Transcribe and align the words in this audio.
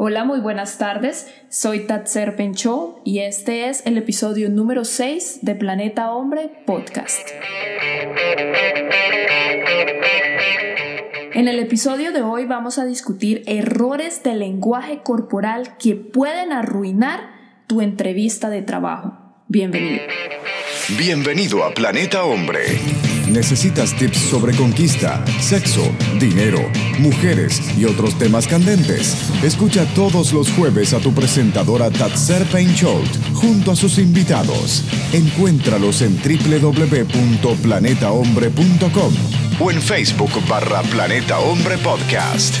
Hola, 0.00 0.22
muy 0.22 0.38
buenas 0.38 0.78
tardes. 0.78 1.26
Soy 1.48 1.88
Tatser 1.88 2.36
Pencho 2.36 3.00
y 3.02 3.18
este 3.18 3.68
es 3.68 3.84
el 3.84 3.98
episodio 3.98 4.48
número 4.48 4.84
6 4.84 5.40
de 5.42 5.56
Planeta 5.56 6.12
Hombre 6.12 6.62
Podcast. 6.66 7.28
En 11.34 11.48
el 11.48 11.58
episodio 11.58 12.12
de 12.12 12.22
hoy 12.22 12.44
vamos 12.44 12.78
a 12.78 12.84
discutir 12.84 13.42
errores 13.48 14.22
de 14.22 14.36
lenguaje 14.36 15.00
corporal 15.02 15.76
que 15.78 15.96
pueden 15.96 16.52
arruinar 16.52 17.32
tu 17.66 17.80
entrevista 17.80 18.50
de 18.50 18.62
trabajo. 18.62 19.18
Bienvenido. 19.48 20.04
Bienvenido 20.96 21.64
a 21.64 21.74
Planeta 21.74 22.24
Hombre. 22.24 22.80
¿Necesitas 23.30 23.94
tips 23.94 24.16
sobre 24.16 24.56
conquista, 24.56 25.22
sexo, 25.38 25.82
dinero, 26.18 26.60
mujeres 26.98 27.60
y 27.76 27.84
otros 27.84 28.18
temas 28.18 28.48
candentes? 28.48 29.14
Escucha 29.44 29.84
todos 29.94 30.32
los 30.32 30.50
jueves 30.50 30.94
a 30.94 30.98
tu 30.98 31.12
presentadora 31.12 31.90
Tatser 31.90 32.42
Paincholt 32.46 33.34
junto 33.34 33.72
a 33.72 33.76
sus 33.76 33.98
invitados. 33.98 34.82
Encuéntralos 35.12 36.00
en 36.00 36.16
www.planetahombre.com 36.16 39.14
o 39.60 39.70
en 39.70 39.82
Facebook 39.82 40.30
barra 40.48 40.80
Planeta 40.84 41.38
Hombre 41.40 41.76
Podcast. 41.76 42.54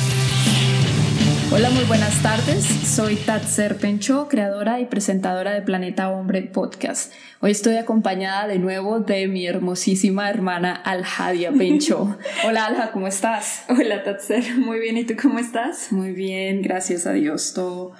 Hola, 1.50 1.70
muy 1.70 1.84
buenas 1.84 2.22
tardes. 2.22 2.66
Soy 2.66 3.16
Tatser 3.16 3.78
Pencho, 3.78 4.28
creadora 4.28 4.80
y 4.80 4.84
presentadora 4.84 5.52
de 5.52 5.62
Planeta 5.62 6.10
Hombre 6.10 6.42
Podcast. 6.42 7.10
Hoy 7.40 7.52
estoy 7.52 7.76
acompañada 7.76 8.48
de 8.48 8.58
nuevo 8.58 8.98
de 8.98 9.28
mi 9.28 9.46
hermosísima 9.46 10.28
hermana 10.28 10.74
Aljadia 10.74 11.52
Pencho. 11.52 12.18
Hola 12.44 12.66
Alja, 12.66 12.90
¿cómo 12.90 13.06
estás? 13.06 13.62
Hola 13.68 14.02
Tatser, 14.02 14.56
muy 14.58 14.80
bien. 14.80 14.96
¿Y 14.96 15.04
tú 15.04 15.14
cómo 15.22 15.38
estás? 15.38 15.92
Muy 15.92 16.10
bien, 16.10 16.62
gracias 16.62 17.06
a 17.06 17.12
Dios. 17.12 17.52
Todo 17.54 17.92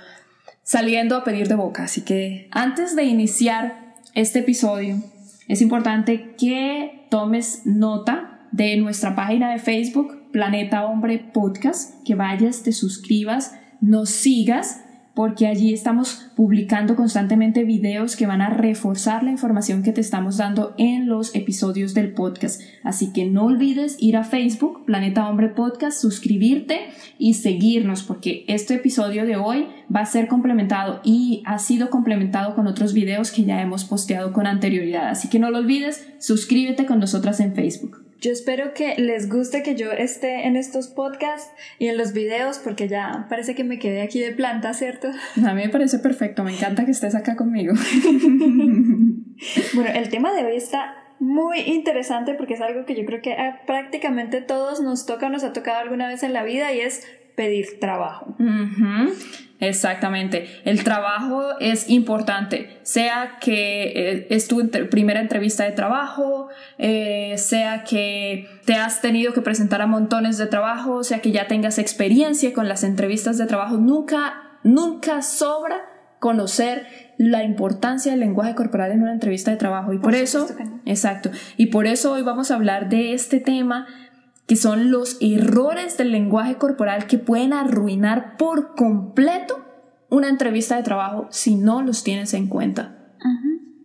saliendo 0.64 1.14
a 1.14 1.22
pedir 1.22 1.46
de 1.46 1.54
boca. 1.54 1.84
Así 1.84 2.00
que 2.00 2.48
antes 2.50 2.96
de 2.96 3.04
iniciar 3.04 3.94
este 4.14 4.40
episodio, 4.40 4.96
es 5.46 5.62
importante 5.62 6.34
que 6.36 7.06
tomes 7.08 7.62
nota 7.64 8.40
de 8.50 8.76
nuestra 8.78 9.14
página 9.14 9.52
de 9.52 9.60
Facebook 9.60 10.32
Planeta 10.32 10.84
Hombre 10.84 11.20
Podcast, 11.32 12.04
que 12.04 12.16
vayas, 12.16 12.64
te 12.64 12.72
suscribas, 12.72 13.54
nos 13.80 14.10
sigas, 14.10 14.82
porque 15.18 15.48
allí 15.48 15.74
estamos 15.74 16.30
publicando 16.36 16.94
constantemente 16.94 17.64
videos 17.64 18.14
que 18.14 18.28
van 18.28 18.40
a 18.40 18.50
reforzar 18.50 19.24
la 19.24 19.32
información 19.32 19.82
que 19.82 19.90
te 19.90 20.00
estamos 20.00 20.36
dando 20.36 20.76
en 20.78 21.08
los 21.08 21.34
episodios 21.34 21.92
del 21.92 22.12
podcast. 22.12 22.60
Así 22.84 23.12
que 23.12 23.26
no 23.26 23.46
olvides 23.46 23.96
ir 23.98 24.16
a 24.16 24.22
Facebook, 24.22 24.84
Planeta 24.84 25.28
Hombre 25.28 25.48
Podcast, 25.48 26.00
suscribirte 26.00 26.90
y 27.18 27.34
seguirnos, 27.34 28.04
porque 28.04 28.44
este 28.46 28.74
episodio 28.74 29.26
de 29.26 29.34
hoy 29.34 29.66
va 29.92 30.02
a 30.02 30.06
ser 30.06 30.28
complementado 30.28 31.00
y 31.02 31.42
ha 31.46 31.58
sido 31.58 31.90
complementado 31.90 32.54
con 32.54 32.68
otros 32.68 32.92
videos 32.92 33.32
que 33.32 33.42
ya 33.42 33.60
hemos 33.60 33.84
posteado 33.84 34.32
con 34.32 34.46
anterioridad. 34.46 35.08
Así 35.08 35.28
que 35.28 35.40
no 35.40 35.50
lo 35.50 35.58
olvides, 35.58 36.08
suscríbete 36.20 36.86
con 36.86 37.00
nosotras 37.00 37.40
en 37.40 37.56
Facebook. 37.56 38.07
Yo 38.20 38.32
espero 38.32 38.74
que 38.74 38.96
les 38.96 39.28
guste 39.28 39.62
que 39.62 39.76
yo 39.76 39.92
esté 39.92 40.46
en 40.46 40.56
estos 40.56 40.88
podcasts 40.88 41.52
y 41.78 41.86
en 41.86 41.96
los 41.96 42.12
videos 42.12 42.58
porque 42.58 42.88
ya 42.88 43.26
parece 43.28 43.54
que 43.54 43.62
me 43.62 43.78
quedé 43.78 44.02
aquí 44.02 44.20
de 44.20 44.32
planta, 44.32 44.74
¿cierto? 44.74 45.08
A 45.46 45.54
mí 45.54 45.62
me 45.62 45.68
parece 45.68 46.00
perfecto, 46.00 46.42
me 46.42 46.52
encanta 46.52 46.84
que 46.84 46.90
estés 46.90 47.14
acá 47.14 47.36
conmigo. 47.36 47.74
bueno, 49.74 49.90
el 49.94 50.08
tema 50.08 50.32
de 50.32 50.44
hoy 50.44 50.56
está 50.56 50.96
muy 51.20 51.60
interesante 51.60 52.34
porque 52.34 52.54
es 52.54 52.60
algo 52.60 52.84
que 52.86 52.96
yo 52.96 53.04
creo 53.04 53.22
que 53.22 53.34
a 53.34 53.62
prácticamente 53.66 54.40
todos 54.40 54.80
nos 54.80 55.06
toca, 55.06 55.28
nos 55.28 55.44
ha 55.44 55.52
tocado 55.52 55.78
alguna 55.78 56.08
vez 56.08 56.22
en 56.22 56.32
la 56.32 56.44
vida 56.44 56.72
y 56.72 56.80
es 56.80 57.06
pedir 57.38 57.78
trabajo. 57.78 58.34
Exactamente. 59.60 60.48
El 60.64 60.82
trabajo 60.82 61.56
es 61.60 61.88
importante, 61.88 62.80
sea 62.82 63.38
que 63.40 63.92
eh, 63.94 64.26
es 64.30 64.48
tu 64.48 64.68
primera 64.90 65.20
entrevista 65.20 65.62
de 65.62 65.70
trabajo, 65.70 66.48
eh, 66.78 67.34
sea 67.38 67.84
que 67.84 68.48
te 68.64 68.74
has 68.74 69.00
tenido 69.00 69.32
que 69.32 69.40
presentar 69.40 69.82
a 69.82 69.86
montones 69.86 70.36
de 70.36 70.46
trabajo, 70.46 71.04
sea 71.04 71.20
que 71.20 71.30
ya 71.30 71.46
tengas 71.46 71.78
experiencia 71.78 72.52
con 72.52 72.68
las 72.68 72.82
entrevistas 72.82 73.38
de 73.38 73.46
trabajo, 73.46 73.76
nunca, 73.76 74.58
nunca 74.64 75.22
sobra 75.22 75.76
conocer 76.18 76.86
la 77.16 77.44
importancia 77.44 78.10
del 78.10 78.20
lenguaje 78.20 78.56
corporal 78.56 78.90
en 78.90 79.02
una 79.02 79.12
entrevista 79.12 79.52
de 79.52 79.58
trabajo. 79.58 79.92
Y 79.92 79.98
por 79.98 80.16
eso, 80.16 80.48
exacto, 80.86 81.30
y 81.56 81.66
por 81.66 81.86
eso 81.86 82.12
hoy 82.12 82.22
vamos 82.22 82.50
a 82.50 82.56
hablar 82.56 82.88
de 82.88 83.12
este 83.12 83.38
tema 83.38 83.86
que 84.48 84.56
son 84.56 84.90
los 84.90 85.18
errores 85.20 85.98
del 85.98 86.10
lenguaje 86.10 86.56
corporal 86.56 87.06
que 87.06 87.18
pueden 87.18 87.52
arruinar 87.52 88.36
por 88.38 88.74
completo 88.74 89.64
una 90.10 90.30
entrevista 90.30 90.76
de 90.76 90.82
trabajo 90.82 91.28
si 91.30 91.54
no 91.54 91.82
los 91.82 92.02
tienes 92.02 92.32
en 92.32 92.48
cuenta. 92.48 93.14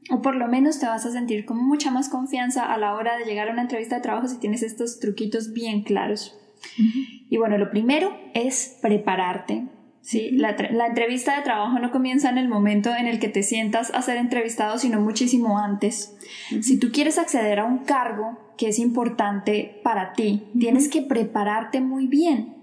O 0.09 0.21
por 0.21 0.35
lo 0.35 0.47
menos 0.47 0.79
te 0.79 0.85
vas 0.85 1.05
a 1.05 1.11
sentir 1.11 1.45
con 1.45 1.57
mucha 1.57 1.91
más 1.91 2.07
confianza 2.07 2.71
a 2.71 2.77
la 2.77 2.93
hora 2.93 3.17
de 3.17 3.25
llegar 3.25 3.49
a 3.49 3.51
una 3.51 3.63
entrevista 3.63 3.95
de 3.95 4.01
trabajo 4.01 4.27
si 4.27 4.37
tienes 4.37 4.63
estos 4.63 4.99
truquitos 4.99 5.51
bien 5.51 5.83
claros. 5.83 6.39
Y 7.29 7.37
bueno, 7.37 7.57
lo 7.57 7.69
primero 7.69 8.15
es 8.33 8.77
prepararte. 8.81 9.67
¿Sí? 10.03 10.31
la, 10.31 10.55
la, 10.71 10.87
entrevista 10.87 11.35
de 11.35 11.41
trabajo 11.41 11.79
no 11.79 11.91
comienza 11.91 12.29
en 12.29 12.37
el 12.37 12.47
momento 12.47 12.93
en 12.93 13.07
el 13.07 13.19
que 13.19 13.29
te 13.29 13.41
sientas 13.41 13.91
a 13.93 14.01
ser 14.01 14.17
entrevistado, 14.17 14.77
sino 14.77 15.01
muchísimo 15.01 15.57
antes. 15.57 16.15
Si 16.61 16.77
tú 16.77 16.91
quieres 16.91 17.17
acceder 17.17 17.59
a 17.59 17.65
un 17.65 17.79
cargo 17.79 18.37
que 18.57 18.67
es 18.67 18.77
importante 18.77 19.81
para 19.83 20.13
ti, 20.13 20.43
tienes 20.59 20.89
que 20.89 21.01
prepararte 21.01 21.81
muy 21.81 22.07
bien. 22.07 22.53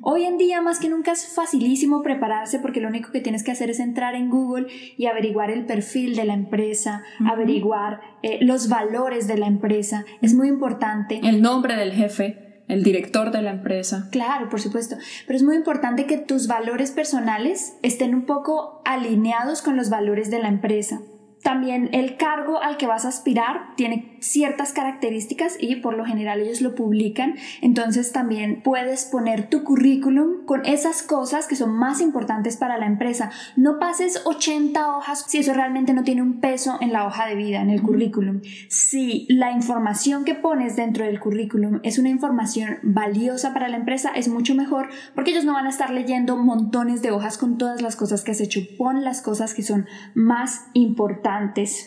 Hoy 0.00 0.24
en 0.24 0.38
día 0.38 0.62
más 0.62 0.78
que 0.78 0.88
nunca 0.88 1.12
es 1.12 1.34
facilísimo 1.34 2.02
prepararse 2.02 2.58
porque 2.60 2.80
lo 2.80 2.88
único 2.88 3.12
que 3.12 3.20
tienes 3.20 3.44
que 3.44 3.50
hacer 3.50 3.68
es 3.68 3.78
entrar 3.78 4.14
en 4.14 4.30
Google 4.30 4.68
y 4.96 5.04
averiguar 5.04 5.50
el 5.50 5.66
perfil 5.66 6.16
de 6.16 6.24
la 6.24 6.32
empresa, 6.32 7.02
averiguar 7.30 8.00
eh, 8.22 8.38
los 8.40 8.70
valores 8.70 9.28
de 9.28 9.36
la 9.36 9.46
empresa. 9.46 10.06
Es 10.22 10.32
muy 10.32 10.48
importante. 10.48 11.20
El 11.22 11.42
nombre 11.42 11.76
del 11.76 11.92
jefe 11.92 12.45
el 12.68 12.82
director 12.82 13.30
de 13.30 13.42
la 13.42 13.50
empresa. 13.50 14.08
Claro, 14.10 14.48
por 14.48 14.60
supuesto, 14.60 14.96
pero 15.26 15.36
es 15.36 15.42
muy 15.42 15.56
importante 15.56 16.06
que 16.06 16.18
tus 16.18 16.46
valores 16.46 16.90
personales 16.90 17.74
estén 17.82 18.14
un 18.14 18.26
poco 18.26 18.82
alineados 18.84 19.62
con 19.62 19.76
los 19.76 19.90
valores 19.90 20.30
de 20.30 20.40
la 20.40 20.48
empresa. 20.48 21.00
También 21.46 21.90
el 21.92 22.16
cargo 22.16 22.60
al 22.60 22.76
que 22.76 22.88
vas 22.88 23.04
a 23.04 23.08
aspirar 23.08 23.76
tiene 23.76 24.16
ciertas 24.18 24.72
características 24.72 25.56
y 25.60 25.76
por 25.76 25.96
lo 25.96 26.04
general 26.04 26.40
ellos 26.40 26.60
lo 26.60 26.74
publican. 26.74 27.36
Entonces 27.62 28.10
también 28.10 28.62
puedes 28.64 29.04
poner 29.04 29.48
tu 29.48 29.62
currículum 29.62 30.44
con 30.44 30.66
esas 30.66 31.04
cosas 31.04 31.46
que 31.46 31.54
son 31.54 31.70
más 31.70 32.00
importantes 32.00 32.56
para 32.56 32.78
la 32.78 32.86
empresa. 32.86 33.30
No 33.54 33.78
pases 33.78 34.22
80 34.24 34.96
hojas 34.96 35.24
si 35.28 35.38
eso 35.38 35.54
realmente 35.54 35.94
no 35.94 36.02
tiene 36.02 36.20
un 36.20 36.40
peso 36.40 36.78
en 36.80 36.92
la 36.92 37.06
hoja 37.06 37.28
de 37.28 37.36
vida, 37.36 37.60
en 37.60 37.70
el 37.70 37.80
currículum. 37.80 38.40
Si 38.68 39.28
la 39.28 39.52
información 39.52 40.24
que 40.24 40.34
pones 40.34 40.74
dentro 40.74 41.04
del 41.04 41.20
currículum 41.20 41.78
es 41.84 42.00
una 42.00 42.08
información 42.08 42.78
valiosa 42.82 43.52
para 43.52 43.68
la 43.68 43.76
empresa, 43.76 44.10
es 44.16 44.26
mucho 44.26 44.56
mejor 44.56 44.88
porque 45.14 45.30
ellos 45.30 45.44
no 45.44 45.52
van 45.52 45.66
a 45.66 45.70
estar 45.70 45.90
leyendo 45.90 46.36
montones 46.36 47.02
de 47.02 47.12
hojas 47.12 47.38
con 47.38 47.56
todas 47.56 47.82
las 47.82 47.94
cosas 47.94 48.24
que 48.24 48.32
has 48.32 48.40
hecho. 48.40 48.62
Pon 48.76 49.04
las 49.04 49.22
cosas 49.22 49.54
que 49.54 49.62
son 49.62 49.86
más 50.16 50.64
importantes 50.72 51.35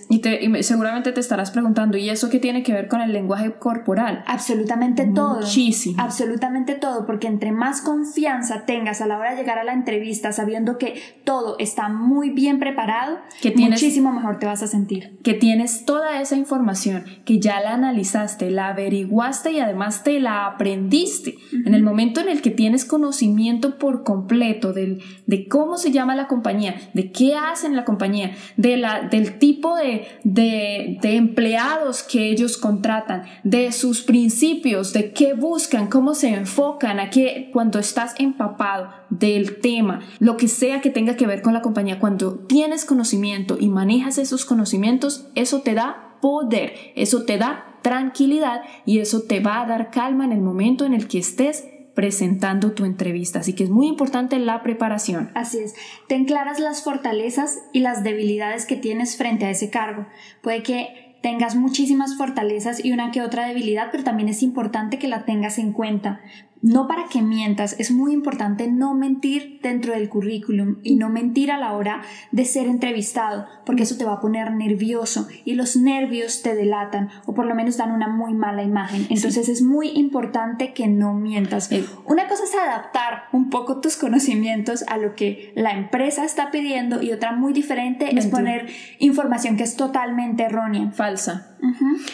y, 0.09 0.19
te, 0.19 0.63
seguramente 0.63 1.11
te 1.11 1.19
estarás 1.19 1.51
preguntando, 1.51 1.97
¿y 1.97 2.09
eso 2.09 2.29
qué 2.29 2.39
tiene 2.39 2.63
que 2.63 2.73
ver 2.73 2.87
con 2.87 3.01
el 3.01 3.13
lenguaje 3.13 3.53
corporal? 3.53 4.23
Absolutamente 4.27 5.05
todo. 5.05 5.41
Muchísimo. 5.41 6.01
Absolutamente 6.01 6.75
todo, 6.75 7.05
porque 7.05 7.27
entre 7.27 7.51
más 7.51 7.81
confianza 7.81 8.65
tengas 8.65 9.01
a 9.01 9.07
la 9.07 9.17
hora 9.17 9.31
de 9.31 9.37
llegar 9.37 9.57
a 9.59 9.63
la 9.63 9.73
entrevista 9.73 10.31
sabiendo 10.31 10.77
que 10.77 11.01
todo 11.23 11.55
está 11.59 11.89
muy 11.89 12.29
bien 12.29 12.59
preparado, 12.59 13.19
que 13.41 13.53
muchísimo 13.55 14.11
mejor 14.11 14.39
te 14.39 14.45
vas 14.45 14.63
a 14.63 14.67
sentir. 14.67 15.19
Que 15.23 15.33
tienes 15.33 15.85
toda 15.85 16.21
esa 16.21 16.35
información, 16.35 17.03
que 17.25 17.39
ya 17.39 17.59
la 17.61 17.73
analizaste, 17.73 18.49
la 18.51 18.69
averiguaste 18.69 19.51
y 19.51 19.59
además 19.59 20.03
te 20.03 20.19
la 20.19 20.45
aprendiste. 20.45 21.35
En 21.65 21.73
el 21.73 21.83
momento 21.83 22.21
en 22.21 22.29
el 22.29 22.41
que 22.41 22.51
tienes 22.51 22.85
conocimiento 22.85 23.77
por 23.77 24.03
completo 24.03 24.73
del, 24.73 25.01
de 25.27 25.47
cómo 25.47 25.77
se 25.77 25.91
llama 25.91 26.15
la 26.15 26.27
compañía, 26.27 26.75
de 26.93 27.11
qué 27.11 27.35
hacen 27.35 27.75
la 27.75 27.85
compañía, 27.85 28.31
de 28.57 28.77
la, 28.77 29.01
del 29.01 29.28
tipo 29.37 29.75
de, 29.75 30.07
de, 30.23 30.97
empleados 31.15 32.03
que 32.03 32.29
ellos 32.29 32.57
contratan, 32.57 33.23
de 33.43 33.71
sus 33.71 34.01
principios, 34.01 34.93
de 34.93 35.11
qué 35.11 35.33
buscan, 35.33 35.87
cómo 35.87 36.13
se 36.13 36.29
enfocan, 36.29 36.99
a 36.99 37.09
qué, 37.09 37.49
cuando 37.53 37.79
estás 37.79 38.15
empapado 38.19 38.89
del 39.09 39.59
tema, 39.59 40.01
lo 40.19 40.37
que 40.37 40.47
sea 40.47 40.81
que 40.81 40.89
tenga 40.89 41.15
que 41.15 41.27
ver 41.27 41.41
con 41.41 41.53
la 41.53 41.61
compañía, 41.61 41.99
cuando 41.99 42.35
tienes 42.35 42.85
conocimiento 42.85 43.57
y 43.59 43.69
manejas 43.69 44.17
esos 44.17 44.45
conocimientos, 44.45 45.27
eso 45.35 45.61
te 45.61 45.73
da 45.73 46.17
poder, 46.21 46.73
eso 46.95 47.23
te 47.23 47.37
da 47.37 47.77
tranquilidad 47.81 48.61
y 48.85 48.99
eso 48.99 49.21
te 49.21 49.39
va 49.39 49.61
a 49.61 49.65
dar 49.65 49.91
calma 49.91 50.25
en 50.25 50.31
el 50.31 50.41
momento 50.41 50.85
en 50.85 50.93
el 50.93 51.07
que 51.07 51.19
estés 51.19 51.65
presentando 51.99 52.71
tu 52.71 52.85
entrevista. 52.85 53.39
Así 53.39 53.51
que 53.51 53.65
es 53.65 53.69
muy 53.69 53.85
importante 53.89 54.39
la 54.39 54.63
preparación. 54.63 55.31
Así 55.35 55.57
es. 55.57 55.75
Ten 56.07 56.23
claras 56.23 56.57
las 56.57 56.81
fortalezas 56.81 57.59
y 57.73 57.81
las 57.81 58.05
debilidades 58.05 58.65
que 58.65 58.77
tienes 58.77 59.17
frente 59.17 59.43
a 59.43 59.49
ese 59.49 59.69
cargo. 59.69 60.07
Puede 60.41 60.63
que 60.63 61.17
tengas 61.21 61.57
muchísimas 61.57 62.15
fortalezas 62.15 62.85
y 62.85 62.93
una 62.93 63.11
que 63.11 63.21
otra 63.21 63.45
debilidad, 63.45 63.89
pero 63.91 64.05
también 64.05 64.29
es 64.29 64.43
importante 64.43 64.97
que 64.97 65.09
la 65.09 65.25
tengas 65.25 65.57
en 65.57 65.73
cuenta. 65.73 66.21
No 66.61 66.87
para 66.87 67.07
que 67.07 67.21
mientas, 67.21 67.75
es 67.79 67.91
muy 67.91 68.13
importante 68.13 68.67
no 68.67 68.93
mentir 68.93 69.59
dentro 69.61 69.93
del 69.93 70.09
currículum 70.09 70.77
y 70.83 70.95
no 70.95 71.09
mentir 71.09 71.51
a 71.51 71.57
la 71.57 71.73
hora 71.73 72.01
de 72.31 72.45
ser 72.45 72.67
entrevistado, 72.67 73.45
porque 73.65 73.83
eso 73.83 73.97
te 73.97 74.05
va 74.05 74.13
a 74.13 74.19
poner 74.19 74.51
nervioso 74.51 75.27
y 75.45 75.53
los 75.53 75.75
nervios 75.75 76.41
te 76.41 76.55
delatan 76.55 77.09
o 77.25 77.33
por 77.33 77.45
lo 77.45 77.55
menos 77.55 77.77
dan 77.77 77.91
una 77.91 78.07
muy 78.07 78.33
mala 78.33 78.63
imagen. 78.63 79.07
Entonces 79.09 79.47
es 79.49 79.61
muy 79.61 79.89
importante 79.89 80.73
que 80.73 80.87
no 80.87 81.13
mientas. 81.13 81.69
Una 82.05 82.27
cosa 82.27 82.43
es 82.43 82.55
adaptar 82.55 83.23
un 83.31 83.49
poco 83.49 83.79
tus 83.79 83.95
conocimientos 83.95 84.83
a 84.87 84.97
lo 84.97 85.15
que 85.15 85.53
la 85.55 85.71
empresa 85.71 86.25
está 86.25 86.51
pidiendo 86.51 87.01
y 87.01 87.11
otra 87.11 87.31
muy 87.31 87.53
diferente 87.53 88.17
es 88.17 88.27
poner 88.27 88.67
información 88.99 89.57
que 89.57 89.63
es 89.63 89.75
totalmente 89.75 90.43
errónea. 90.43 90.91
Falsa. 90.91 91.55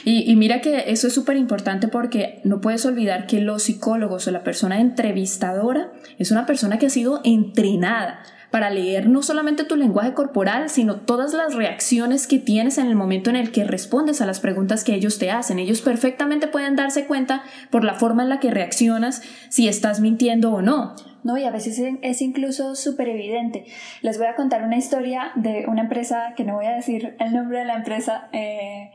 y, 0.04 0.30
y 0.30 0.36
mira 0.36 0.62
que 0.62 0.86
eso 0.88 1.08
es 1.08 1.14
súper 1.14 1.38
importante 1.38 1.88
porque 1.88 2.42
no 2.44 2.62
puedes 2.62 2.86
olvidar 2.86 3.28
que 3.28 3.40
los 3.40 3.64
psicólogos 3.64 4.28
o 4.28 4.32
la 4.36 4.44
persona 4.44 4.82
entrevistadora 4.82 5.94
es 6.20 6.30
una 6.30 6.46
persona 6.46 6.78
que 6.78 6.88
ha 6.88 6.90
sido 6.90 7.22
entrenada 7.24 8.20
para 8.52 8.70
leer 8.70 9.08
no 9.08 9.24
solamente 9.24 9.64
tu 9.64 9.78
lenguaje 9.78 10.14
corporal, 10.14 10.70
sino 10.70 10.98
todas 10.98 11.34
las 11.34 11.56
reacciones 11.56 12.28
que 12.28 12.38
tienes 12.38 12.78
en 12.78 12.88
el 12.88 12.96
momento 12.96 13.30
en 13.30 13.38
el 13.38 13.54
que 13.54 13.64
respondes 13.64 14.20
a 14.20 14.26
las 14.26 14.42
preguntas 14.42 14.84
que 14.84 14.94
ellos 14.94 15.20
te 15.20 15.32
hacen. 15.32 15.58
Ellos 15.58 15.82
perfectamente 15.82 16.48
pueden 16.48 16.76
darse 16.76 17.06
cuenta 17.06 17.44
por 17.70 17.86
la 17.86 17.94
forma 17.94 18.24
en 18.24 18.30
la 18.30 18.42
que 18.42 18.52
reaccionas 18.52 19.22
si 19.48 19.70
estás 19.70 20.02
mintiendo 20.02 20.52
o 20.52 20.62
no. 20.62 20.96
No, 21.24 21.38
y 21.38 21.46
a 21.46 21.52
veces 21.52 21.82
es 22.02 22.22
incluso 22.22 22.76
súper 22.76 23.08
evidente. 23.08 23.66
Les 24.02 24.18
voy 24.18 24.28
a 24.28 24.36
contar 24.36 24.64
una 24.64 24.78
historia 24.78 25.32
de 25.36 25.66
una 25.68 25.84
empresa, 25.84 26.34
que 26.36 26.44
no 26.44 26.56
voy 26.56 26.66
a 26.66 26.76
decir 26.76 27.16
el 27.20 27.34
nombre 27.34 27.60
de 27.60 27.66
la 27.66 27.76
empresa, 27.76 28.28
eh, 28.34 28.92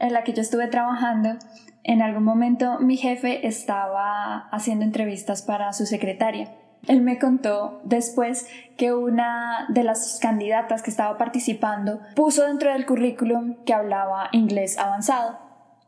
en 0.00 0.12
la 0.12 0.24
que 0.24 0.32
yo 0.32 0.42
estuve 0.42 0.66
trabajando 0.66 1.38
en 1.84 2.02
algún 2.02 2.24
momento 2.24 2.78
mi 2.80 2.96
jefe 2.96 3.46
estaba 3.46 4.48
haciendo 4.50 4.84
entrevistas 4.84 5.42
para 5.42 5.72
su 5.72 5.86
secretaria. 5.86 6.52
Él 6.88 7.02
me 7.02 7.18
contó 7.18 7.82
después 7.84 8.46
que 8.76 8.92
una 8.92 9.66
de 9.68 9.84
las 9.84 10.18
candidatas 10.20 10.82
que 10.82 10.90
estaba 10.90 11.18
participando 11.18 12.00
puso 12.16 12.46
dentro 12.46 12.72
del 12.72 12.86
currículum 12.86 13.56
que 13.64 13.74
hablaba 13.74 14.28
inglés 14.32 14.78
avanzado. 14.78 15.38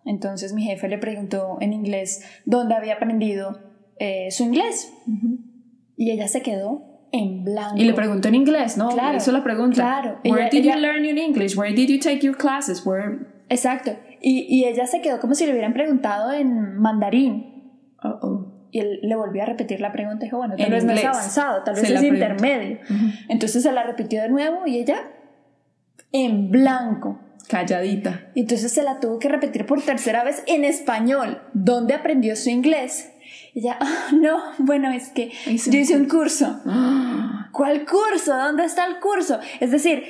Entonces 0.04 0.52
mi 0.52 0.62
jefe 0.64 0.88
le 0.88 0.98
preguntó 0.98 1.56
en 1.60 1.72
inglés 1.72 2.22
dónde 2.44 2.74
había 2.74 2.94
aprendido 2.94 3.58
eh, 3.98 4.30
su 4.30 4.42
inglés. 4.44 4.92
Y 5.96 6.10
ella 6.10 6.28
se 6.28 6.42
quedó 6.42 7.06
en 7.12 7.44
blanco. 7.44 7.76
Y 7.76 7.84
le 7.84 7.94
preguntó 7.94 8.28
en 8.28 8.34
inglés, 8.34 8.76
¿no? 8.76 8.88
Claro. 8.88 9.18
Eso 9.18 9.32
la 9.32 9.44
pregunta. 9.44 9.76
Claro. 9.76 10.18
Where 10.24 10.50
did 10.50 10.64
you 10.64 10.74
learn 10.74 11.04
your 11.04 11.16
English? 11.16 11.56
Where 11.56 11.74
did 11.74 11.88
you 11.88 12.00
take 12.00 12.20
your 12.20 12.36
classes? 12.36 12.84
Where... 12.84 13.18
Exacto. 13.48 13.92
Y, 14.22 14.64
ella 14.64 14.86
se 14.86 15.00
quedó 15.00 15.20
como 15.20 15.34
si 15.34 15.46
le 15.46 15.52
hubieran 15.52 15.72
preguntado 15.72 16.32
en 16.32 16.78
mandarín. 16.78 17.80
Y 18.70 18.78
él 18.78 19.00
le 19.02 19.16
volvió 19.16 19.42
a 19.42 19.46
repetir 19.46 19.80
la 19.80 19.92
pregunta 19.92 20.24
y 20.24 20.28
dijo, 20.28 20.38
bueno, 20.38 20.54
tal 20.56 20.70
vez 20.70 20.84
no 20.84 20.92
es 20.92 21.04
avanzado, 21.04 21.62
tal 21.64 21.74
vez 21.74 21.90
es 21.90 22.02
intermedio. 22.02 22.78
Entonces 23.28 23.62
se 23.62 23.72
la 23.72 23.82
repitió 23.82 24.22
de 24.22 24.28
nuevo 24.28 24.66
y 24.66 24.78
ella 24.78 25.10
en 26.12 26.50
blanco. 26.50 27.20
Calladita. 27.48 28.30
Y 28.34 28.40
entonces 28.40 28.72
se 28.72 28.82
la 28.82 29.00
tuvo 29.00 29.18
que 29.18 29.28
repetir 29.28 29.66
por 29.66 29.82
tercera 29.82 30.24
vez 30.24 30.42
en 30.46 30.64
español. 30.64 31.42
¿Dónde 31.52 31.94
aprendió 31.94 32.36
su 32.36 32.48
inglés? 32.50 33.12
Y 33.54 33.60
ella, 33.60 33.76
ah, 33.80 34.10
no, 34.12 34.38
bueno, 34.58 34.90
es 34.90 35.08
que 35.08 35.32
yo 35.46 35.78
hice 35.78 35.96
un 35.96 36.08
curso. 36.08 36.60
¿Cuál 37.52 37.84
curso? 37.84 38.34
¿Dónde 38.34 38.64
está 38.64 38.86
el 38.86 39.00
curso? 39.00 39.40
Es 39.60 39.70
decir, 39.70 40.04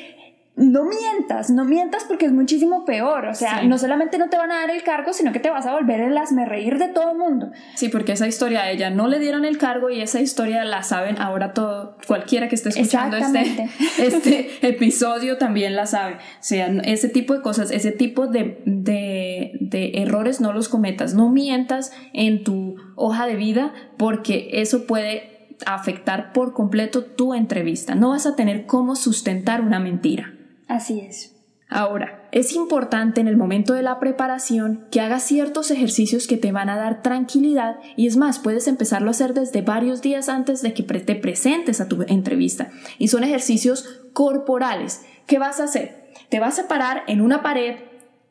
no 0.54 0.84
mientas, 0.84 1.48
no 1.48 1.64
mientas 1.64 2.04
porque 2.04 2.26
es 2.26 2.32
muchísimo 2.32 2.84
peor. 2.84 3.26
O 3.26 3.34
sea, 3.34 3.62
no 3.62 3.78
solamente 3.78 4.18
no 4.18 4.28
te 4.28 4.36
van 4.36 4.52
a 4.52 4.56
dar 4.56 4.70
el 4.70 4.82
cargo, 4.82 5.14
sino 5.14 5.32
que 5.32 5.40
te 5.40 5.48
vas 5.48 5.64
a 5.64 5.72
volver 5.72 6.00
el 6.00 6.16
asme 6.18 6.44
reír 6.44 6.78
de 6.78 6.88
todo 6.88 7.12
el 7.12 7.18
mundo. 7.18 7.50
Sí, 7.74 7.88
porque 7.88 8.12
esa 8.12 8.26
historia 8.26 8.62
a 8.62 8.70
ella 8.70 8.90
no 8.90 9.08
le 9.08 9.18
dieron 9.18 9.46
el 9.46 9.56
cargo 9.56 9.88
y 9.88 10.02
esa 10.02 10.20
historia 10.20 10.64
la 10.64 10.82
saben 10.82 11.18
ahora 11.18 11.54
todo, 11.54 11.96
cualquiera 12.06 12.48
que 12.48 12.54
esté 12.54 12.68
escuchando 12.68 13.16
este, 13.16 13.70
este 13.98 14.68
episodio 14.68 15.38
también 15.38 15.74
la 15.74 15.86
sabe. 15.86 16.16
O 16.16 16.18
sea, 16.40 16.66
ese 16.84 17.08
tipo 17.08 17.32
de 17.32 17.40
cosas, 17.40 17.70
ese 17.70 17.90
tipo 17.90 18.26
de, 18.26 18.62
de, 18.66 19.52
de 19.58 19.92
errores 20.02 20.42
no 20.42 20.52
los 20.52 20.68
cometas. 20.68 21.14
No 21.14 21.30
mientas 21.30 21.92
en 22.12 22.44
tu 22.44 22.76
hoja 22.94 23.26
de 23.26 23.36
vida 23.36 23.72
porque 23.96 24.50
eso 24.52 24.86
puede 24.86 25.32
afectar 25.66 26.32
por 26.32 26.52
completo 26.52 27.04
tu 27.04 27.34
entrevista. 27.34 27.94
No 27.94 28.10
vas 28.10 28.26
a 28.26 28.36
tener 28.36 28.66
cómo 28.66 28.96
sustentar 28.96 29.60
una 29.60 29.80
mentira. 29.80 30.31
Así 30.72 31.00
es. 31.00 31.36
Ahora, 31.68 32.28
es 32.32 32.54
importante 32.54 33.20
en 33.20 33.28
el 33.28 33.36
momento 33.36 33.74
de 33.74 33.82
la 33.82 34.00
preparación 34.00 34.86
que 34.90 35.02
hagas 35.02 35.22
ciertos 35.22 35.70
ejercicios 35.70 36.26
que 36.26 36.38
te 36.38 36.50
van 36.50 36.70
a 36.70 36.78
dar 36.78 37.02
tranquilidad 37.02 37.76
y 37.94 38.06
es 38.06 38.16
más, 38.16 38.38
puedes 38.38 38.66
empezarlo 38.68 39.08
a 39.08 39.10
hacer 39.10 39.34
desde 39.34 39.60
varios 39.60 40.00
días 40.00 40.30
antes 40.30 40.62
de 40.62 40.72
que 40.72 40.82
te 40.82 41.14
presentes 41.14 41.82
a 41.82 41.88
tu 41.88 42.02
entrevista. 42.08 42.70
Y 42.98 43.08
son 43.08 43.22
ejercicios 43.22 44.02
corporales. 44.14 45.02
¿Qué 45.26 45.38
vas 45.38 45.60
a 45.60 45.64
hacer? 45.64 46.10
Te 46.30 46.40
vas 46.40 46.58
a 46.58 46.68
parar 46.68 47.02
en 47.06 47.20
una 47.20 47.42
pared, 47.42 47.76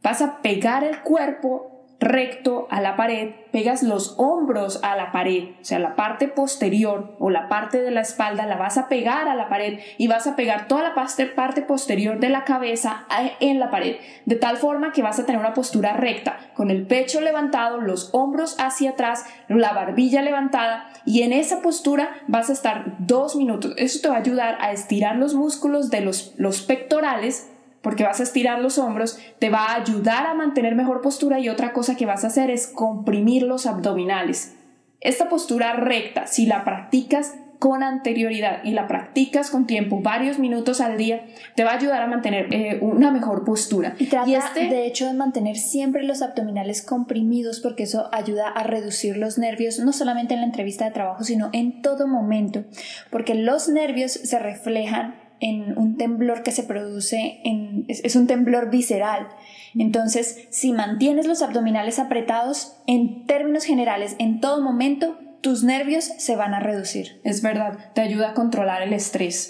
vas 0.01 0.23
a 0.23 0.41
pegar 0.41 0.83
el 0.83 1.01
cuerpo 1.01 1.70
recto 2.01 2.67
a 2.71 2.81
la 2.81 2.95
pared, 2.95 3.29
pegas 3.51 3.83
los 3.83 4.15
hombros 4.17 4.83
a 4.83 4.95
la 4.95 5.11
pared, 5.11 5.49
o 5.61 5.63
sea, 5.63 5.77
la 5.77 5.95
parte 5.95 6.27
posterior 6.27 7.15
o 7.19 7.29
la 7.29 7.47
parte 7.47 7.79
de 7.79 7.91
la 7.91 8.01
espalda 8.01 8.47
la 8.47 8.57
vas 8.57 8.79
a 8.79 8.89
pegar 8.89 9.27
a 9.27 9.35
la 9.35 9.49
pared 9.49 9.79
y 9.99 10.07
vas 10.07 10.25
a 10.25 10.35
pegar 10.35 10.67
toda 10.67 10.81
la 10.81 10.95
parte 10.95 11.61
posterior 11.61 12.19
de 12.19 12.29
la 12.29 12.43
cabeza 12.43 13.05
en 13.39 13.59
la 13.59 13.69
pared, 13.69 13.97
de 14.25 14.35
tal 14.35 14.57
forma 14.57 14.91
que 14.91 15.03
vas 15.03 15.19
a 15.19 15.27
tener 15.27 15.39
una 15.39 15.53
postura 15.53 15.93
recta, 15.93 16.39
con 16.55 16.71
el 16.71 16.87
pecho 16.87 17.21
levantado, 17.21 17.79
los 17.79 18.09
hombros 18.13 18.57
hacia 18.59 18.91
atrás, 18.91 19.25
la 19.47 19.71
barbilla 19.73 20.23
levantada 20.23 20.89
y 21.05 21.21
en 21.21 21.33
esa 21.33 21.61
postura 21.61 22.15
vas 22.27 22.49
a 22.49 22.53
estar 22.53 22.95
dos 22.97 23.35
minutos. 23.35 23.75
Eso 23.77 23.99
te 24.01 24.09
va 24.09 24.15
a 24.15 24.19
ayudar 24.19 24.57
a 24.59 24.71
estirar 24.71 25.17
los 25.17 25.35
músculos 25.35 25.91
de 25.91 26.01
los, 26.01 26.33
los 26.37 26.63
pectorales 26.63 27.47
porque 27.81 28.03
vas 28.03 28.19
a 28.19 28.23
estirar 28.23 28.59
los 28.59 28.77
hombros, 28.77 29.19
te 29.39 29.49
va 29.49 29.67
a 29.67 29.75
ayudar 29.75 30.27
a 30.27 30.33
mantener 30.33 30.75
mejor 30.75 31.01
postura 31.01 31.39
y 31.39 31.49
otra 31.49 31.73
cosa 31.73 31.95
que 31.95 32.05
vas 32.05 32.23
a 32.23 32.27
hacer 32.27 32.49
es 32.49 32.67
comprimir 32.67 33.43
los 33.43 33.65
abdominales. 33.65 34.55
Esta 34.99 35.29
postura 35.29 35.73
recta, 35.73 36.27
si 36.27 36.45
la 36.45 36.63
practicas 36.63 37.33
con 37.61 37.83
anterioridad 37.83 38.63
y 38.63 38.71
la 38.71 38.87
practicas 38.87 39.51
con 39.51 39.67
tiempo, 39.67 40.01
varios 40.01 40.39
minutos 40.39 40.81
al 40.81 40.97
día, 40.97 41.25
te 41.55 41.63
va 41.63 41.69
a 41.71 41.75
ayudar 41.75 42.01
a 42.01 42.07
mantener 42.07 42.51
eh, 42.51 42.79
una 42.81 43.11
mejor 43.11 43.45
postura. 43.45 43.93
Y 43.99 44.07
trata, 44.07 44.31
este... 44.31 44.61
de 44.61 44.87
hecho, 44.87 45.05
de 45.05 45.13
mantener 45.13 45.57
siempre 45.57 46.01
los 46.01 46.23
abdominales 46.23 46.81
comprimidos 46.81 47.59
porque 47.59 47.83
eso 47.83 48.09
ayuda 48.13 48.47
a 48.47 48.63
reducir 48.63 49.15
los 49.15 49.37
nervios, 49.37 49.77
no 49.77 49.93
solamente 49.93 50.33
en 50.33 50.39
la 50.39 50.47
entrevista 50.47 50.85
de 50.85 50.91
trabajo, 50.91 51.23
sino 51.23 51.51
en 51.53 51.83
todo 51.83 52.07
momento, 52.07 52.63
porque 53.11 53.35
los 53.35 53.69
nervios 53.69 54.11
se 54.11 54.39
reflejan 54.39 55.20
en 55.41 55.77
un 55.77 55.97
temblor 55.97 56.43
que 56.43 56.51
se 56.51 56.63
produce, 56.63 57.41
en, 57.43 57.85
es, 57.87 58.15
un 58.15 58.27
temblor 58.27 58.69
visceral. 58.69 59.27
Entonces, 59.75 60.47
si 60.51 60.71
mantienes 60.71 61.25
los 61.25 61.41
abdominales 61.41 61.99
apretados, 61.99 62.77
en 62.87 63.25
términos 63.25 63.65
generales, 63.65 64.15
en 64.19 64.39
todo 64.39 64.61
momento, 64.61 65.17
tus 65.41 65.63
nervios 65.63 66.05
se 66.05 66.35
van 66.35 66.53
a 66.53 66.59
reducir. 66.59 67.19
Es 67.23 67.41
verdad, 67.41 67.79
te 67.95 68.01
ayuda 68.01 68.29
a 68.29 68.33
controlar 68.35 68.83
el 68.83 68.93
estrés. 68.93 69.49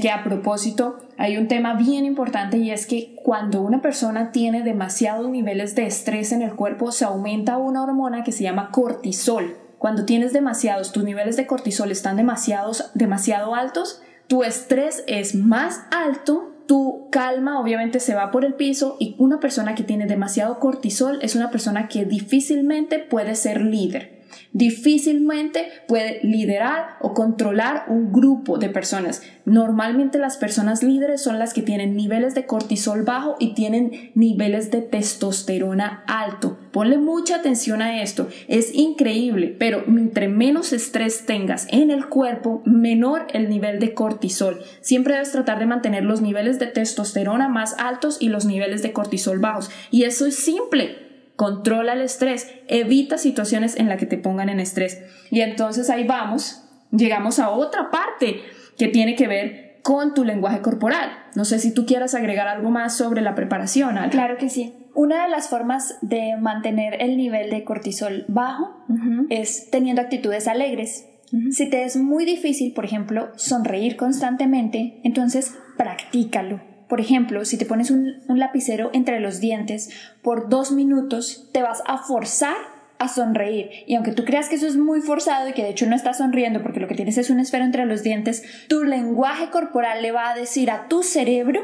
Que 0.00 0.10
a 0.10 0.24
propósito, 0.24 0.98
hay 1.18 1.36
un 1.36 1.48
tema 1.48 1.74
bien 1.74 2.06
importante 2.06 2.56
y 2.56 2.70
es 2.70 2.86
que 2.86 3.14
cuando 3.22 3.60
una 3.60 3.82
persona 3.82 4.32
tiene 4.32 4.62
demasiados 4.62 5.28
niveles 5.28 5.74
de 5.74 5.86
estrés 5.86 6.32
en 6.32 6.40
el 6.40 6.54
cuerpo, 6.54 6.90
se 6.90 7.04
aumenta 7.04 7.58
una 7.58 7.82
hormona 7.82 8.24
que 8.24 8.32
se 8.32 8.44
llama 8.44 8.70
cortisol. 8.70 9.58
Cuando 9.76 10.06
tienes 10.06 10.32
demasiados, 10.32 10.92
tus 10.92 11.04
niveles 11.04 11.36
de 11.36 11.46
cortisol 11.46 11.90
están 11.90 12.16
demasiados, 12.16 12.90
demasiado 12.94 13.54
altos, 13.54 14.00
tu 14.26 14.42
estrés 14.42 15.04
es 15.06 15.34
más 15.34 15.82
alto, 15.90 16.52
tu 16.66 17.08
calma 17.10 17.60
obviamente 17.60 18.00
se 18.00 18.14
va 18.14 18.30
por 18.30 18.44
el 18.44 18.54
piso 18.54 18.96
y 18.98 19.14
una 19.18 19.38
persona 19.38 19.74
que 19.74 19.84
tiene 19.84 20.06
demasiado 20.06 20.58
cortisol 20.58 21.20
es 21.22 21.36
una 21.36 21.50
persona 21.50 21.88
que 21.88 22.04
difícilmente 22.04 22.98
puede 22.98 23.36
ser 23.36 23.60
líder 23.60 24.15
difícilmente 24.56 25.68
puede 25.86 26.20
liderar 26.22 26.96
o 27.00 27.12
controlar 27.12 27.84
un 27.88 28.10
grupo 28.10 28.56
de 28.56 28.70
personas. 28.70 29.22
Normalmente 29.44 30.18
las 30.18 30.38
personas 30.38 30.82
líderes 30.82 31.22
son 31.22 31.38
las 31.38 31.52
que 31.52 31.60
tienen 31.60 31.94
niveles 31.94 32.34
de 32.34 32.46
cortisol 32.46 33.02
bajo 33.02 33.36
y 33.38 33.52
tienen 33.52 34.12
niveles 34.14 34.70
de 34.70 34.80
testosterona 34.80 36.04
alto. 36.06 36.58
Ponle 36.72 36.96
mucha 36.96 37.36
atención 37.36 37.82
a 37.82 38.02
esto. 38.02 38.28
Es 38.48 38.74
increíble, 38.74 39.54
pero 39.58 39.84
entre 39.86 40.28
menos 40.28 40.72
estrés 40.72 41.26
tengas 41.26 41.68
en 41.70 41.90
el 41.90 42.06
cuerpo, 42.06 42.62
menor 42.64 43.26
el 43.34 43.50
nivel 43.50 43.78
de 43.78 43.92
cortisol. 43.92 44.62
Siempre 44.80 45.12
debes 45.12 45.32
tratar 45.32 45.58
de 45.58 45.66
mantener 45.66 46.02
los 46.02 46.22
niveles 46.22 46.58
de 46.58 46.68
testosterona 46.68 47.48
más 47.48 47.74
altos 47.78 48.16
y 48.20 48.30
los 48.30 48.46
niveles 48.46 48.82
de 48.82 48.94
cortisol 48.94 49.38
bajos. 49.38 49.70
Y 49.90 50.04
eso 50.04 50.24
es 50.24 50.36
simple 50.36 51.05
controla 51.36 51.92
el 51.92 52.00
estrés, 52.00 52.50
evita 52.66 53.18
situaciones 53.18 53.76
en 53.76 53.88
las 53.88 53.98
que 53.98 54.06
te 54.06 54.18
pongan 54.18 54.48
en 54.48 54.60
estrés. 54.60 55.02
Y 55.30 55.42
entonces 55.42 55.90
ahí 55.90 56.04
vamos, 56.04 56.62
llegamos 56.90 57.38
a 57.38 57.50
otra 57.50 57.90
parte 57.90 58.40
que 58.78 58.88
tiene 58.88 59.14
que 59.14 59.28
ver 59.28 59.80
con 59.82 60.14
tu 60.14 60.24
lenguaje 60.24 60.62
corporal. 60.62 61.10
No 61.34 61.44
sé 61.44 61.58
si 61.60 61.72
tú 61.72 61.86
quieras 61.86 62.14
agregar 62.14 62.48
algo 62.48 62.70
más 62.70 62.96
sobre 62.96 63.20
la 63.20 63.34
preparación. 63.34 63.96
Claro 64.10 64.36
que 64.36 64.50
sí. 64.50 64.74
Una 64.94 65.24
de 65.24 65.30
las 65.30 65.48
formas 65.48 65.98
de 66.00 66.36
mantener 66.40 67.00
el 67.00 67.16
nivel 67.16 67.50
de 67.50 67.62
cortisol 67.64 68.24
bajo 68.28 68.84
es 69.28 69.70
teniendo 69.70 70.02
actitudes 70.02 70.48
alegres. 70.48 71.06
Si 71.50 71.68
te 71.68 71.84
es 71.84 71.96
muy 71.96 72.24
difícil, 72.24 72.72
por 72.72 72.84
ejemplo, 72.84 73.28
sonreír 73.36 73.96
constantemente, 73.96 75.00
entonces 75.04 75.54
practícalo. 75.76 76.60
Por 76.88 77.00
ejemplo, 77.00 77.44
si 77.44 77.58
te 77.58 77.66
pones 77.66 77.90
un, 77.90 78.22
un 78.28 78.38
lapicero 78.38 78.90
entre 78.92 79.20
los 79.20 79.40
dientes 79.40 79.90
por 80.22 80.48
dos 80.48 80.72
minutos, 80.72 81.48
te 81.52 81.62
vas 81.62 81.82
a 81.86 81.98
forzar 81.98 82.56
a 82.98 83.08
sonreír. 83.08 83.70
Y 83.86 83.94
aunque 83.94 84.12
tú 84.12 84.24
creas 84.24 84.48
que 84.48 84.56
eso 84.56 84.66
es 84.66 84.76
muy 84.76 85.00
forzado 85.00 85.48
y 85.48 85.52
que 85.52 85.62
de 85.62 85.70
hecho 85.70 85.86
no 85.86 85.96
estás 85.96 86.18
sonriendo 86.18 86.62
porque 86.62 86.80
lo 86.80 86.88
que 86.88 86.94
tienes 86.94 87.18
es 87.18 87.30
una 87.30 87.42
esfera 87.42 87.64
entre 87.64 87.86
los 87.86 88.02
dientes, 88.02 88.42
tu 88.68 88.84
lenguaje 88.84 89.50
corporal 89.50 90.02
le 90.02 90.12
va 90.12 90.30
a 90.30 90.36
decir 90.36 90.70
a 90.70 90.88
tu 90.88 91.02
cerebro 91.02 91.60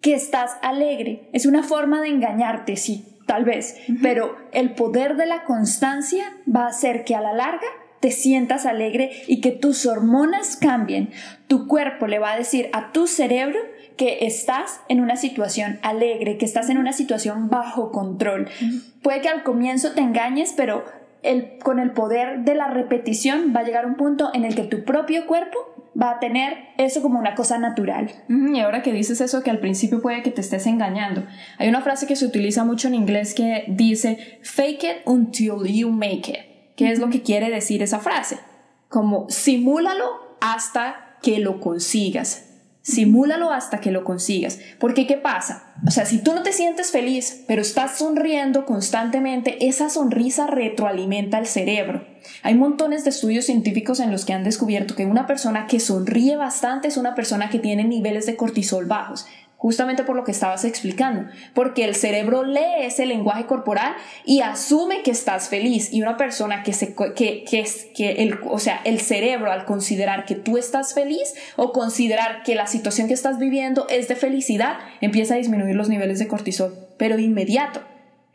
que 0.00 0.14
estás 0.14 0.56
alegre. 0.62 1.28
Es 1.32 1.46
una 1.46 1.62
forma 1.62 2.00
de 2.00 2.08
engañarte, 2.08 2.76
sí, 2.76 3.18
tal 3.26 3.44
vez, 3.44 3.76
pero 4.02 4.36
el 4.52 4.74
poder 4.74 5.16
de 5.16 5.26
la 5.26 5.44
constancia 5.44 6.24
va 6.54 6.64
a 6.64 6.68
hacer 6.68 7.04
que 7.04 7.14
a 7.14 7.20
la 7.20 7.32
larga 7.32 7.66
te 8.00 8.10
sientas 8.12 8.64
alegre 8.64 9.10
y 9.26 9.40
que 9.40 9.50
tus 9.50 9.86
hormonas 9.86 10.56
cambien. 10.56 11.10
Tu 11.48 11.66
cuerpo 11.66 12.06
le 12.06 12.20
va 12.20 12.32
a 12.32 12.38
decir 12.38 12.70
a 12.72 12.92
tu 12.92 13.06
cerebro 13.08 13.58
que 13.98 14.24
estás 14.26 14.80
en 14.88 15.00
una 15.00 15.16
situación 15.16 15.78
alegre, 15.82 16.38
que 16.38 16.46
estás 16.46 16.70
en 16.70 16.78
una 16.78 16.94
situación 16.94 17.50
bajo 17.50 17.92
control. 17.92 18.48
Puede 19.02 19.20
que 19.20 19.28
al 19.28 19.42
comienzo 19.42 19.92
te 19.92 20.00
engañes, 20.00 20.54
pero 20.56 20.84
el, 21.22 21.58
con 21.58 21.80
el 21.80 21.90
poder 21.90 22.44
de 22.44 22.54
la 22.54 22.68
repetición 22.68 23.52
va 23.54 23.60
a 23.60 23.64
llegar 23.64 23.84
un 23.84 23.96
punto 23.96 24.30
en 24.32 24.44
el 24.44 24.54
que 24.54 24.62
tu 24.62 24.84
propio 24.84 25.26
cuerpo 25.26 25.58
va 26.00 26.12
a 26.12 26.20
tener 26.20 26.56
eso 26.78 27.02
como 27.02 27.18
una 27.18 27.34
cosa 27.34 27.58
natural. 27.58 28.10
Y 28.28 28.60
ahora 28.60 28.82
que 28.82 28.92
dices 28.92 29.20
eso, 29.20 29.42
que 29.42 29.50
al 29.50 29.58
principio 29.58 30.00
puede 30.00 30.22
que 30.22 30.30
te 30.30 30.40
estés 30.40 30.66
engañando, 30.66 31.26
hay 31.58 31.68
una 31.68 31.82
frase 31.82 32.06
que 32.06 32.14
se 32.14 32.24
utiliza 32.24 32.64
mucho 32.64 32.86
en 32.86 32.94
inglés 32.94 33.34
que 33.34 33.64
dice, 33.68 34.38
fake 34.42 34.84
it 34.84 34.96
until 35.06 35.64
you 35.64 35.90
make 35.90 36.30
it. 36.30 36.76
¿Qué 36.76 36.92
es 36.92 37.00
lo 37.00 37.10
que 37.10 37.22
quiere 37.22 37.50
decir 37.50 37.82
esa 37.82 37.98
frase? 37.98 38.38
Como 38.88 39.28
simúlalo 39.28 40.36
hasta 40.40 41.16
que 41.20 41.40
lo 41.40 41.58
consigas. 41.58 42.47
Simúlalo 42.88 43.50
hasta 43.50 43.80
que 43.80 43.90
lo 43.90 44.02
consigas. 44.02 44.58
Porque 44.78 45.06
¿qué 45.06 45.18
pasa? 45.18 45.74
O 45.86 45.90
sea, 45.90 46.06
si 46.06 46.22
tú 46.22 46.34
no 46.34 46.42
te 46.42 46.54
sientes 46.54 46.90
feliz, 46.90 47.44
pero 47.46 47.60
estás 47.60 47.98
sonriendo 47.98 48.64
constantemente, 48.64 49.68
esa 49.68 49.90
sonrisa 49.90 50.46
retroalimenta 50.46 51.38
el 51.38 51.46
cerebro. 51.46 52.06
Hay 52.42 52.54
montones 52.54 53.04
de 53.04 53.10
estudios 53.10 53.44
científicos 53.44 54.00
en 54.00 54.10
los 54.10 54.24
que 54.24 54.32
han 54.32 54.42
descubierto 54.42 54.96
que 54.96 55.04
una 55.04 55.26
persona 55.26 55.66
que 55.66 55.80
sonríe 55.80 56.36
bastante 56.36 56.88
es 56.88 56.96
una 56.96 57.14
persona 57.14 57.50
que 57.50 57.58
tiene 57.58 57.84
niveles 57.84 58.24
de 58.24 58.36
cortisol 58.36 58.86
bajos 58.86 59.26
justamente 59.58 60.04
por 60.04 60.14
lo 60.14 60.22
que 60.22 60.30
estabas 60.30 60.64
explicando, 60.64 61.28
porque 61.52 61.84
el 61.84 61.96
cerebro 61.96 62.44
lee 62.44 62.84
ese 62.84 63.06
lenguaje 63.06 63.44
corporal 63.46 63.96
y 64.24 64.40
asume 64.40 65.02
que 65.02 65.10
estás 65.10 65.48
feliz 65.48 65.92
y 65.92 66.00
una 66.00 66.16
persona 66.16 66.62
que 66.62 66.72
se 66.72 66.94
que, 66.94 67.42
que, 67.44 67.66
que 67.94 68.10
el, 68.22 68.38
o 68.48 68.60
sea, 68.60 68.80
el 68.84 69.00
cerebro 69.00 69.50
al 69.50 69.64
considerar 69.64 70.24
que 70.24 70.36
tú 70.36 70.58
estás 70.58 70.94
feliz 70.94 71.34
o 71.56 71.72
considerar 71.72 72.44
que 72.44 72.54
la 72.54 72.68
situación 72.68 73.08
que 73.08 73.14
estás 73.14 73.38
viviendo 73.40 73.88
es 73.90 74.06
de 74.06 74.14
felicidad, 74.14 74.78
empieza 75.00 75.34
a 75.34 75.38
disminuir 75.38 75.74
los 75.74 75.88
niveles 75.88 76.20
de 76.20 76.28
cortisol, 76.28 76.86
pero 76.96 77.18
inmediato. 77.18 77.82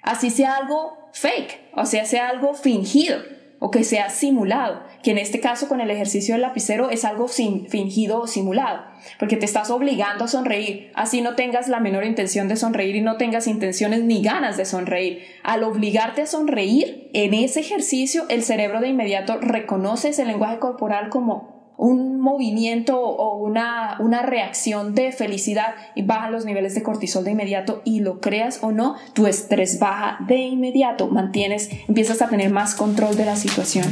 Así 0.02 0.30
sea 0.30 0.58
algo 0.58 1.10
fake, 1.14 1.70
o 1.74 1.86
sea, 1.86 2.04
sea 2.04 2.28
algo 2.28 2.54
fingido 2.54 3.33
o 3.66 3.72
que 3.72 3.86
sea 3.86 4.10
simulado, 4.10 4.84
que 5.04 5.12
en 5.12 5.18
este 5.18 5.40
caso 5.40 5.70
con 5.70 5.80
el 5.80 5.90
ejercicio 5.90 6.34
del 6.34 6.42
lapicero 6.42 6.90
es 6.90 7.06
algo 7.06 7.30
fingido 7.30 8.20
o 8.20 8.28
simulado, 8.28 8.82
porque 9.18 9.38
te 9.38 9.46
estás 9.46 9.70
obligando 9.70 10.26
a 10.26 10.28
sonreír, 10.28 10.92
así 10.96 11.22
no 11.22 11.36
tengas 11.36 11.70
la 11.70 11.80
menor 11.80 12.04
intención 12.04 12.50
de 12.50 12.58
sonreír 12.58 12.98
y 12.98 13.02
no 13.02 13.16
tengas 13.16 13.48
intenciones 13.48 14.04
ni 14.04 14.22
ganas 14.22 14.58
de 14.58 14.66
sonreír. 14.66 15.24
Al 15.44 15.64
obligarte 15.64 16.24
a 16.24 16.26
sonreír, 16.26 17.10
en 17.14 17.34
ese 17.34 17.62
ejercicio 17.62 18.26
el 18.28 18.44
cerebro 18.44 18.82
de 18.82 18.90
inmediato 18.90 19.38
reconoce 19.38 20.10
ese 20.10 20.26
lenguaje 20.26 20.60
corporal 20.60 21.08
como 21.08 21.53
un 21.78 22.20
movimiento 22.20 23.00
o 23.00 23.38
una, 23.38 23.98
una 24.00 24.22
reacción 24.22 24.96
de 24.96 25.12
felicidad 25.12 25.76
y 25.96 26.04
bajan 26.04 26.32
los 26.32 26.46
niveles 26.46 26.76
de 26.76 26.84
cortisol 26.84 27.24
de 27.24 27.32
inmediato 27.32 27.82
y 27.84 28.00
lo 28.02 28.20
creas 28.22 28.60
o 28.62 28.72
no, 28.72 28.96
tu 29.14 29.28
estrés 29.28 29.80
baja 29.80 30.18
de 30.28 30.38
inmediato, 30.38 31.08
mantienes, 31.08 31.70
empiezas 31.88 32.22
a 32.22 32.30
tener 32.30 32.52
más 32.52 32.76
control 32.76 33.16
de 33.16 33.26
la 33.26 33.36
situación. 33.36 33.86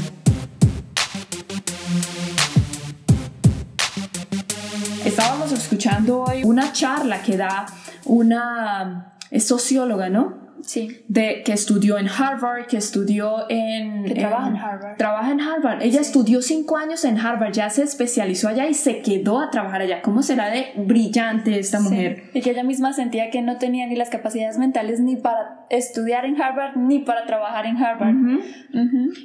Estábamos 5.05 5.51
escuchando 5.51 6.23
hoy 6.23 6.43
una 6.43 6.71
charla 6.71 7.21
que 7.21 7.35
da 7.35 7.65
una 8.05 9.17
socióloga, 9.39 10.09
¿no? 10.09 10.50
Sí. 10.63 11.03
De, 11.07 11.43
que 11.43 11.53
estudió 11.53 11.97
en 11.97 12.07
Harvard, 12.07 12.67
que 12.67 12.77
estudió 12.77 13.49
en... 13.49 14.03
Que 14.05 14.15
trabaja 14.15 14.47
en 14.47 14.55
Harvard. 14.57 14.97
Trabaja 14.97 15.31
en 15.31 15.41
Harvard. 15.41 15.81
Ella 15.81 16.01
estudió 16.01 16.41
cinco 16.41 16.77
años 16.77 17.05
en 17.05 17.19
Harvard, 17.19 17.53
ya 17.53 17.69
se 17.69 17.83
especializó 17.83 18.49
allá 18.49 18.67
y 18.67 18.73
se 18.73 19.01
quedó 19.01 19.39
a 19.39 19.49
trabajar 19.49 19.81
allá. 19.81 20.01
¿Cómo 20.01 20.23
será 20.23 20.49
de 20.49 20.73
brillante 20.77 21.59
esta 21.59 21.79
mujer? 21.79 22.23
Y 22.33 22.41
que 22.41 22.51
ella 22.51 22.63
misma 22.63 22.93
sentía 22.93 23.29
que 23.29 23.41
no 23.41 23.57
tenía 23.57 23.87
ni 23.87 23.95
las 23.95 24.09
capacidades 24.09 24.57
mentales 24.57 24.99
ni 24.99 25.15
para 25.15 25.65
estudiar 25.69 26.25
en 26.25 26.41
Harvard 26.41 26.75
ni 26.77 26.99
para 26.99 27.25
trabajar 27.25 27.65
en 27.65 27.77
Harvard. 27.77 28.15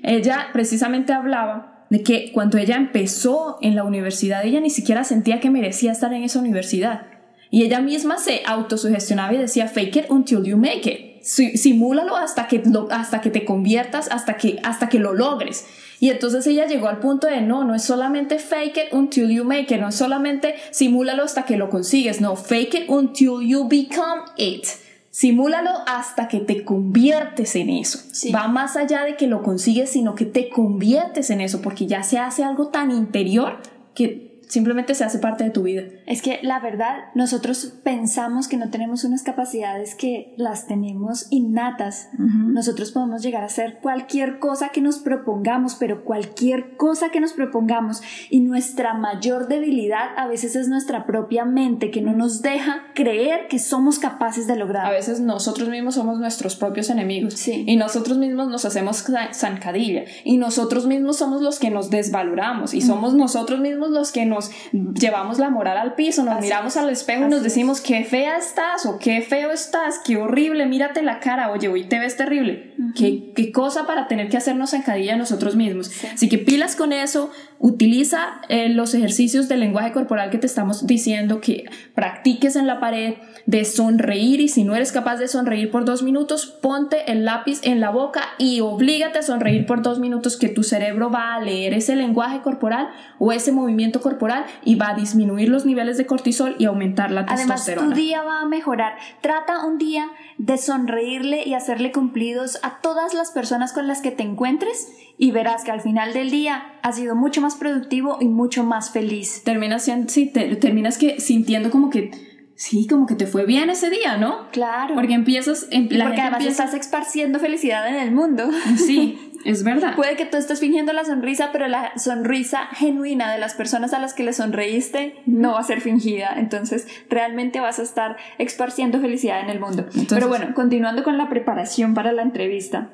Ella 0.03 0.49
precisamente 0.53 1.13
hablaba 1.13 1.87
de 1.91 2.03
que 2.03 2.33
cuando 2.33 2.59
ella 2.59 2.77
empezó 2.77 3.59
en 3.61 3.77
la 3.77 3.85
universidad, 3.85 4.45
ella 4.45 4.61
ni 4.61 4.71
siquiera 4.71 5.05
sentía 5.05 5.41
que 5.41 5.51
merecía 5.51 5.93
estar 5.93 6.13
en 6.13 6.23
esa 6.25 6.41
universidad. 6.41 7.03
Y 7.51 7.63
ella 7.63 7.81
misma 7.81 8.19
se 8.19 8.43
autosugestionaba 8.45 9.33
y 9.33 9.39
decía, 9.39 9.69
fake 9.69 9.97
it 9.97 10.05
until 10.09 10.43
you 10.43 10.57
make 10.57 10.91
it 10.91 11.16
simúlalo 11.27 12.17
hasta 12.17 12.47
que, 12.47 12.63
hasta 12.91 13.21
que 13.21 13.31
te 13.31 13.45
conviertas, 13.45 14.09
hasta 14.11 14.37
que, 14.37 14.61
hasta 14.63 14.89
que 14.89 14.99
lo 14.99 15.13
logres. 15.13 15.67
Y 15.99 16.11
entonces 16.11 16.47
ella 16.47 16.67
llegó 16.67 16.89
al 16.89 16.99
punto 16.99 17.27
de 17.27 17.41
no, 17.41 17.65
no 17.65 17.75
es 17.75 17.83
solamente 17.83 18.39
fake 18.39 18.77
it 18.77 18.93
until 18.93 19.29
you 19.31 19.45
make 19.45 19.75
it, 19.75 19.81
no 19.81 19.89
es 19.89 19.95
solamente 19.95 20.55
simúlalo 20.71 21.25
hasta 21.25 21.45
que 21.45 21.57
lo 21.57 21.71
consigues, 21.71 22.21
no, 22.21 22.37
fake 22.37 22.75
it 22.75 22.85
until 22.89 23.41
you 23.41 23.67
become 23.69 24.23
it. 24.37 24.67
Simúlalo 25.11 25.71
hasta 25.87 26.29
que 26.29 26.41
te 26.41 26.63
conviertes 26.63 27.57
en 27.57 27.71
eso. 27.71 28.01
Va 28.35 28.49
más 28.49 28.77
allá 28.77 29.05
de 29.05 29.17
que 29.17 29.27
lo 29.27 29.43
consigues, 29.43 29.89
sino 29.89 30.15
que 30.15 30.27
te 30.27 30.51
conviertes 30.51 31.31
en 31.31 31.41
eso, 31.41 31.63
porque 31.63 31.87
ya 31.87 32.03
se 32.03 32.19
hace 32.19 32.45
algo 32.45 32.69
tan 32.69 32.91
interior 32.91 33.57
que 33.95 34.36
simplemente 34.57 34.95
se 34.95 35.05
hace 35.05 35.19
parte 35.19 35.45
de 35.45 35.51
tu 35.51 35.65
vida. 35.65 35.83
Es 36.07 36.23
que 36.23 36.41
la 36.43 36.61
verdad, 36.61 37.11
nosotros 37.15 37.75
pensamos 37.85 38.49
que 38.49 38.57
no 38.57 38.71
tenemos 38.71 39.05
unas 39.05 39.23
capacidades 39.23 39.95
que 39.95 40.33
las 40.39 40.67
tenemos 40.67 41.27
innatas. 41.29 42.09
Nosotros 42.17 42.91
podemos 42.91 43.21
llegar 43.23 43.43
a 43.43 43.47
hacer 43.47 43.81
cualquier 43.83 44.39
cosa 44.39 44.71
que 44.71 44.81
nos 44.81 44.99
propongamos, 44.99 45.75
pero 45.75 46.05
cualquier 46.05 46.75
cosa 46.79 47.11
que 47.11 47.21
nos 47.21 47.35
propongamos. 47.35 48.01
Y 48.31 48.41
nuestra 48.41 48.95
mayor 48.95 49.47
debilidad 49.47 50.17
a 50.17 50.27
veces 50.27 50.57
es 50.57 50.69
nuestra 50.69 51.05
propia 51.05 51.45
mente, 51.45 51.91
que 51.91 52.01
no 52.01 52.15
nos 52.15 52.41
deja 52.41 52.85
creer 52.95 53.49
que 53.49 53.59
somos 53.59 53.99
capaces 53.99 54.47
de 54.47 54.57
lograr. 54.57 54.87
A 54.87 54.91
veces 54.91 55.21
nosotros 55.21 55.69
mismos 55.69 55.97
somos 55.97 56.19
nuestros 56.19 56.57
propios 56.57 56.89
enemigos. 56.89 57.35
Sí. 57.35 57.65
Y 57.67 57.77
nosotros 57.77 58.17
mismos 58.17 58.49
nos 58.49 58.65
hacemos 58.65 59.05
zancadilla. 59.35 60.05
Y 60.25 60.39
nosotros 60.39 60.87
mismos 60.87 61.19
somos 61.19 61.43
los 61.43 61.59
que 61.59 61.69
nos 61.69 61.91
desvaloramos. 61.91 62.73
Y 62.73 62.81
somos 62.81 63.13
nosotros 63.13 63.61
mismos 63.61 63.91
los 63.91 64.13
que 64.13 64.25
nos 64.25 64.46
llevamos 64.73 65.39
la 65.39 65.51
moral 65.51 65.77
al 65.79 65.95
piso, 65.95 66.25
nos 66.25 66.41
miramos 66.41 66.77
al 66.77 66.91
espejo 66.91 67.25
y 67.25 67.29
nos 67.29 67.43
decimos 67.43 67.81
qué 67.81 68.05
fea 68.05 68.37
estás 68.37 68.87
o 68.87 68.99
qué 68.99 69.23
feo 69.23 69.51
estás, 69.51 70.01
qué 70.05 70.17
horrible, 70.17 70.67
mírate 70.67 71.03
la 71.03 71.21
cara, 71.21 71.51
oye, 71.51 71.69
hoy 71.69 71.85
te 71.85 71.99
ves 71.99 72.17
terrible. 72.17 72.75
¿Qué, 72.95 73.33
¿Qué, 73.35 73.53
cosa 73.53 73.87
para 73.87 74.09
tener 74.09 74.29
que 74.29 74.37
hacernos 74.37 74.71
zancadilla 74.71 75.17
nosotros 75.17 75.57
mismos. 75.57 75.91
Así 76.13 76.29
que 76.29 76.39
pilas 76.39 76.77
con 76.77 76.93
eso, 76.93 77.31
utiliza 77.59 78.41
eh, 78.49 78.69
los 78.69 78.95
ejercicios 78.95 79.49
de 79.49 79.57
lenguaje 79.57 79.93
corporal 79.93 80.31
que 80.31 80.39
te 80.39 80.47
estamos 80.47 80.87
diciendo, 80.87 81.41
que 81.41 81.65
practiques 81.95 82.57
en 82.57 82.67
la 82.67 82.81
pared, 82.81 83.15
de 83.47 83.65
sonreír 83.65 84.41
y 84.41 84.49
si 84.49 84.65
no 84.65 84.75
eres 84.75 84.91
capaz 84.91 85.17
de 85.19 85.29
sonreír 85.29 85.71
por 85.71 85.85
dos 85.85 86.03
minutos, 86.03 86.47
ponte 86.47 87.11
el 87.13 87.25
lápiz 87.25 87.61
en 87.63 87.81
la 87.81 87.91
boca 87.91 88.23
y 88.39 88.61
oblígate 88.61 89.21
a 89.21 89.23
sonreír 89.23 89.67
por 89.67 89.83
dos 89.83 90.01
minutos 90.01 90.37
que 90.37 90.49
tu 90.49 90.65
cerebro 90.65 91.11
va 91.11 91.35
a 91.35 91.41
leer 91.41 91.73
ese 91.73 91.95
lenguaje 91.95 92.41
corporal 92.43 92.89
o 93.21 93.31
ese 93.31 93.53
movimiento 93.53 94.01
corporal 94.01 94.47
y 94.65 94.75
va 94.75 94.91
a 94.91 94.95
disminuir 94.95 95.49
los 95.49 95.65
niveles 95.65 95.97
de 95.97 96.07
cortisol 96.07 96.57
y 96.59 96.65
aumentar 96.65 97.13
la 97.13 97.25
testosterona. 97.25 97.83
Además, 97.83 97.95
tu 97.95 98.03
día 98.03 98.23
va 98.23 98.41
a 98.41 98.47
mejorar. 98.47 98.97
Trata 99.21 99.65
un 99.65 99.79
día 99.79 100.09
de 100.39 100.59
sonreírle 100.59 101.45
y 101.47 101.55
hacerle 101.55 101.93
cumplidos 101.93 102.59
a 102.63 102.81
todas 102.81 103.15
las 103.15 103.31
personas 103.31 103.73
con 103.73 103.87
las 103.87 104.03
que 104.03 104.11
te 104.11 104.23
encuentres 104.23 104.89
y 105.19 105.31
verás 105.31 105.65
que 105.65 105.71
al 105.71 105.81
final 105.81 106.13
del 106.13 106.31
día 106.31 106.75
has 106.83 106.97
sido 106.97 107.15
mucho 107.15 107.41
más 107.41 107.57
productivo 107.57 108.19
y 108.21 108.29
mucho 108.29 108.65
más 108.65 108.91
feliz. 108.91 109.43
Terminas, 109.45 109.91
sí, 110.09 110.27
terminas 110.27 110.99
que 110.99 111.21
sintiendo 111.21 111.71
como 111.71 111.89
que 111.91 112.11
sí, 112.57 112.87
como 112.87 113.07
que 113.07 113.15
te 113.15 113.27
fue 113.27 113.45
bien 113.47 113.71
ese 113.71 113.91
día, 113.91 114.17
¿no? 114.17 114.49
Claro. 114.51 114.95
Porque 114.95 115.15
empiezas... 115.15 115.67
En, 115.71 115.89
porque 115.89 116.21
además 116.21 116.45
estás 116.45 116.75
esparciendo 116.75 117.39
felicidad 117.39 117.87
en 117.89 117.97
el 117.97 118.13
mundo. 118.13 118.49
Sí, 118.77 119.26
Es 119.45 119.63
verdad. 119.63 119.95
Puede 119.97 120.17
que 120.17 120.27
tú 120.27 120.37
estés 120.37 120.61
fingiendo 120.61 120.93
la 120.93 121.05
sonrisa, 121.05 121.51
pero 121.53 121.69
la 121.69 121.97
sonrisa 121.99 122.67
genuina 122.73 123.33
de 123.33 123.39
las 123.39 123.55
personas 123.55 123.93
a 123.93 123.99
las 123.99 124.15
que 124.15 124.23
le 124.23 124.33
sonreíste 124.33 125.17
no 125.27 125.53
va 125.53 125.61
a 125.61 125.65
ser 125.65 125.81
fingida. 125.81 126.35
Entonces, 126.37 126.87
realmente 127.09 127.61
vas 127.61 127.79
a 127.79 127.83
estar 127.83 128.17
esparciendo 128.39 129.01
felicidad 129.01 129.41
en 129.41 129.51
el 129.51 129.61
mundo. 129.61 129.87
pero 130.09 130.29
bueno, 130.29 130.55
continuando 130.55 131.03
con 131.05 131.19
la 131.19 131.29
preparación 131.29 131.95
para 131.95 132.13
la 132.13 132.23
entrevista 132.23 132.91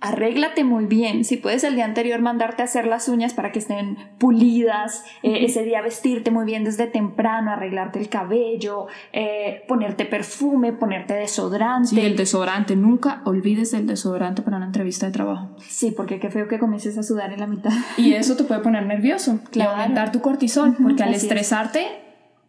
arréglate 0.00 0.64
muy 0.64 0.86
bien. 0.86 1.24
Si 1.24 1.36
puedes 1.36 1.64
el 1.64 1.74
día 1.74 1.84
anterior 1.84 2.20
mandarte 2.20 2.62
a 2.62 2.66
hacer 2.66 2.86
las 2.86 3.08
uñas 3.08 3.34
para 3.34 3.52
que 3.52 3.58
estén 3.58 3.96
pulidas, 4.18 5.04
eh, 5.22 5.44
ese 5.44 5.62
día 5.64 5.80
vestirte 5.82 6.30
muy 6.30 6.44
bien 6.44 6.64
desde 6.64 6.86
temprano, 6.86 7.50
arreglarte 7.50 7.98
el 7.98 8.08
cabello, 8.08 8.86
eh, 9.12 9.64
ponerte 9.68 10.04
perfume, 10.04 10.72
ponerte 10.72 11.14
desodorante. 11.14 11.88
Sí, 11.88 12.00
el 12.00 12.16
desodorante. 12.16 12.76
Nunca 12.76 13.22
olvides 13.24 13.72
el 13.72 13.86
desodorante 13.86 14.42
para 14.42 14.58
una 14.58 14.66
entrevista 14.66 15.06
de 15.06 15.12
trabajo. 15.12 15.50
Sí, 15.60 15.90
porque 15.90 16.20
qué 16.20 16.30
feo 16.30 16.48
que 16.48 16.58
comiences 16.58 16.98
a 16.98 17.02
sudar 17.02 17.32
en 17.32 17.40
la 17.40 17.46
mitad. 17.46 17.72
Y 17.96 18.12
eso 18.12 18.36
te 18.36 18.44
puede 18.44 18.60
poner 18.60 18.86
nervioso 18.86 19.40
claro. 19.50 19.70
y 19.70 19.74
aumentar 19.74 20.12
tu 20.12 20.20
cortisol, 20.20 20.76
porque 20.80 21.02
al 21.02 21.14
estresarte 21.14 22.05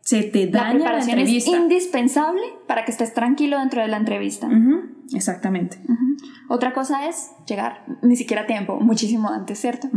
se 0.08 0.24
te 0.24 0.48
daña 0.48 0.94
la, 0.94 1.00
entrevista. 1.00 1.52
Es 1.52 1.58
indispensable 1.58 2.42
para 2.66 2.86
que 2.86 2.92
estés 2.92 3.14
tranquilo 3.14 3.60
dentro 3.60 3.82
de 3.82 3.90
la 3.90 3.98
entrevista. 3.98 4.50
Exactamente. 5.14 5.82
Otra 6.48 6.72
cosa 6.72 7.10
es 7.10 7.32
llegar 7.46 7.84
ni 8.02 8.16
siquiera 8.16 8.44
a 8.44 8.46
tiempo, 8.46 8.80
muchísimo 8.80 9.28
antes, 9.30 9.60
¿cierto? 9.60 9.90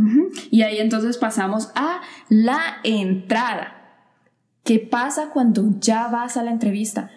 Y 0.49 0.63
ahí 0.63 0.79
entonces 0.79 1.17
pasamos 1.17 1.71
a 1.75 2.01
la 2.27 2.59
entrada. 2.83 4.03
¿Qué 4.65 4.79
pasa 4.79 5.29
cuando 5.29 5.79
ya 5.79 6.09
vas 6.09 6.35
a 6.35 6.43
la 6.43 6.51
entrevista? 6.51 7.09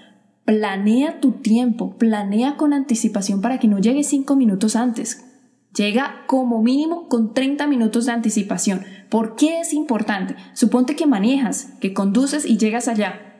Planea 0.44 1.18
tu 1.18 1.32
tiempo, 1.32 1.96
planea 1.96 2.56
con 2.56 2.72
anticipación 2.72 3.40
para 3.40 3.58
que 3.58 3.66
no 3.66 3.80
llegues 3.80 4.06
cinco 4.06 4.36
minutos 4.36 4.76
antes. 4.76 5.33
Llega 5.74 6.22
como 6.26 6.62
mínimo 6.62 7.08
con 7.08 7.34
30 7.34 7.66
minutos 7.66 8.06
de 8.06 8.12
anticipación. 8.12 8.84
¿Por 9.08 9.34
qué 9.34 9.60
es 9.60 9.72
importante? 9.72 10.36
Suponte 10.52 10.94
que 10.94 11.06
manejas, 11.06 11.70
que 11.80 11.92
conduces 11.92 12.46
y 12.46 12.58
llegas 12.58 12.86
allá. 12.86 13.30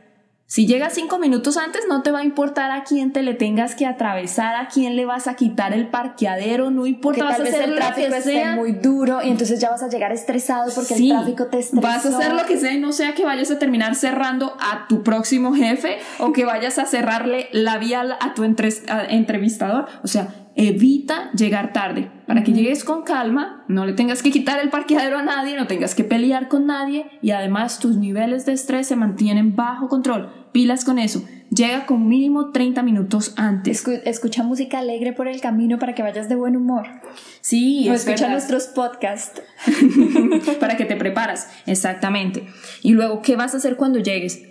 Si 0.46 0.66
llegas 0.66 0.92
cinco 0.92 1.18
minutos 1.18 1.56
antes, 1.56 1.82
no 1.88 2.02
te 2.02 2.10
va 2.10 2.20
a 2.20 2.24
importar 2.24 2.70
a 2.70 2.84
quién 2.84 3.12
te 3.12 3.22
le 3.22 3.34
tengas 3.34 3.74
que 3.74 3.86
atravesar, 3.86 4.56
a 4.56 4.68
quién 4.68 4.94
le 4.94 5.06
vas 5.06 5.26
a 5.26 5.36
quitar 5.36 5.72
el 5.72 5.88
parqueadero, 5.88 6.70
no 6.70 6.86
importa, 6.86 7.24
vas 7.24 7.40
a 7.40 7.42
hacer 7.44 7.62
el 7.62 7.76
tráfico 7.76 8.10
que 8.10 8.18
esté 8.18 8.46
muy 8.54 8.72
duro 8.72 9.22
y 9.22 9.30
entonces 9.30 9.58
ya 9.58 9.70
vas 9.70 9.82
a 9.82 9.88
llegar 9.88 10.12
estresado 10.12 10.70
porque 10.74 10.94
el 10.94 11.08
tráfico 11.08 11.46
te 11.46 11.60
estresa. 11.60 11.86
Vas 11.86 12.04
a 12.04 12.18
hacer 12.18 12.34
lo 12.34 12.44
que 12.44 12.58
sea 12.58 12.72
y 12.72 12.78
no 12.78 12.92
sea 12.92 13.14
que 13.14 13.24
vayas 13.24 13.50
a 13.50 13.58
terminar 13.58 13.94
cerrando 13.94 14.54
a 14.60 14.86
tu 14.86 15.02
próximo 15.02 15.54
jefe 15.54 15.98
o 16.18 16.32
que 16.32 16.44
vayas 16.44 16.78
a 16.78 16.84
cerrarle 16.84 17.48
la 17.52 17.78
vía 17.78 18.18
a 18.20 18.34
tu 18.34 18.44
entrevistador. 18.44 19.86
O 20.02 20.08
sea, 20.08 20.43
evita 20.56 21.30
llegar 21.32 21.72
tarde 21.72 22.10
para 22.26 22.42
que 22.42 22.52
llegues 22.52 22.84
con 22.84 23.02
calma, 23.02 23.64
no 23.68 23.84
le 23.86 23.92
tengas 23.92 24.22
que 24.22 24.30
quitar 24.30 24.60
el 24.60 24.70
parqueadero 24.70 25.18
a 25.18 25.22
nadie, 25.22 25.56
no 25.56 25.66
tengas 25.66 25.94
que 25.94 26.04
pelear 26.04 26.48
con 26.48 26.66
nadie 26.66 27.06
y 27.22 27.32
además 27.32 27.78
tus 27.78 27.96
niveles 27.96 28.46
de 28.46 28.52
estrés 28.52 28.86
se 28.86 28.96
mantienen 28.96 29.56
bajo 29.56 29.88
control. 29.88 30.30
Pilas 30.52 30.84
con 30.84 30.98
eso. 30.98 31.24
Llega 31.50 31.84
con 31.86 32.08
mínimo 32.08 32.50
30 32.50 32.82
minutos 32.82 33.34
antes. 33.36 33.84
escucha 34.04 34.42
música 34.42 34.78
alegre 34.78 35.12
por 35.12 35.28
el 35.28 35.40
camino 35.40 35.78
para 35.78 35.94
que 35.94 36.02
vayas 36.02 36.28
de 36.28 36.36
buen 36.36 36.56
humor. 36.56 36.86
Sí, 37.40 37.88
escucha 37.88 38.28
nuestros 38.28 38.68
podcasts. 38.68 39.42
para 40.60 40.76
que 40.76 40.84
te 40.84 40.96
preparas, 40.96 41.50
exactamente. 41.66 42.46
Y 42.82 42.92
luego, 42.92 43.20
¿qué 43.20 43.36
vas 43.36 43.54
a 43.54 43.58
hacer 43.58 43.76
cuando 43.76 43.98
llegues? 43.98 44.42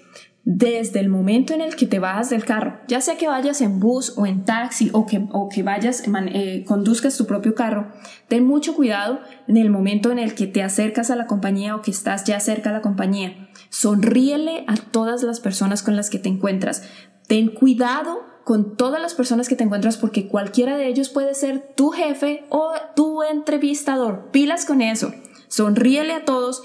Desde 0.46 1.00
el 1.00 1.08
momento 1.08 1.54
en 1.54 1.62
el 1.62 1.78
que 1.78 1.88
te 1.88 2.00
bajas 2.00 2.30
del 2.30 2.44
carro, 2.44 2.80
ya 2.88 3.00
sea 3.00 3.18
que 3.18 3.30
vayas 3.30 3.62
en 3.62 3.80
bus 3.80 4.14
o 4.18 4.26
en 4.26 4.44
taxi 4.44 4.90
o 4.92 5.06
que, 5.06 5.26
o 5.32 5.48
que 5.48 5.64
vayas, 5.64 6.04
eh, 6.06 6.66
conduzcas 6.68 7.16
tu 7.16 7.26
propio 7.26 7.56
carro, 7.56 7.88
ten 8.28 8.46
mucho 8.46 8.76
cuidado 8.76 9.22
en 9.48 9.56
el 9.56 9.70
momento 9.70 10.12
en 10.12 10.20
el 10.20 10.36
que 10.36 10.48
te 10.48 10.62
acercas 10.62 11.10
a 11.12 11.16
la 11.16 11.28
compañía 11.28 11.76
o 11.76 11.82
que 11.82 11.92
estás 11.92 12.26
ya 12.26 12.40
cerca 12.42 12.72
a 12.72 12.74
la 12.74 12.82
compañía. 12.82 13.50
Sonríele 13.70 14.66
a 14.68 14.76
todas 14.76 15.24
las 15.24 15.40
personas 15.40 15.82
con 15.82 15.96
las 15.96 16.10
que 16.10 16.20
te 16.20 16.30
encuentras. 16.30 16.84
Ten 17.28 17.48
cuidado 17.48 18.20
con 18.44 18.76
todas 18.76 19.02
las 19.02 19.14
personas 19.14 19.48
que 19.48 19.56
te 19.56 19.64
encuentras 19.64 19.96
porque 19.96 20.28
cualquiera 20.28 20.76
de 20.76 20.88
ellos 20.88 21.08
puede 21.08 21.34
ser 21.36 21.74
tu 21.76 21.92
jefe 21.92 22.44
o 22.50 22.74
tu 22.98 23.24
entrevistador. 23.24 24.30
Pilas 24.32 24.66
con 24.66 24.82
eso. 24.82 25.14
Sonríele 25.48 26.14
a 26.14 26.26
todos, 26.26 26.64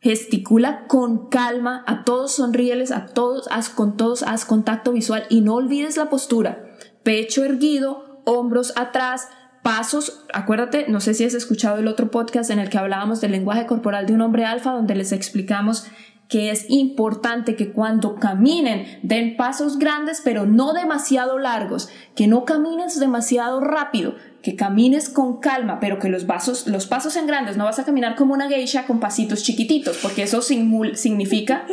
gesticula 0.00 0.86
con 0.86 1.28
calma, 1.28 1.84
a 1.86 2.04
todos 2.04 2.32
sonríeles, 2.32 2.90
a 2.90 3.06
todos, 3.06 3.48
haz 3.50 3.68
con 3.68 3.96
todos, 3.96 4.22
haz 4.22 4.44
contacto 4.44 4.92
visual 4.92 5.24
y 5.28 5.42
no 5.42 5.54
olvides 5.54 5.96
la 5.96 6.08
postura. 6.08 6.64
Pecho 7.02 7.44
erguido, 7.44 8.22
hombros 8.24 8.72
atrás, 8.76 9.28
pasos, 9.62 10.24
acuérdate, 10.32 10.86
no 10.88 11.00
sé 11.00 11.14
si 11.14 11.24
has 11.24 11.34
escuchado 11.34 11.78
el 11.78 11.88
otro 11.88 12.10
podcast 12.10 12.50
en 12.50 12.58
el 12.58 12.70
que 12.70 12.78
hablábamos 12.78 13.20
del 13.20 13.32
lenguaje 13.32 13.66
corporal 13.66 14.06
de 14.06 14.14
un 14.14 14.22
hombre 14.22 14.44
alfa, 14.44 14.72
donde 14.72 14.94
les 14.94 15.12
explicamos 15.12 15.86
que 16.28 16.50
es 16.50 16.66
importante 16.68 17.56
que 17.56 17.72
cuando 17.72 18.14
caminen 18.14 19.00
den 19.02 19.36
pasos 19.36 19.78
grandes 19.78 20.22
pero 20.24 20.46
no 20.46 20.72
demasiado 20.72 21.38
largos, 21.38 21.88
que 22.14 22.28
no 22.28 22.44
camines 22.44 23.00
demasiado 23.00 23.60
rápido, 23.60 24.14
que 24.42 24.56
camines 24.56 25.08
con 25.08 25.38
calma, 25.38 25.80
pero 25.80 25.98
que 25.98 26.08
los, 26.08 26.26
vasos, 26.26 26.66
los 26.66 26.86
pasos 26.86 27.16
en 27.16 27.26
grandes 27.26 27.56
no 27.56 27.64
vas 27.64 27.78
a 27.78 27.84
caminar 27.84 28.16
como 28.16 28.34
una 28.34 28.48
geisha 28.48 28.86
con 28.86 29.00
pasitos 29.00 29.42
chiquititos, 29.42 29.98
porque 29.98 30.22
eso 30.22 30.40
significa, 30.42 31.66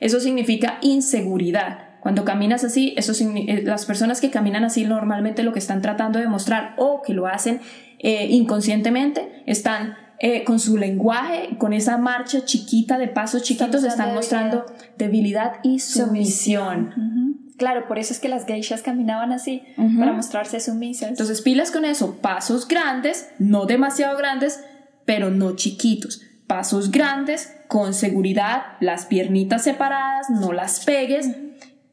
eso 0.00 0.20
significa 0.20 0.78
inseguridad. 0.80 1.86
Cuando 2.00 2.24
caminas 2.24 2.62
así, 2.64 2.94
eso 2.96 3.12
eh, 3.20 3.62
las 3.64 3.84
personas 3.84 4.20
que 4.20 4.30
caminan 4.30 4.64
así 4.64 4.84
normalmente 4.84 5.42
lo 5.42 5.52
que 5.52 5.58
están 5.58 5.82
tratando 5.82 6.18
de 6.18 6.28
mostrar 6.28 6.74
o 6.78 7.02
que 7.02 7.12
lo 7.12 7.26
hacen 7.26 7.60
eh, 7.98 8.28
inconscientemente 8.30 9.42
están 9.46 9.96
eh, 10.18 10.44
con 10.44 10.58
su 10.58 10.78
lenguaje, 10.78 11.56
con 11.58 11.72
esa 11.72 11.98
marcha 11.98 12.44
chiquita 12.44 12.98
de 12.98 13.08
pasos 13.08 13.42
chiquitos, 13.42 13.84
están 13.84 14.14
mostrando 14.14 14.64
debilidad 14.96 15.54
y 15.62 15.80
sumisión. 15.80 17.45
Claro, 17.58 17.86
por 17.88 17.98
eso 17.98 18.12
es 18.12 18.20
que 18.20 18.28
las 18.28 18.44
geishas 18.44 18.82
caminaban 18.82 19.32
así, 19.32 19.62
para 19.98 20.12
mostrarse 20.12 20.60
sumisas. 20.60 21.08
Entonces, 21.08 21.40
pilas 21.40 21.70
con 21.70 21.84
eso, 21.84 22.16
pasos 22.20 22.68
grandes, 22.68 23.30
no 23.38 23.64
demasiado 23.64 24.16
grandes, 24.18 24.62
pero 25.06 25.30
no 25.30 25.56
chiquitos. 25.56 26.22
Pasos 26.46 26.90
grandes, 26.90 27.56
con 27.68 27.94
seguridad, 27.94 28.76
las 28.80 29.06
piernitas 29.06 29.64
separadas, 29.64 30.28
no 30.28 30.52
las 30.52 30.84
pegues. 30.84 31.30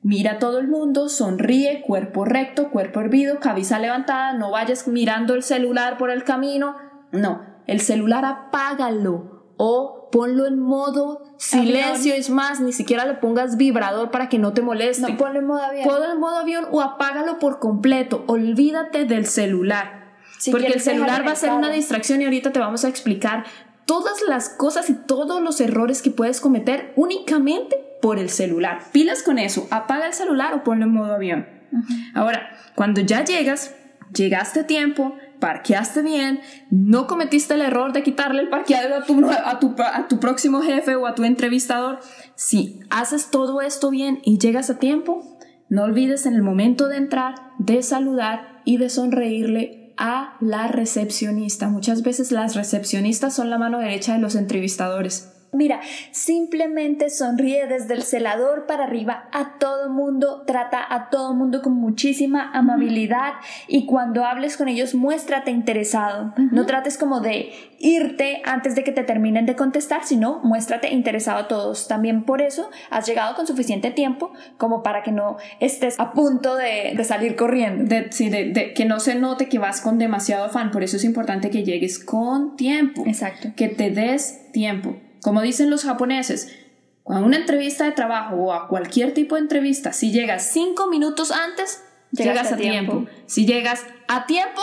Mira 0.01 0.33
a 0.33 0.39
todo 0.39 0.59
el 0.59 0.67
mundo, 0.67 1.07
sonríe, 1.07 1.81
cuerpo 1.81 2.25
recto, 2.25 2.69
cuerpo 2.69 2.99
hervido, 2.99 3.39
cabeza 3.39 3.79
levantada, 3.79 4.33
no 4.33 4.51
vayas 4.51 4.87
mirando 4.87 5.33
el 5.33 5.43
celular 5.43 5.97
por 5.97 6.11
el 6.11 6.25
camino. 6.25 6.75
No, 7.13 7.41
el 7.67 7.79
celular 7.79 8.25
apágalo 8.25 9.53
o 9.55 10.02
ponlo 10.13 10.45
en 10.45 10.59
modo 10.59 11.23
silencio, 11.37 12.13
es 12.13 12.29
más, 12.29 12.61
ni 12.61 12.71
siquiera 12.71 13.03
le 13.03 13.15
pongas 13.15 13.57
vibrador 13.57 14.11
para 14.11 14.29
que 14.29 14.37
no 14.37 14.53
te 14.53 14.61
moleste. 14.61 15.11
No, 15.11 15.17
ponlo 15.17 15.39
en 15.39 15.47
modo 15.47 15.63
avión. 15.63 15.87
Ponlo 15.87 16.11
en 16.11 16.19
modo 16.19 16.37
avión 16.37 16.67
o 16.71 16.81
apágalo 16.81 17.39
por 17.39 17.57
completo, 17.57 18.23
olvídate 18.27 19.05
del 19.05 19.25
celular. 19.25 20.13
porque 20.51 20.67
el 20.67 20.81
celular 20.81 21.25
va 21.25 21.31
a 21.31 21.35
ser 21.35 21.51
una 21.51 21.71
distracción 21.71 22.21
y 22.21 22.25
ahorita 22.25 22.51
te 22.51 22.59
vamos 22.59 22.85
a 22.85 22.89
explicar 22.89 23.45
todas 23.85 24.21
las 24.27 24.49
cosas 24.49 24.87
y 24.91 24.93
todos 24.93 25.41
los 25.41 25.59
errores 25.59 26.03
que 26.03 26.11
puedes 26.11 26.39
cometer 26.41 26.93
únicamente 26.95 27.75
por 27.99 28.19
el 28.19 28.29
celular. 28.29 28.81
Pilas 28.91 29.23
con 29.23 29.39
eso, 29.39 29.67
apaga 29.71 30.05
el 30.05 30.13
celular 30.13 30.53
o 30.53 30.63
ponlo 30.63 30.85
en 30.85 30.93
modo 30.93 31.15
avión. 31.15 31.47
Ahora, 32.13 32.51
cuando 32.75 33.01
ya 33.01 33.25
llegas, 33.25 33.73
llegaste 34.13 34.59
a 34.59 34.67
tiempo, 34.67 35.15
parqueaste 35.39 36.01
bien, 36.01 36.41
no 36.69 37.07
cometiste 37.07 37.53
el 37.53 37.61
error 37.61 37.93
de 37.93 38.03
quitarle 38.03 38.41
el 38.41 38.49
parqueadero 38.49 38.95
a 38.95 39.03
tu, 39.03 39.29
a 39.29 39.59
tu, 39.59 39.75
a 39.81 40.07
tu 40.07 40.19
próximo 40.19 40.61
jefe 40.61 40.95
o 40.95 41.05
a 41.05 41.15
tu 41.15 41.23
entrevistador, 41.23 41.99
si 42.35 42.79
haces 42.89 43.29
todo 43.29 43.61
esto 43.61 43.89
bien 43.89 44.19
y 44.23 44.37
llegas 44.37 44.69
a 44.69 44.79
tiempo, 44.79 45.37
no 45.69 45.83
olvides 45.83 46.25
en 46.25 46.35
el 46.35 46.43
momento 46.43 46.87
de 46.87 46.97
entrar, 46.97 47.35
de 47.59 47.81
saludar 47.83 48.61
y 48.65 48.77
de 48.77 48.89
sonreírle 48.89 49.93
a 49.97 50.37
la 50.39 50.67
recepcionista. 50.67 51.69
Muchas 51.69 52.03
veces 52.03 52.31
las 52.31 52.55
recepcionistas 52.55 53.35
son 53.35 53.49
la 53.49 53.57
mano 53.57 53.79
derecha 53.79 54.13
de 54.13 54.19
los 54.19 54.35
entrevistadores. 54.35 55.32
Mira, 55.53 55.81
simplemente 56.11 57.11
sonríe 57.11 57.67
desde 57.67 57.93
el 57.93 58.01
celador 58.01 58.65
para 58.65 58.85
arriba 58.85 59.29
a 59.31 59.59
todo 59.59 59.89
mundo, 59.89 60.43
trata 60.47 60.83
a 60.89 61.09
todo 61.09 61.35
mundo 61.35 61.61
con 61.61 61.73
muchísima 61.73 62.51
amabilidad 62.53 63.33
y 63.67 63.85
cuando 63.85 64.25
hables 64.25 64.57
con 64.57 64.67
ellos 64.67 64.95
muéstrate 64.95 65.51
interesado. 65.51 66.33
No 66.51 66.65
trates 66.65 66.97
como 66.97 67.19
de 67.19 67.51
irte 67.77 68.41
antes 68.45 68.73
de 68.75 68.83
que 68.83 68.91
te 68.91 69.03
terminen 69.03 69.45
de 69.45 69.55
contestar, 69.55 70.05
sino 70.05 70.39
muéstrate 70.43 70.91
interesado 70.91 71.39
a 71.39 71.47
todos. 71.47 71.87
También 71.87 72.23
por 72.23 72.41
eso 72.41 72.71
has 72.89 73.05
llegado 73.05 73.35
con 73.35 73.45
suficiente 73.45 73.91
tiempo 73.91 74.31
como 74.57 74.81
para 74.81 75.03
que 75.03 75.11
no 75.11 75.37
estés 75.59 75.99
a 75.99 76.13
punto 76.13 76.55
de, 76.55 76.97
salir 77.03 77.35
corriendo. 77.35 77.83
De, 77.83 78.11
sí, 78.11 78.29
de, 78.29 78.73
que 78.73 78.85
no 78.85 78.99
se 78.99 79.15
note 79.15 79.49
que 79.49 79.59
vas 79.59 79.81
con 79.81 79.99
demasiado 79.99 80.45
afán. 80.45 80.71
Por 80.71 80.81
eso 80.81 80.97
es 80.97 81.03
importante 81.03 81.49
que 81.49 81.63
llegues 81.63 81.99
con 81.99 82.55
tiempo. 82.55 83.03
Exacto. 83.05 83.49
Que 83.55 83.67
te 83.67 83.91
des 83.91 84.51
tiempo. 84.51 84.95
Como 85.23 85.41
dicen 85.41 85.69
los 85.69 85.83
japoneses, 85.83 86.53
a 87.05 87.19
una 87.19 87.37
entrevista 87.37 87.85
de 87.85 87.93
trabajo 87.93 88.35
o 88.35 88.53
a 88.53 88.67
cualquier 88.67 89.13
tipo 89.13 89.35
de 89.35 89.41
entrevista, 89.41 89.93
si 89.93 90.11
llegas 90.11 90.49
cinco 90.51 90.89
minutos 90.89 91.31
antes, 91.31 91.81
llegas 92.11 92.51
a 92.51 92.57
tiempo. 92.57 93.05
Si 93.25 93.45
llegas 93.45 93.85
a 94.07 94.25
tiempo, 94.25 94.61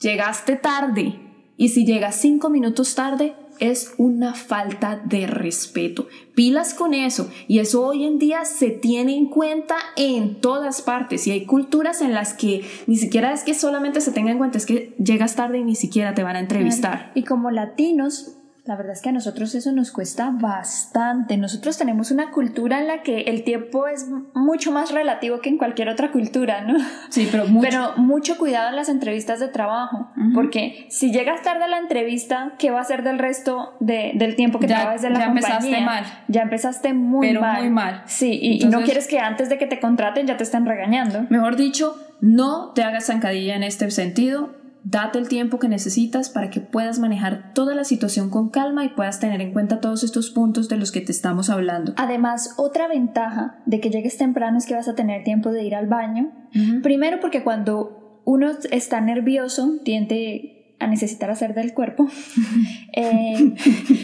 llegaste 0.00 0.56
tarde. 0.56 1.20
Y 1.56 1.70
si 1.70 1.84
llegas 1.84 2.16
cinco 2.16 2.50
minutos 2.50 2.94
tarde, 2.94 3.34
es 3.58 3.94
una 3.98 4.34
falta 4.34 5.02
de 5.04 5.26
respeto. 5.26 6.06
Pilas 6.34 6.74
con 6.74 6.94
eso. 6.94 7.30
Y 7.48 7.58
eso 7.58 7.84
hoy 7.84 8.04
en 8.04 8.18
día 8.18 8.44
se 8.44 8.70
tiene 8.70 9.16
en 9.16 9.26
cuenta 9.26 9.76
en 9.96 10.40
todas 10.40 10.82
partes. 10.82 11.26
Y 11.26 11.32
hay 11.32 11.46
culturas 11.46 12.00
en 12.00 12.14
las 12.14 12.34
que 12.34 12.64
ni 12.86 12.96
siquiera 12.96 13.32
es 13.32 13.42
que 13.42 13.54
solamente 13.54 14.00
se 14.00 14.12
tenga 14.12 14.30
en 14.30 14.38
cuenta, 14.38 14.58
es 14.58 14.66
que 14.66 14.94
llegas 14.98 15.34
tarde 15.34 15.58
y 15.58 15.64
ni 15.64 15.74
siquiera 15.74 16.14
te 16.14 16.22
van 16.22 16.36
a 16.36 16.40
entrevistar. 16.40 17.10
Y 17.14 17.24
como 17.24 17.50
latinos, 17.50 18.37
la 18.68 18.76
verdad 18.76 18.92
es 18.92 19.00
que 19.00 19.08
a 19.08 19.12
nosotros 19.12 19.54
eso 19.54 19.72
nos 19.72 19.90
cuesta 19.90 20.30
bastante. 20.30 21.38
Nosotros 21.38 21.78
tenemos 21.78 22.10
una 22.10 22.30
cultura 22.30 22.78
en 22.78 22.86
la 22.86 23.02
que 23.02 23.22
el 23.22 23.42
tiempo 23.42 23.86
es 23.86 24.06
mucho 24.34 24.72
más 24.72 24.92
relativo 24.92 25.40
que 25.40 25.48
en 25.48 25.56
cualquier 25.56 25.88
otra 25.88 26.12
cultura, 26.12 26.60
¿no? 26.60 26.78
Sí, 27.08 27.26
pero 27.32 27.46
mucho, 27.46 27.66
pero 27.66 27.92
mucho 27.96 28.36
cuidado 28.36 28.68
en 28.68 28.76
las 28.76 28.90
entrevistas 28.90 29.40
de 29.40 29.48
trabajo, 29.48 30.10
porque 30.34 30.86
si 30.90 31.10
llegas 31.12 31.40
tarde 31.40 31.64
a 31.64 31.68
la 31.68 31.78
entrevista, 31.78 32.56
¿qué 32.58 32.70
va 32.70 32.80
a 32.80 32.84
ser 32.84 33.04
del 33.04 33.18
resto 33.18 33.74
de, 33.80 34.12
del 34.16 34.36
tiempo 34.36 34.58
que 34.58 34.66
ya, 34.66 34.76
trabajas 34.80 35.00
de 35.00 35.10
la 35.10 35.18
ya 35.20 35.24
compañía? 35.28 35.56
empezaste 35.56 35.80
mal. 35.80 36.04
Ya 36.28 36.42
empezaste 36.42 36.92
muy 36.92 37.26
Pero 37.26 37.40
mal. 37.40 37.60
muy 37.62 37.70
mal. 37.70 38.02
Sí, 38.04 38.38
y, 38.38 38.62
y 38.62 38.68
no 38.68 38.82
quieres 38.82 39.08
que 39.08 39.18
antes 39.18 39.48
de 39.48 39.56
que 39.56 39.66
te 39.66 39.80
contraten 39.80 40.26
ya 40.26 40.36
te 40.36 40.44
estén 40.44 40.66
regañando. 40.66 41.24
Mejor 41.30 41.56
dicho, 41.56 41.96
no 42.20 42.72
te 42.74 42.82
hagas 42.82 43.06
zancadilla 43.06 43.56
en 43.56 43.62
este 43.62 43.90
sentido. 43.90 44.50
Date 44.84 45.18
el 45.18 45.28
tiempo 45.28 45.58
que 45.58 45.68
necesitas 45.68 46.30
para 46.30 46.50
que 46.50 46.60
puedas 46.60 46.98
manejar 46.98 47.52
toda 47.54 47.74
la 47.74 47.84
situación 47.84 48.30
con 48.30 48.48
calma 48.48 48.84
y 48.84 48.90
puedas 48.90 49.20
tener 49.20 49.40
en 49.40 49.52
cuenta 49.52 49.80
todos 49.80 50.02
estos 50.02 50.30
puntos 50.30 50.68
de 50.68 50.76
los 50.76 50.92
que 50.92 51.00
te 51.00 51.12
estamos 51.12 51.50
hablando. 51.50 51.92
Además, 51.96 52.54
otra 52.56 52.88
ventaja 52.88 53.58
de 53.66 53.80
que 53.80 53.90
llegues 53.90 54.16
temprano 54.16 54.58
es 54.58 54.66
que 54.66 54.74
vas 54.74 54.88
a 54.88 54.94
tener 54.94 55.24
tiempo 55.24 55.50
de 55.52 55.64
ir 55.64 55.74
al 55.74 55.86
baño. 55.86 56.32
Primero 56.82 57.20
porque 57.20 57.44
cuando 57.44 58.20
uno 58.24 58.50
está 58.70 59.00
nervioso 59.00 59.78
tiende 59.84 60.57
a 60.80 60.86
necesitar 60.86 61.30
hacer 61.30 61.54
del 61.54 61.74
cuerpo 61.74 62.08
Eh, 63.00 63.54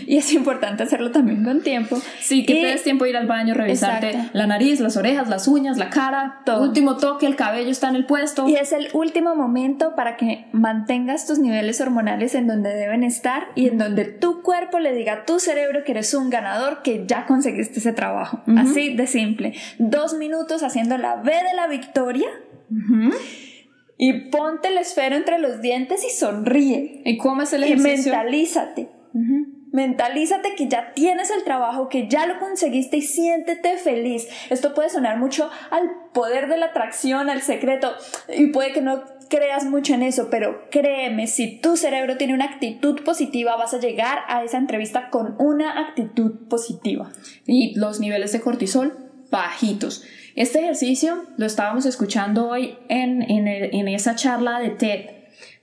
y 0.07 0.17
es 0.19 0.33
importante 0.35 0.85
hacerlo 0.85 1.11
también 1.11 1.43
con 1.43 1.63
tiempo. 1.63 2.01
Sí, 2.21 2.45
que 2.47 2.53
Y- 2.59 2.63
te 2.63 2.67
des 2.69 2.83
tiempo 2.85 3.03
de 3.05 3.11
ir 3.11 3.17
al 3.17 3.27
baño, 3.27 3.53
revisarte 3.53 4.11
Exacto. 4.11 4.31
la 4.39 4.47
nariz, 4.47 4.79
las 4.79 4.97
orejas, 4.97 5.29
las 5.29 5.49
uñas, 5.49 5.79
la 5.79 5.91
cara, 5.91 6.43
Todo. 6.45 6.63
último 6.63 6.97
toque, 6.97 7.27
el 7.27 7.35
cabello 7.35 7.71
está 7.71 7.89
en 7.89 7.97
el 7.97 8.07
puesto. 8.07 8.49
Y 8.49 8.55
es 8.55 8.71
el 8.73 8.89
último 8.93 9.35
momento 9.35 9.97
para 9.97 10.17
que 10.17 10.45
mantengas 10.53 11.27
tus 11.27 11.41
niveles 11.41 11.81
hormonales 11.81 12.37
en 12.37 12.47
donde 12.47 12.71
deben 12.73 13.03
estar 13.03 13.49
y 13.57 13.67
en 13.67 13.79
donde 13.79 14.05
tu 14.05 14.43
cuerpo 14.43 14.79
le 14.79 14.95
diga 14.95 15.13
a 15.15 15.25
tu 15.25 15.41
cerebro 15.41 15.83
que 15.85 15.91
eres 15.93 16.15
un 16.15 16.31
ganador, 16.31 16.83
que 16.83 17.05
ya 17.07 17.27
conseguiste 17.27 17.81
ese 17.81 17.93
trabajo. 17.93 18.43
Así 18.57 18.95
de 18.95 19.09
simple. 19.09 19.55
Dos 19.79 20.15
minutos 20.15 20.63
haciendo 20.63 20.99
la 20.99 21.17
B 21.17 21.33
de 21.33 21.55
la 21.57 21.67
victoria 21.67 22.29
Ujú. 22.71 23.11
Y 23.97 24.31
ponte 24.31 24.69
el 24.69 24.79
esfero 24.79 25.17
entre 25.17 25.39
los 25.39 25.61
dientes 25.61 26.05
y 26.05 26.11
sonríe. 26.11 27.03
¿Y 27.05 27.17
cómo 27.19 27.43
es 27.43 27.53
el 27.53 27.63
Y 27.63 27.73
ejercicio? 27.73 28.13
mentalízate. 28.13 28.89
Ujú. 29.15 29.47
Mentalízate 29.73 30.55
que 30.55 30.69
ya 30.69 30.93
tienes 30.95 31.31
el 31.33 31.43
trabajo, 31.43 31.89
que 31.89 32.09
ya 32.09 32.27
lo 32.27 32.39
conseguiste 32.39 32.97
y 32.99 33.03
siéntete 33.03 33.77
feliz. 33.77 34.29
Esto 34.49 34.73
puede 34.73 34.89
sonar 34.89 35.19
mucho 35.19 35.51
al 35.71 35.91
poder 36.13 36.49
de 36.49 36.57
la 36.59 36.67
atracción, 36.67 37.29
al 37.29 37.43
secreto, 37.43 37.93
y 38.29 38.47
puede 38.53 38.73
que 38.73 38.81
no 38.83 39.03
creas 39.29 39.65
mucho 39.65 39.95
en 39.95 40.03
eso, 40.05 40.29
pero 40.31 40.69
créeme, 40.71 41.27
si 41.27 41.59
tu 41.61 41.77
cerebro 41.77 42.17
tiene 42.17 42.35
una 42.35 42.45
actitud 42.45 43.03
positiva, 43.03 43.57
vas 43.57 43.75
a 43.75 43.81
llegar 43.81 44.21
a 44.29 44.45
esa 44.45 44.59
entrevista 44.59 45.11
con 45.11 45.35
una 45.41 45.81
actitud 45.89 46.47
positiva. 46.49 47.11
y 47.45 47.77
los 47.77 47.99
niveles 47.99 48.31
de 48.33 48.41
cortisol 48.41 48.97
bajitos. 49.33 50.05
Este 50.35 50.61
ejercicio 50.61 51.25
lo 51.37 51.47
estábamos 51.47 51.87
escuchando 51.87 52.49
hoy 52.49 52.77
en, 52.89 53.23
en, 53.23 53.47
en 53.49 53.89
esa 53.89 54.17
charla 54.17 54.59
de 54.59 54.71
TED, 54.71 55.07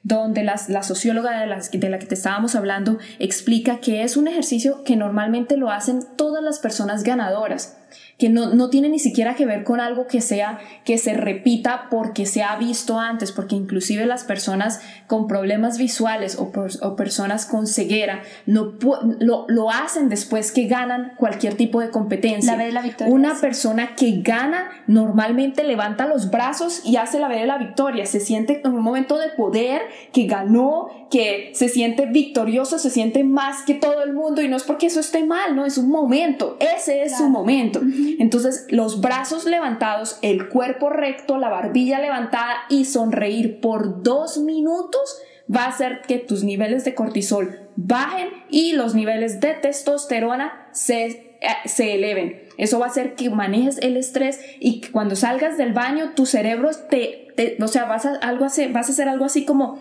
donde 0.03 0.43
las- 0.43 0.69
la 0.69 0.81
socióloga 0.83 1.41
de, 1.41 1.77
de 1.77 1.89
la 1.89 1.99
que 1.99 2.05
te 2.05 2.15
estábamos 2.15 2.55
hablando 2.55 2.97
explica 3.19 3.79
que 3.81 4.03
es 4.03 4.15
un 4.17 4.27
ejercicio 4.27 4.83
que 4.83 4.95
normalmente 4.95 5.57
lo 5.57 5.69
hacen 5.71 5.99
todas 6.17 6.43
las 6.43 6.59
personas 6.59 7.03
ganadoras 7.03 7.77
que 8.21 8.29
no, 8.29 8.53
no 8.53 8.69
tiene 8.69 8.87
ni 8.87 8.99
siquiera 8.99 9.33
que 9.33 9.47
ver 9.47 9.63
con 9.63 9.79
algo 9.79 10.05
que 10.05 10.21
sea 10.21 10.59
que 10.85 10.99
se 10.99 11.15
repita 11.15 11.87
porque 11.89 12.27
se 12.27 12.43
ha 12.43 12.55
visto 12.55 12.99
antes, 12.99 13.31
porque 13.31 13.55
inclusive 13.55 14.05
las 14.05 14.23
personas 14.25 14.79
con 15.07 15.27
problemas 15.27 15.79
visuales 15.79 16.37
o, 16.37 16.51
por- 16.51 16.69
o 16.83 16.95
personas 16.95 17.47
con 17.47 17.65
ceguera 17.65 18.21
no 18.45 18.73
lo, 19.19 19.45
lo 19.47 19.71
hacen 19.71 20.07
después 20.07 20.51
que 20.51 20.67
ganan 20.67 21.13
cualquier 21.17 21.55
tipo 21.55 21.81
de 21.81 21.89
competencia. 21.89 22.55
La 22.55 22.63
de 22.63 22.71
la 22.71 22.81
victoria, 22.83 23.11
Una 23.11 23.33
persona 23.41 23.95
que 23.95 24.21
gana 24.21 24.69
normalmente 24.85 25.63
levanta 25.63 26.05
los 26.05 26.29
brazos 26.29 26.83
y 26.85 26.97
hace 26.97 27.17
la 27.19 27.27
B 27.27 27.37
de 27.37 27.47
la 27.47 27.57
victoria, 27.57 28.05
se 28.05 28.19
siente 28.19 28.61
en 28.63 28.71
un 28.71 28.83
momento 28.83 29.17
de 29.17 29.29
poder, 29.29 29.81
que 30.13 30.27
ganó, 30.27 30.89
que 31.09 31.51
se 31.55 31.69
siente 31.69 32.05
victorioso, 32.05 32.77
se 32.77 32.91
siente 32.91 33.23
más 33.23 33.63
que 33.63 33.73
todo 33.73 34.03
el 34.03 34.13
mundo 34.13 34.43
y 34.43 34.47
no 34.47 34.57
es 34.57 34.63
porque 34.63 34.85
eso 34.85 34.99
esté 34.99 35.25
mal, 35.25 35.55
no, 35.55 35.65
es 35.65 35.79
un 35.79 35.89
momento, 35.89 36.57
ese 36.59 37.01
es 37.01 37.13
su 37.13 37.17
Claro. 37.17 37.31
momento. 37.31 37.81
Entonces, 38.19 38.65
los 38.69 39.01
brazos 39.01 39.45
levantados, 39.45 40.17
el 40.21 40.49
cuerpo 40.49 40.89
recto, 40.89 41.37
la 41.37 41.49
barbilla 41.49 41.99
levantada 41.99 42.55
y 42.69 42.85
sonreír 42.85 43.59
por 43.59 44.03
dos 44.03 44.37
minutos 44.37 45.21
va 45.53 45.65
a 45.65 45.69
hacer 45.69 46.01
que 46.07 46.17
tus 46.19 46.43
niveles 46.43 46.85
de 46.85 46.95
cortisol 46.95 47.69
bajen 47.75 48.29
y 48.49 48.73
los 48.73 48.95
niveles 48.95 49.39
de 49.41 49.53
testosterona 49.53 50.67
se, 50.71 51.05
eh, 51.05 51.37
se 51.65 51.95
eleven. 51.95 52.43
Eso 52.57 52.79
va 52.79 52.85
a 52.85 52.89
hacer 52.89 53.15
que 53.15 53.29
manejes 53.29 53.77
el 53.79 53.97
estrés 53.97 54.39
y 54.59 54.81
que 54.81 54.91
cuando 54.91 55.15
salgas 55.15 55.57
del 55.57 55.73
baño 55.73 56.11
tu 56.15 56.25
cerebro 56.25 56.69
te, 56.89 57.27
o 57.61 57.67
sea, 57.67 57.85
vas 57.85 58.05
a, 58.05 58.15
algo 58.17 58.45
así- 58.45 58.67
vas 58.67 58.87
a 58.87 58.91
hacer 58.91 59.09
algo 59.09 59.25
así 59.25 59.45
como, 59.45 59.79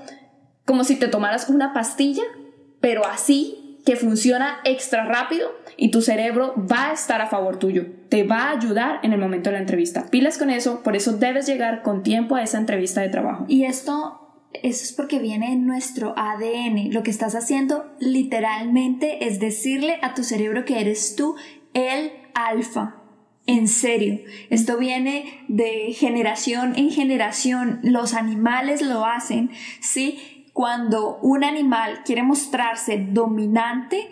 como 0.64 0.84
si 0.84 0.96
te 0.96 1.08
tomaras 1.08 1.48
una 1.48 1.72
pastilla, 1.72 2.22
pero 2.80 3.04
así 3.06 3.78
que 3.84 3.96
funciona 3.96 4.58
extra 4.64 5.04
rápido 5.04 5.50
y 5.80 5.90
tu 5.90 6.02
cerebro 6.02 6.52
va 6.70 6.90
a 6.90 6.92
estar 6.92 7.22
a 7.22 7.26
favor 7.26 7.58
tuyo, 7.58 7.86
te 8.10 8.22
va 8.22 8.44
a 8.44 8.50
ayudar 8.50 9.00
en 9.02 9.14
el 9.14 9.18
momento 9.18 9.48
de 9.48 9.54
la 9.54 9.62
entrevista. 9.62 10.10
Pilas 10.10 10.36
con 10.36 10.50
eso, 10.50 10.82
por 10.82 10.94
eso 10.94 11.16
debes 11.16 11.46
llegar 11.46 11.80
con 11.82 12.02
tiempo 12.02 12.36
a 12.36 12.42
esa 12.42 12.58
entrevista 12.58 13.00
de 13.00 13.08
trabajo. 13.08 13.46
Y 13.48 13.64
esto, 13.64 14.46
eso 14.52 14.84
es 14.84 14.92
porque 14.92 15.18
viene 15.18 15.54
en 15.54 15.66
nuestro 15.66 16.12
ADN. 16.18 16.92
Lo 16.92 17.02
que 17.02 17.10
estás 17.10 17.34
haciendo 17.34 17.86
literalmente 17.98 19.26
es 19.26 19.40
decirle 19.40 19.98
a 20.02 20.12
tu 20.12 20.22
cerebro 20.22 20.66
que 20.66 20.82
eres 20.82 21.16
tú 21.16 21.36
el 21.72 22.12
alfa. 22.34 22.96
En 23.46 23.66
serio, 23.66 24.20
esto 24.50 24.76
viene 24.76 25.44
de 25.48 25.94
generación 25.94 26.74
en 26.76 26.90
generación. 26.90 27.80
Los 27.82 28.12
animales 28.12 28.82
lo 28.82 29.06
hacen, 29.06 29.50
¿sí? 29.80 30.39
Cuando 30.52 31.18
un 31.22 31.44
animal 31.44 32.02
quiere 32.04 32.22
mostrarse 32.22 33.06
dominante, 33.10 34.08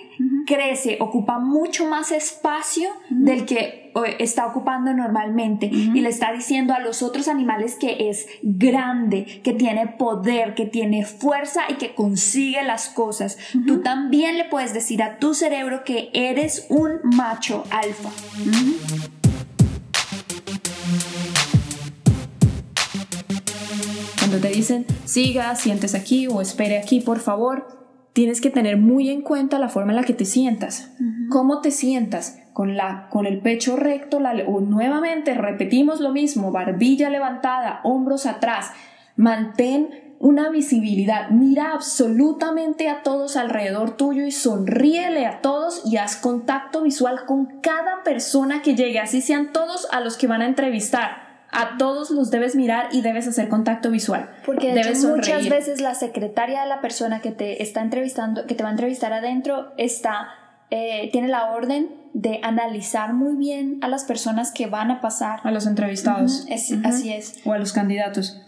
crece, 0.47 0.99
ocupa 1.01 1.39
mucho 1.39 1.87
más 1.87 2.13
espacio 2.13 2.89
del 3.11 3.45
que 3.45 3.93
está 4.19 4.47
ocupando 4.47 4.93
normalmente 4.95 5.67
y 5.67 6.01
le 6.01 6.09
está 6.09 6.33
diciendo 6.33 6.75
a 6.75 6.79
los 6.79 7.03
otros 7.03 7.29
animales 7.29 7.77
que 7.77 8.09
es 8.09 8.27
grande, 8.43 9.41
que 9.43 9.53
tiene 9.53 9.87
poder, 9.89 10.55
que 10.55 10.67
tiene 10.67 11.05
fuerza 11.05 11.63
y 11.69 11.75
que 11.75 11.95
consigue 11.95 12.63
las 12.63 12.89
cosas. 12.89 13.39
Tú 13.67 13.81
también 13.83 14.39
le 14.39 14.45
puedes 14.45 14.73
decir 14.73 15.03
a 15.03 15.19
tu 15.19 15.35
cerebro 15.35 15.85
que 15.85 16.11
eres 16.13 16.67
un 16.69 17.01
macho 17.03 17.65
alfa. 17.71 18.11
Cuando 24.29 24.47
te 24.47 24.55
dicen 24.55 24.85
siga, 25.07 25.57
sientes 25.57 25.95
aquí 25.95 26.27
o 26.27 26.43
espere 26.43 26.77
aquí, 26.77 27.01
por 27.01 27.19
favor, 27.19 27.67
tienes 28.13 28.43
que 28.43 28.51
tener 28.51 28.77
muy 28.77 29.09
en 29.09 29.23
cuenta 29.23 29.59
la 29.59 29.71
forma 29.71 29.93
en 29.93 29.97
la 29.97 30.05
que 30.05 30.13
te 30.13 30.27
sientas. 30.27 30.93
¿Cómo 31.31 31.63
te 31.63 31.71
sientas? 31.71 32.39
Con, 32.53 32.77
la, 32.77 33.09
con 33.09 33.25
el 33.25 33.41
pecho 33.41 33.77
recto, 33.77 34.21
la, 34.21 34.35
o 34.47 34.61
nuevamente 34.61 35.33
repetimos 35.33 36.01
lo 36.01 36.13
mismo, 36.13 36.53
barbilla 36.53 37.09
levantada, 37.09 37.81
hombros 37.85 38.27
atrás. 38.27 38.67
Mantén 39.17 39.89
una 40.19 40.51
visibilidad, 40.51 41.31
mira 41.31 41.73
absolutamente 41.73 42.91
a 42.91 43.03
todos 43.03 43.35
alrededor 43.35 43.97
tuyo 43.97 44.27
y 44.27 44.31
sonríele 44.31 45.25
a 45.25 45.41
todos 45.41 45.81
y 45.87 45.97
haz 45.97 46.17
contacto 46.17 46.83
visual 46.83 47.21
con 47.27 47.61
cada 47.63 48.03
persona 48.03 48.61
que 48.61 48.75
llegue, 48.75 48.99
así 48.99 49.23
sean 49.23 49.55
todos 49.55 49.89
a 49.91 50.01
los 50.01 50.19
que 50.19 50.27
van 50.27 50.43
a 50.43 50.47
entrevistar. 50.47 51.28
A 51.51 51.79
todos 51.79 52.11
los 52.11 52.31
debes 52.31 52.55
mirar 52.57 52.89
y 52.93 53.01
debes 53.01 53.27
hacer 53.27 53.49
contacto 53.49 53.91
visual. 53.91 54.31
Porque 54.45 54.69
de 54.69 54.83
debes 54.83 54.99
hecho, 54.99 55.09
muchas 55.09 55.49
veces 55.49 55.81
la 55.81 55.95
secretaria 55.95 56.63
de 56.63 56.69
la 56.69 56.81
persona 56.81 57.21
que 57.21 57.31
te 57.31 57.63
está 57.63 57.81
entrevistando, 57.81 58.47
que 58.47 58.55
te 58.55 58.63
va 58.63 58.69
a 58.69 58.73
entrevistar 58.73 59.13
adentro, 59.13 59.73
está, 59.79 60.29
eh, 60.71 61.09
tiene 61.11 61.29
la 61.29 61.51
orden 61.51 61.89
de 62.13 62.41
analizar 62.43 63.15
muy 63.15 63.37
bien 63.37 63.79
a 63.83 63.89
las 63.89 64.05
personas 64.05 64.53
que 64.53 64.67
van 64.67 64.91
a 64.91 65.01
pasar. 65.01 65.41
a 65.43 65.51
los 65.51 65.67
entrevistados 65.67 66.45
es-. 66.49 66.75
Así 66.85 67.13
es. 67.13 67.41
o 67.45 67.53
a 67.53 67.59
los 67.59 67.73
candidatos. 67.73 68.43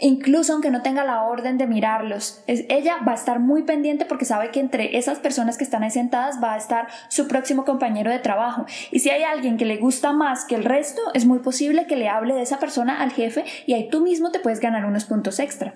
Incluso 0.00 0.52
aunque 0.52 0.70
no 0.70 0.82
tenga 0.82 1.04
la 1.04 1.22
orden 1.22 1.56
de 1.56 1.66
mirarlos. 1.66 2.42
ella 2.46 2.96
va 3.06 3.12
a 3.12 3.14
estar 3.14 3.38
muy 3.38 3.62
pendiente 3.62 4.04
porque 4.04 4.24
sabe 4.24 4.50
que 4.50 4.60
entre 4.60 4.98
esas 4.98 5.18
personas 5.18 5.56
que 5.56 5.64
están 5.64 5.82
ahí 5.82 5.90
sentadas 5.90 6.42
va 6.42 6.54
a 6.54 6.56
estar 6.56 6.88
su 7.08 7.28
próximo 7.28 7.64
compañero 7.64 8.10
de 8.10 8.18
trabajo. 8.18 8.66
Y 8.90 8.98
si 8.98 9.10
hay 9.10 9.22
alguien 9.22 9.56
que 9.56 9.64
le 9.64 9.76
gusta 9.76 10.12
más 10.12 10.44
que 10.44 10.56
el 10.56 10.64
resto, 10.64 11.00
es 11.14 11.26
muy 11.26 11.38
posible 11.38 11.86
que 11.86 11.96
le 11.96 12.08
hable 12.08 12.34
de 12.34 12.42
esa 12.42 12.58
persona 12.58 13.00
al 13.00 13.12
jefe 13.12 13.44
y 13.66 13.74
ahí 13.74 13.88
tú 13.88 14.00
mismo 14.00 14.30
te 14.30 14.40
puedes 14.40 14.60
ganar 14.60 14.84
unos 14.84 15.04
puntos 15.04 15.38
extra. 15.38 15.74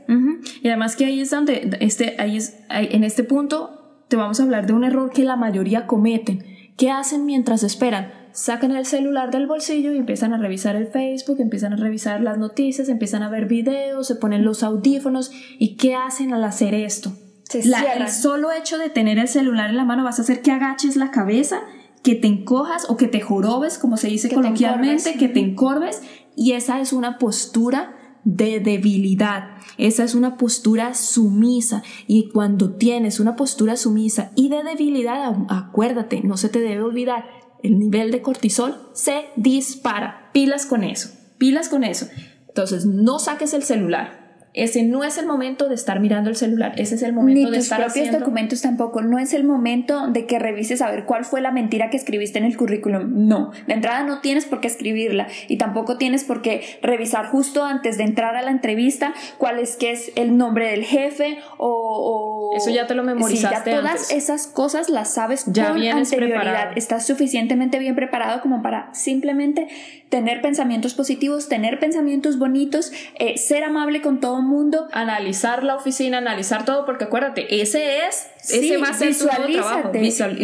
Y 0.63 0.69
además 0.69 0.97
que 0.97 1.05
ahí 1.05 1.21
es 1.21 1.31
donde, 1.31 1.77
este, 1.81 2.17
ahí 2.19 2.37
es, 2.37 2.59
en 2.71 3.05
este 3.05 3.25
punto 3.25 4.03
te 4.09 4.17
vamos 4.17 4.41
a 4.41 4.43
hablar 4.43 4.67
de 4.67 4.73
un 4.73 4.85
error 4.85 5.11
que 5.11 5.25
la 5.25 5.37
mayoría 5.37 5.87
cometen. 5.87 6.45
¿Qué 6.77 6.91
hacen 6.91 7.25
mientras 7.25 7.63
esperan? 7.63 8.18
Sacan 8.33 8.73
el 8.73 8.87
celular 8.87 9.31
del 9.31 9.47
bolsillo 9.47 9.93
y 9.93 9.99
empiezan 9.99 10.33
a 10.33 10.39
revisar 10.39 10.77
el 10.77 10.87
Facebook, 10.87 11.41
empiezan 11.41 11.73
a 11.73 11.77
revisar 11.77 12.21
las 12.21 12.39
noticias, 12.39 12.89
empiezan 12.89 13.23
a 13.23 13.29
ver 13.29 13.47
videos, 13.47 14.07
se 14.07 14.17
ponen 14.17 14.45
los 14.45 14.63
audífonos. 14.63 15.31
Y 15.59 15.77
¿qué 15.77 15.95
hacen 15.95 16.33
al 16.33 16.45
hacer 16.45 16.75
esto? 16.75 17.13
el 17.55 18.09
solo 18.09 18.53
hecho 18.53 18.79
de 18.79 18.91
tener 18.91 19.19
el 19.19 19.29
celular 19.29 19.71
en 19.71 19.77
la 19.77 19.85
mano 19.85 20.05
vas 20.05 20.19
a 20.19 20.23
hacer 20.23 20.43
que 20.43 20.51
agaches 20.51 20.97
la 20.97 21.11
cabeza, 21.11 21.61
que 22.03 22.15
te 22.15 22.27
encojas 22.27 22.91
o 22.91 22.97
que 22.97 23.09
te 23.09 23.21
jorobes, 23.21 23.79
como 23.79 23.97
se 23.97 24.09
dice 24.09 24.29
coloquialmente, 24.29 25.15
que 25.15 25.29
te 25.29 25.41
encorves. 25.41 26.03
Y 26.37 26.53
esa 26.53 26.81
es 26.81 26.93
una 26.93 27.19
postura 27.19 27.97
de 28.25 28.61
debilidad. 28.61 29.57
Esa 29.79 30.05
es 30.05 30.15
una 30.15 30.37
postura 30.37 30.95
sumisa. 30.95 31.83
Y 32.07 32.29
cuando 32.31 32.75
tienes 32.75 33.21
una 33.21 33.37
postura 33.37 33.77
sumisa 33.77 34.31
y 34.35 34.49
de 34.49 34.63
debilidad, 34.63 35.35
acuérdate, 35.49 36.21
no 36.23 36.37
se 36.37 36.49
te 36.49 36.61
debe 36.61 36.83
olvidar 36.83 37.25
el 37.63 37.79
nivel 37.79 38.11
de 38.11 38.23
cortisol 38.23 38.91
se 38.93 39.27
dispara. 39.37 40.31
Pilas 40.33 40.67
con 40.67 40.85
eso, 40.85 41.11
pilas 41.39 41.69
con 41.69 41.85
eso. 41.85 42.09
Entonces, 42.49 42.87
no 42.87 43.19
saques 43.19 43.55
el 43.55 43.63
celular. 43.63 44.29
Ese 44.55 44.83
no 44.83 45.05
es 45.05 45.19
el 45.19 45.27
momento 45.27 45.69
de 45.69 45.77
estar 45.77 46.01
mirando 46.01 46.31
el 46.31 46.37
celular, 46.37 46.73
ese 46.79 46.97
es 46.97 47.03
el 47.03 47.13
momento 47.13 47.43
Ni 47.43 47.51
de 47.51 47.59
estar 47.59 47.79
propios 47.79 47.97
haciendo... 47.97 48.19
documentos 48.19 48.63
tampoco, 48.63 49.03
no 49.03 49.19
es 49.19 49.33
el 49.33 49.45
momento 49.45 50.09
de 50.09 50.27
que 50.27 50.41
revises 50.41 50.83
a 50.83 50.91
ver 50.91 51.05
cuál 51.05 51.25
fue 51.25 51.41
la 51.41 51.53
mentira 51.53 51.91
que 51.91 51.97
escribiste 51.97 52.39
en 52.39 52.45
el 52.45 52.57
currículum. 52.57 53.29
No, 53.29 53.53
de 53.69 53.75
entrada 53.75 54.03
no 54.03 54.21
tienes 54.21 54.47
por 54.47 54.61
qué 54.61 54.67
escribirla 54.67 55.29
y 55.49 55.59
tampoco 55.59 55.97
tienes 55.97 56.25
por 56.25 56.43
qué 56.43 56.63
revisar 56.83 57.27
justo 57.27 57.65
antes 57.65 57.99
de 57.99 58.05
entrar 58.05 58.35
a 58.35 58.43
la 58.43 58.51
entrevista 58.51 59.15
cuál 59.37 59.59
es 59.59 59.77
que 59.77 59.93
es 59.93 60.11
el 60.17 60.37
nombre 60.37 60.71
del 60.71 60.85
jefe 60.85 61.39
o, 61.59 62.38
eso 62.57 62.71
ya 62.71 62.87
te 62.87 62.95
lo 62.95 63.03
memorizaste. 63.03 63.71
Sí, 63.71 63.77
ya 63.77 63.81
todas 63.81 64.11
esas 64.11 64.47
cosas 64.47 64.89
las 64.89 65.15
sabes 65.15 65.45
ya 65.47 65.69
con 65.73 65.83
anterioridad. 65.83 66.41
Preparado. 66.41 66.73
Estás 66.77 67.07
suficientemente 67.07 67.79
bien 67.79 67.95
preparado 67.95 68.41
como 68.41 68.63
para 68.63 68.93
simplemente 68.95 69.69
tener 70.09 70.41
pensamientos 70.41 70.95
positivos, 70.95 71.49
tener 71.49 71.79
pensamientos 71.79 72.39
bonitos, 72.39 72.93
eh, 73.19 73.37
ser 73.39 73.65
amable 73.65 74.01
con 74.01 74.21
todo 74.21 74.39
el 74.39 74.45
mundo. 74.45 74.89
Analizar 74.93 75.65
la 75.65 75.77
oficina, 75.77 76.19
analizar 76.19 76.65
todo, 76.65 76.87
porque 76.87 77.05
acuérdate, 77.05 77.61
ese 77.61 78.07
es, 78.07 78.29
ese 78.51 78.77
va 78.77 78.89
a 78.89 78.93
ser 78.95 79.09
visualízate, 79.09 79.99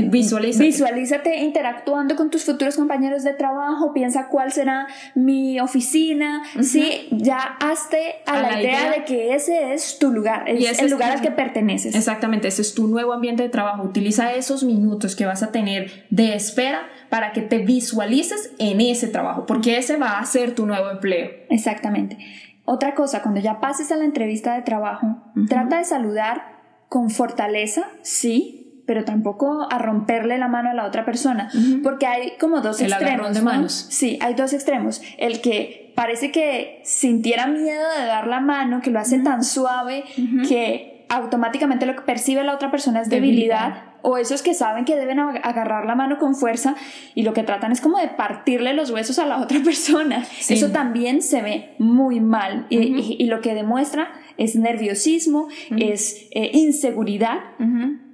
visualízate. 0.08 0.64
Visualízate 0.64 1.36
interactuando 1.38 2.16
con 2.16 2.30
tus 2.30 2.44
futuros 2.44 2.76
compañeros 2.76 3.24
de 3.24 3.32
trabajo, 3.32 3.92
piensa 3.92 4.28
cuál 4.28 4.52
será 4.52 4.86
mi 5.14 5.60
oficina, 5.60 6.42
sí, 6.60 7.08
ya 7.10 7.38
hazte 7.60 8.16
a, 8.26 8.40
la, 8.40 8.60
idea, 8.60 8.90
de 8.90 9.04
que 9.04 9.34
ese 9.34 9.74
es 9.74 9.98
tu 9.98 10.10
lugar, 10.10 10.48
es 10.48 10.60
y 10.60 10.66
ese 10.66 10.84
el 10.84 10.90
lugar 10.90 11.12
al 11.12 11.20
que 11.20 11.30
perteneces. 11.30 11.94
Exactamente, 11.94 12.48
ese 12.48 12.62
es 12.62 12.74
tu 12.74 12.88
nuevo 12.88 13.12
ambiente 13.12 13.42
de 13.42 13.48
trabajo. 13.48 13.82
Utiliza 13.82 14.32
esos 14.34 14.64
minutos 14.64 15.16
que 15.16 15.26
vas 15.26 15.42
a 15.42 15.52
tener 15.52 16.06
de 16.10 16.34
espera 16.34 16.82
para 17.10 17.32
que 17.32 17.42
te 17.42 17.58
visualices 17.58 18.52
en 18.58 18.80
ese 18.80 19.08
trabajo, 19.08 19.46
porque 19.46 19.78
ese 19.78 19.96
va 19.96 20.18
a 20.18 20.24
ser 20.24 20.54
tu 20.54 20.66
nuevo 20.66 20.90
empleo. 20.90 21.30
Exactamente. 21.50 22.18
Otra 22.66 22.94
cosa, 22.94 23.22
cuando 23.22 23.40
ya 23.40 23.60
pases 23.60 23.92
a 23.92 23.96
la 23.96 24.04
entrevista 24.04 24.54
de 24.54 24.62
trabajo, 24.62 25.18
trata 25.48 25.78
de 25.78 25.84
saludar 25.84 26.53
con 26.94 27.10
fortaleza, 27.10 27.88
sí, 28.02 28.80
pero 28.86 29.04
tampoco 29.04 29.66
a 29.68 29.78
romperle 29.78 30.38
la 30.38 30.46
mano 30.46 30.70
a 30.70 30.74
la 30.74 30.86
otra 30.86 31.04
persona, 31.04 31.50
porque 31.82 32.06
hay 32.06 32.34
como 32.38 32.60
dos 32.60 32.80
extremos. 32.80 33.34
de 33.34 33.42
manos. 33.42 33.88
Sí, 33.90 34.16
hay 34.22 34.34
dos 34.34 34.52
extremos. 34.52 35.02
El 35.18 35.40
que 35.40 35.92
parece 35.96 36.30
que 36.30 36.80
sintiera 36.84 37.48
miedo 37.48 37.82
de 37.98 38.06
dar 38.06 38.28
la 38.28 38.38
mano, 38.38 38.80
que 38.80 38.92
lo 38.92 39.00
hace 39.00 39.18
tan 39.18 39.42
suave 39.42 40.04
que 40.48 40.93
automáticamente 41.14 41.86
lo 41.86 41.94
que 41.96 42.02
percibe 42.02 42.44
la 42.44 42.54
otra 42.54 42.70
persona 42.70 43.00
es 43.00 43.08
debilidad 43.08 43.84
o 44.02 44.18
esos 44.18 44.42
que 44.42 44.52
saben 44.52 44.84
que 44.84 44.96
deben 44.96 45.18
agarrar 45.18 45.86
la 45.86 45.94
mano 45.94 46.18
con 46.18 46.34
fuerza 46.34 46.76
y 47.14 47.22
lo 47.22 47.32
que 47.32 47.42
tratan 47.42 47.72
es 47.72 47.80
como 47.80 47.98
de 47.98 48.08
partirle 48.08 48.74
los 48.74 48.90
huesos 48.90 49.18
a 49.18 49.26
la 49.26 49.38
otra 49.42 49.60
persona. 49.60 50.24
Eso 50.48 50.70
también 50.70 51.22
se 51.22 51.42
ve 51.42 51.74
muy 51.78 52.20
mal 52.20 52.66
y, 52.68 53.24
lo 53.26 53.40
que 53.40 53.54
demuestra 53.54 54.12
es 54.36 54.56
nerviosismo, 54.56 55.48
es 55.76 56.28
eh, 56.32 56.50
inseguridad. 56.52 57.38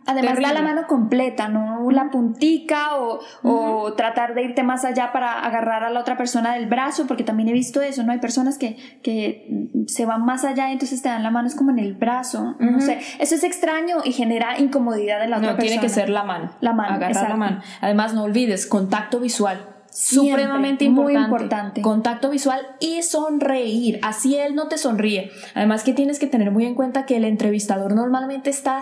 Además, 0.06 0.40
da 0.40 0.52
la 0.52 0.62
mano 0.62 0.86
completa, 0.86 1.48
no 1.48 1.90
la 1.90 2.10
puntica 2.10 2.96
o, 2.96 3.92
tratar 3.94 4.34
de 4.34 4.42
irte 4.42 4.62
más 4.62 4.84
allá 4.84 5.12
para 5.12 5.44
agarrar 5.44 5.84
a 5.84 5.90
la 5.90 6.00
otra 6.00 6.16
persona 6.16 6.54
del 6.54 6.66
brazo, 6.66 7.06
porque 7.06 7.24
también 7.24 7.48
he 7.48 7.52
visto 7.52 7.80
eso, 7.80 8.02
¿no? 8.02 8.12
Hay 8.12 8.18
personas 8.18 8.58
que, 8.58 8.76
que 9.02 9.68
se 9.86 10.06
van 10.06 10.24
más 10.24 10.44
allá 10.44 10.68
y 10.70 10.72
entonces 10.72 11.02
te 11.02 11.08
dan 11.08 11.22
la 11.22 11.30
mano, 11.30 11.48
es 11.48 11.54
como 11.54 11.70
en 11.70 11.78
el 11.78 11.94
brazo. 11.94 12.56
No 12.58 12.80
sé, 12.80 13.00
eso 13.18 13.34
es 13.34 13.44
extraño 13.44 13.98
y 14.04 14.12
genera 14.12 14.58
incomodidad 14.58 15.22
en 15.22 15.30
la 15.30 15.38
otra 15.38 15.56
persona. 15.56 15.76
No, 15.76 15.80
tiene 15.80 15.80
que 15.80 15.88
ser 15.88 16.08
la 16.08 16.24
mano. 16.24 16.50
La 16.60 16.72
mano. 16.72 16.94
Agarrar 16.94 17.28
la 17.28 17.36
mano. 17.36 17.60
Además, 17.80 18.14
no 18.14 18.24
olvides, 18.24 18.66
contacto 18.66 19.20
visual 19.20 19.79
supremamente 19.90 20.84
importante. 20.84 21.18
Muy 21.18 21.24
importante. 21.24 21.82
Contacto 21.82 22.30
visual 22.30 22.60
y 22.78 23.02
sonreír. 23.02 23.98
Así 24.02 24.36
él 24.36 24.54
no 24.54 24.68
te 24.68 24.78
sonríe. 24.78 25.30
Además 25.54 25.82
que 25.82 25.92
tienes 25.92 26.18
que 26.18 26.26
tener 26.26 26.50
muy 26.50 26.64
en 26.64 26.74
cuenta 26.74 27.06
que 27.06 27.16
el 27.16 27.24
entrevistador 27.24 27.94
normalmente 27.94 28.50
está 28.50 28.80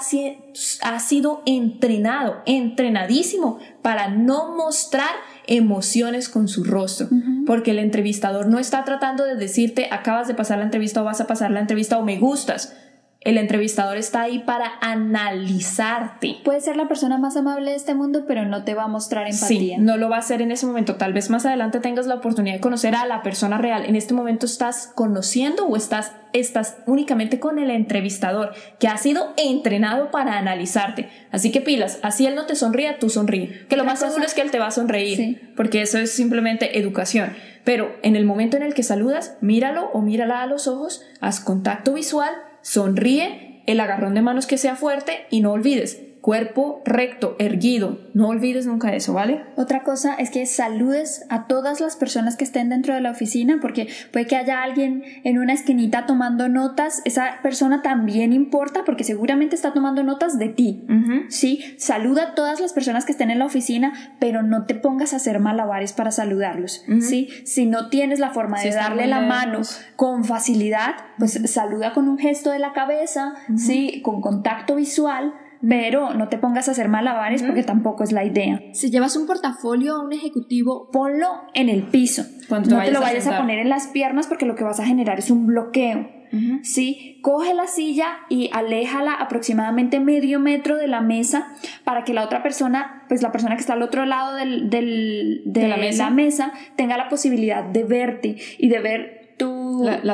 ha 0.83 1.01
sido 1.01 1.43
entrenado, 1.47 2.37
entrenadísimo 2.47 3.59
para 3.83 4.09
no 4.09 4.55
mostrar 4.55 5.11
emociones 5.47 6.29
con 6.29 6.47
su 6.47 6.63
rostro, 6.63 7.09
porque 7.47 7.71
el 7.71 7.79
entrevistador 7.79 8.49
no 8.49 8.59
está 8.59 8.85
tratando 8.85 9.25
de 9.25 9.35
decirte 9.35 9.89
acabas 9.91 10.29
de 10.29 10.35
pasar 10.35 10.59
la 10.59 10.65
entrevista 10.65 11.01
o 11.01 11.05
vas 11.05 11.21
a 11.21 11.27
pasar 11.27 11.51
la 11.51 11.61
entrevista 11.61 11.99
o 11.99 12.05
me 12.05 12.19
gustas 12.19 12.75
el 13.23 13.37
entrevistador 13.37 13.97
está 13.97 14.23
ahí 14.23 14.39
para 14.39 14.75
analizarte. 14.81 16.37
Puede 16.45 16.61
ser 16.61 16.77
la 16.77 16.87
persona 16.87 17.19
más 17.19 17.37
amable 17.37 17.73
de 17.73 17.77
este 17.77 17.95
mundo, 17.95 18.25
pero 18.29 18.45
no 18.45 18.63
te 18.63 18.75
va 18.75 18.85
a 18.85 18.89
mostrar 18.89 19.27
empatía. 19.27 19.77
Sí, 19.77 19.83
no 19.83 19.97
lo 19.97 20.09
va 20.09 20.17
a 20.17 20.21
hacer 20.21 20.41
en 20.41 20.53
ese 20.53 20.67
momento. 20.67 20.95
Tal 20.95 21.13
vez 21.13 21.29
más 21.29 21.45
adelante 21.45 21.81
tengas 21.81 22.07
la 22.07 22.15
oportunidad 22.15 22.55
de 22.55 22.61
conocer 22.61 22.95
a 22.95 23.07
la 23.07 23.23
persona 23.23 23.59
real. 23.59 23.85
En 23.85 23.97
este 23.97 24.15
momento 24.15 24.47
estás 24.47 24.93
conociendo 24.95 25.67
o 25.67 25.77
estás, 25.77 26.13
estás 26.33 26.77
únicamente 26.87 27.41
con 27.41 27.59
el 27.59 27.71
entrevistador 27.71 28.53
que 28.79 28.87
ha 28.87 28.97
sido 28.97 29.35
entrenado 29.37 30.13
para 30.13 30.39
analizarte. 30.39 31.09
Así 31.33 31.51
que 31.51 31.61
pilas, 31.61 31.99
así 32.03 32.25
él 32.25 32.37
no 32.37 32.47
te 32.47 32.55
sonríe, 32.55 32.95
tú 33.01 33.11
sonríe. 33.11 33.67
Que 33.69 33.77
lo 33.77 33.85
más 33.85 33.99
seguro 33.99 34.25
es 34.25 34.33
que 34.33 34.43
él 34.43 34.53
te 34.53 34.61
va 34.61 34.69
a 34.69 34.71
sonreír, 34.71 35.53
porque 35.57 35.83
eso 35.83 35.99
es 35.99 36.13
simplemente 36.13 36.79
educación. 36.79 37.33
Pero 37.65 37.97
en 38.03 38.15
el 38.15 38.25
momento 38.25 38.57
en 38.57 38.63
el 38.63 38.75
que 38.75 38.85
saludas, 38.85 39.37
míralo 39.41 39.91
o 39.93 40.01
mírala 40.01 40.41
a 40.41 40.47
los 40.47 40.69
ojos, 40.69 41.03
haz 41.21 41.41
contacto 41.41 41.93
visual 41.93 42.31
Sonríe, 42.69 43.63
el 43.65 43.81
agarrón 43.81 44.13
de 44.13 44.21
manos 44.21 44.47
que 44.47 44.59
sea 44.59 44.77
fuerte 44.77 45.25
y 45.31 45.41
no 45.41 45.53
olvides, 45.53 46.03
cuerpo 46.29 46.83
recto, 46.85 47.37
erguido. 47.39 48.01
No 48.13 48.29
olvides 48.29 48.67
nunca 48.67 48.95
eso, 48.95 49.15
¿vale? 49.15 49.47
Otra 49.57 49.83
cosa 49.83 50.15
es 50.17 50.29
que 50.29 50.45
saludes 50.45 51.25
a 51.31 51.47
todas 51.47 51.81
las 51.81 51.97
personas 51.97 52.37
que 52.37 52.45
estén 52.45 52.69
dentro 52.69 52.93
de 52.93 53.01
la 53.01 53.13
oficina, 53.13 53.61
porque 53.63 53.89
puede 54.13 54.27
que 54.27 54.37
haya 54.37 54.63
alguien 54.63 55.05
en 55.25 55.39
una 55.39 55.55
esquinita 55.55 56.05
tomando 56.05 56.51
notas. 56.51 57.01
Esa 57.07 57.39
persona 57.43 57.81
también 57.81 58.35
importa 58.35 58.85
porque 58.85 59.05
seguramente 59.05 59.57
está 59.57 59.73
tomando 59.73 60.03
notas 60.03 60.39
de 60.39 60.51
ti. 60.51 60.85
Sí, 61.31 61.65
saluda 61.79 62.25
a 62.25 62.35
todas 62.35 62.61
las 62.61 62.75
personas 62.75 63.07
que 63.07 63.13
estén 63.13 63.31
en 63.31 63.39
la 63.39 63.47
oficina, 63.47 63.95
pero 64.21 64.43
no 64.43 64.67
te 64.67 64.75
pongas 64.75 65.15
a 65.15 65.17
hacer 65.17 65.41
malabares 65.41 65.95
para 65.95 66.11
saludarlos. 66.11 66.85
Sí, 67.01 67.31
si 67.47 67.65
no 67.65 67.89
tienes 67.89 68.19
la 68.19 68.33
forma 68.33 68.61
de 68.61 68.71
darle 68.73 69.07
la 69.07 69.23
mano 69.23 69.63
con 69.97 70.27
facilidad, 70.27 70.95
pues 71.19 71.41
saluda 71.51 71.95
con 71.95 72.07
un 72.07 72.19
gesto 72.19 72.51
de 72.51 72.59
la 72.59 72.75
cabeza, 72.75 73.33
sí, 73.57 74.03
con 74.03 74.21
contacto 74.21 74.77
visual 74.77 75.33
pero 75.67 76.15
no 76.15 76.29
te 76.29 76.39
pongas 76.39 76.69
a 76.69 76.73
hacer 76.73 76.89
malabares 76.89 77.43
porque 77.43 77.63
tampoco 77.63 78.05
es 78.05 78.13
la 78.13 78.25
idea. 78.25 78.61
Si 78.73 78.91
llevas 78.91 79.17
un 79.17 79.27
portafolio 79.27 79.97
a 79.97 80.03
un 80.03 80.13
ejecutivo, 80.13 80.91
ponlo 80.91 81.29
en 81.55 81.69
el 81.69 81.83
piso. 81.83 82.25
Cuando 82.49 82.77
no 82.77 82.83
te 82.83 82.91
lo 82.91 83.01
vayas 83.01 83.27
a, 83.27 83.39
poner 83.39 83.59
en 83.59 83.69
las 83.69 83.89
piernas 83.89 84.27
porque 84.27 84.47
lo 84.47 84.55
que 84.55 84.65
vas 84.65 84.81
a 84.81 84.87
generar 84.87 85.19
es 85.19 85.31
un 85.31 85.47
bloqueo. 85.47 86.19
¿Sí? 86.63 87.21
Coge 87.23 87.55
la 87.55 87.67
silla 87.67 88.19
y 88.29 88.51
aléjala 88.53 89.15
aproximadamente 89.15 89.99
medio 89.99 90.39
metro 90.41 90.77
de 90.77 90.87
la 90.87 91.01
mesa 91.01 91.55
para 91.85 92.05
que 92.05 92.13
la 92.13 92.23
otra 92.23 92.43
persona, 92.43 93.05
pues 93.09 93.23
la 93.23 93.33
persona 93.33 93.55
que 93.55 93.63
está 93.63 93.73
al 93.73 93.83
otro 93.83 94.05
lado 94.05 94.35
del, 94.35 94.69
de, 94.69 95.69
la, 95.69 96.11
mesa. 96.11 96.53
tenga 96.77 96.99
la 96.99 97.09
posibilidad 97.09 97.65
de 97.65 97.85
verte 97.85 98.37
y 98.59 98.69
de 98.69 98.79
ver 98.79 99.18
tu 99.39 99.69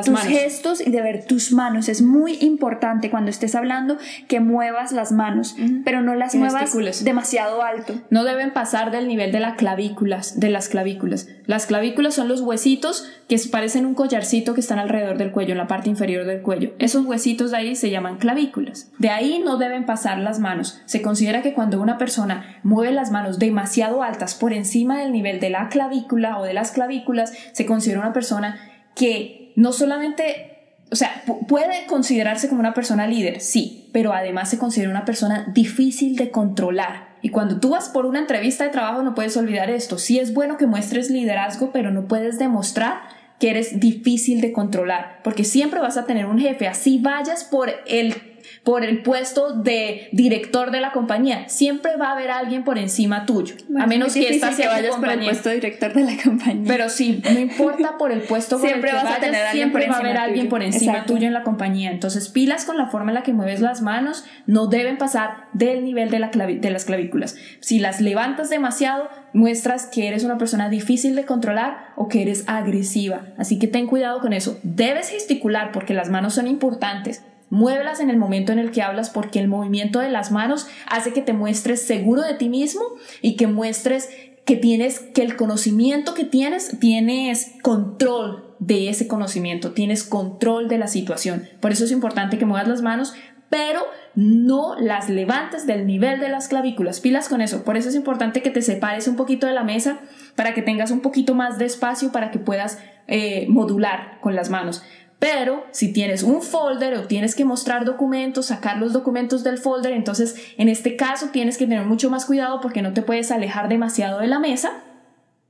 tus 0.05 0.19
gestos 0.21 0.85
y 0.85 0.91
de 0.91 1.01
ver 1.01 1.25
tus 1.25 1.51
manos. 1.51 1.89
Es 1.89 2.01
muy 2.01 2.37
importante 2.41 3.09
cuando 3.09 3.29
estés 3.29 3.55
hablando 3.55 3.97
que 4.27 4.39
muevas 4.39 4.91
las 4.91 5.11
manos, 5.11 5.55
pero 5.83 6.01
no 6.01 6.15
las 6.15 6.35
muevas 6.35 6.73
demasiado 7.03 7.63
alto. 7.63 7.93
No 8.09 8.23
deben 8.23 8.51
pasar 8.51 8.91
del 8.91 9.07
nivel 9.07 9.31
de, 9.31 9.39
las 9.39 9.57
clavículas, 9.57 10.39
de 10.39 10.49
las 10.49 10.69
clavículas. 10.69 11.27
Las 11.45 11.65
clavículas 11.65 12.13
son 12.13 12.27
los 12.27 12.41
huesitos 12.41 13.09
que 13.27 13.39
parecen 13.51 13.85
un 13.85 13.95
collarcito 13.95 14.53
que 14.53 14.61
están 14.61 14.79
alrededor 14.79 15.17
del 15.17 15.31
cuello, 15.31 15.51
en 15.51 15.57
la 15.57 15.67
parte 15.67 15.89
inferior 15.89 16.25
del 16.25 16.41
cuello. 16.41 16.73
Esos 16.79 17.05
huesitos 17.05 17.51
de 17.51 17.57
ahí 17.57 17.75
se 17.75 17.89
llaman 17.89 18.17
clavículas. 18.17 18.91
De 18.99 19.09
ahí 19.09 19.41
no 19.43 19.57
deben 19.57 19.85
pasar 19.85 20.19
las 20.19 20.39
manos. 20.39 20.81
Se 20.85 21.01
considera 21.01 21.41
que 21.41 21.53
cuando 21.53 21.81
una 21.81 21.97
persona 21.97 22.59
mueve 22.63 22.93
las 22.93 23.11
manos 23.11 23.39
demasiado 23.39 24.03
altas 24.03 24.35
por 24.35 24.53
encima 24.53 24.99
del 24.99 25.11
nivel 25.11 25.39
de 25.39 25.49
la 25.49 25.69
clavícula 25.69 26.39
o 26.39 26.43
de 26.43 26.53
las 26.53 26.71
clavículas, 26.71 27.33
se 27.51 27.65
considera 27.65 28.01
una 28.01 28.13
persona 28.13 28.57
que 28.95 29.53
no 29.55 29.71
solamente 29.73 30.55
o 30.91 30.95
sea, 30.95 31.23
puede 31.47 31.87
considerarse 31.87 32.47
como 32.47 32.59
una 32.59 32.73
persona 32.73 33.07
líder, 33.07 33.41
sí, 33.41 33.89
pero 33.91 34.13
además 34.13 34.49
se 34.49 34.57
considera 34.57 34.91
una 34.91 35.03
persona 35.03 35.51
difícil 35.53 36.15
de 36.15 36.29
controlar. 36.29 37.15
Y 37.21 37.29
cuando 37.29 37.59
tú 37.59 37.69
vas 37.69 37.89
por 37.89 38.05
una 38.05 38.19
entrevista 38.19 38.63
de 38.63 38.69
trabajo 38.69 39.01
no 39.01 39.15
puedes 39.15 39.35
olvidar 39.35 39.69
esto. 39.69 39.97
Sí 39.97 40.19
es 40.19 40.33
bueno 40.33 40.57
que 40.57 40.67
muestres 40.67 41.09
liderazgo, 41.09 41.71
pero 41.71 41.91
no 41.91 42.07
puedes 42.07 42.37
demostrar 42.37 43.01
que 43.39 43.49
eres 43.49 43.79
difícil 43.79 44.41
de 44.41 44.53
controlar, 44.53 45.19
porque 45.23 45.43
siempre 45.43 45.81
vas 45.81 45.97
a 45.97 46.05
tener 46.05 46.25
un 46.25 46.39
jefe, 46.39 46.67
así 46.67 46.99
vayas 46.99 47.43
por 47.43 47.69
el 47.85 48.34
por 48.63 48.83
el 48.83 49.01
puesto 49.01 49.53
de 49.53 50.09
director 50.11 50.71
de 50.71 50.81
la 50.81 50.91
compañía. 50.91 51.47
Siempre 51.49 51.95
va 51.97 52.09
a 52.09 52.11
haber 52.13 52.31
alguien 52.31 52.63
por 52.63 52.77
encima 52.77 53.25
tuyo. 53.25 53.55
a 53.77 53.87
menos 53.87 54.13
que 54.13 54.29
estás 54.29 54.55
que 54.55 54.67
vayas 54.67 54.95
por 54.95 55.09
el 55.09 55.19
puesto 55.19 55.49
de 55.49 55.55
director 55.55 55.93
de 55.93 56.03
la 56.03 56.13
compañía. 56.23 56.63
Pero 56.67 56.89
sí, 56.89 57.21
no 57.23 57.39
importa 57.39 57.97
por 57.97 58.11
el 58.11 58.21
puesto 58.21 58.57
siempre 58.59 58.91
vas 58.93 59.05
a 59.05 59.19
tener 59.19 59.51
siempre 59.51 59.87
va 59.87 59.95
a 59.95 59.99
haber 59.99 60.17
alguien 60.17 60.49
por 60.49 60.63
encima 60.63 61.05
tuyo 61.05 61.27
en 61.27 61.33
la 61.33 61.43
compañía. 61.43 61.91
Entonces, 61.91 62.29
pilas 62.29 62.65
con 62.65 62.77
la 62.77 62.87
forma 62.87 63.11
en 63.11 63.15
la 63.15 63.23
que 63.23 63.33
mueves 63.33 63.61
las 63.61 63.81
manos, 63.81 64.25
no 64.45 64.67
deben 64.67 64.97
pasar 64.97 65.47
del 65.53 65.83
nivel 65.83 66.09
de, 66.09 66.19
la 66.19 66.29
de 66.29 66.69
las 66.69 66.85
clavículas. 66.85 67.35
Si 67.59 67.79
las 67.79 68.01
levantas 68.01 68.49
demasiado, 68.49 69.09
muestras 69.33 69.87
que 69.87 70.07
eres 70.07 70.23
una 70.23 70.37
persona 70.37 70.69
difícil 70.69 71.15
de 71.15 71.25
controlar 71.25 71.87
o 71.95 72.07
que 72.07 72.21
eres 72.21 72.43
agresiva. 72.47 73.27
Así 73.37 73.59
que 73.59 73.67
ten 73.67 73.87
cuidado 73.87 74.19
con 74.21 74.33
eso. 74.33 74.59
Debes 74.63 75.09
gesticular 75.09 75.71
porque 75.71 75.93
las 75.93 76.09
manos 76.09 76.33
son 76.33 76.47
importantes 76.47 77.23
Muévelas 77.49 77.99
en 77.99 78.09
el 78.09 78.17
momento 78.17 78.51
en 78.51 78.59
el 78.59 78.71
que 78.71 78.81
hablas 78.81 79.09
porque 79.09 79.39
el 79.39 79.47
movimiento 79.47 79.99
de 79.99 80.09
las 80.09 80.31
manos 80.31 80.67
hace 80.87 81.13
que 81.13 81.21
te 81.21 81.33
muestres 81.33 81.81
seguro 81.81 82.21
de 82.21 82.33
ti 82.33 82.49
mismo 82.49 82.81
y 83.21 83.35
que 83.35 83.47
muestres 83.47 84.09
que 84.45 84.55
tienes, 84.55 84.99
que 84.99 85.23
el 85.23 85.35
conocimiento 85.35 86.13
que 86.13 86.23
tienes, 86.23 86.79
tienes 86.79 87.53
control 87.61 88.55
de 88.59 88.89
ese 88.89 89.07
conocimiento, 89.07 89.73
tienes 89.73 90.03
control 90.03 90.67
de 90.67 90.77
la 90.77 90.87
situación. 90.87 91.47
Por 91.59 91.71
eso 91.71 91.85
es 91.85 91.91
importante 91.91 92.37
que 92.37 92.45
muevas 92.45 92.67
las 92.67 92.81
manos, 92.81 93.13
pero 93.49 93.81
no 94.15 94.75
las 94.79 95.09
levantes 95.09 95.67
del 95.67 95.85
nivel 95.85 96.19
de 96.19 96.29
las 96.29 96.47
clavículas. 96.47 96.99
Pilas 96.99 97.27
con 97.27 97.41
eso. 97.41 97.63
Por 97.63 97.77
eso 97.77 97.89
es 97.89 97.95
importante 97.95 98.41
que 98.41 98.49
te 98.49 98.61
separes 98.61 99.07
un 99.07 99.15
poquito 99.15 99.47
de 99.47 99.53
la 99.53 99.63
mesa 99.63 99.99
para 100.35 100.53
que 100.53 100.61
tengas 100.61 100.91
un 100.91 101.01
poquito 101.01 101.35
más 101.35 101.57
de 101.57 101.65
espacio 101.65 102.11
para 102.11 102.31
que 102.31 102.39
puedas 102.39 102.79
eh, 103.07 103.45
modular 103.49 104.19
con 104.21 104.35
las 104.35 104.49
manos. 104.49 104.83
Pero 105.19 105.65
si 105.71 105.93
tienes 105.93 106.23
un 106.23 106.41
folder 106.41 106.95
o 106.95 107.07
tienes 107.07 107.35
que 107.35 107.45
mostrar 107.45 107.85
documentos, 107.85 108.47
sacar 108.47 108.77
los 108.77 108.93
documentos 108.93 109.43
del 109.43 109.57
folder, 109.57 109.93
entonces 109.93 110.35
en 110.57 110.69
este 110.69 110.95
caso 110.95 111.29
tienes 111.31 111.57
que 111.57 111.65
tener 111.65 111.85
mucho 111.85 112.09
más 112.09 112.25
cuidado 112.25 112.59
porque 112.61 112.81
no 112.81 112.93
te 112.93 113.01
puedes 113.01 113.31
alejar 113.31 113.69
demasiado 113.69 114.19
de 114.19 114.27
la 114.27 114.39
mesa 114.39 114.83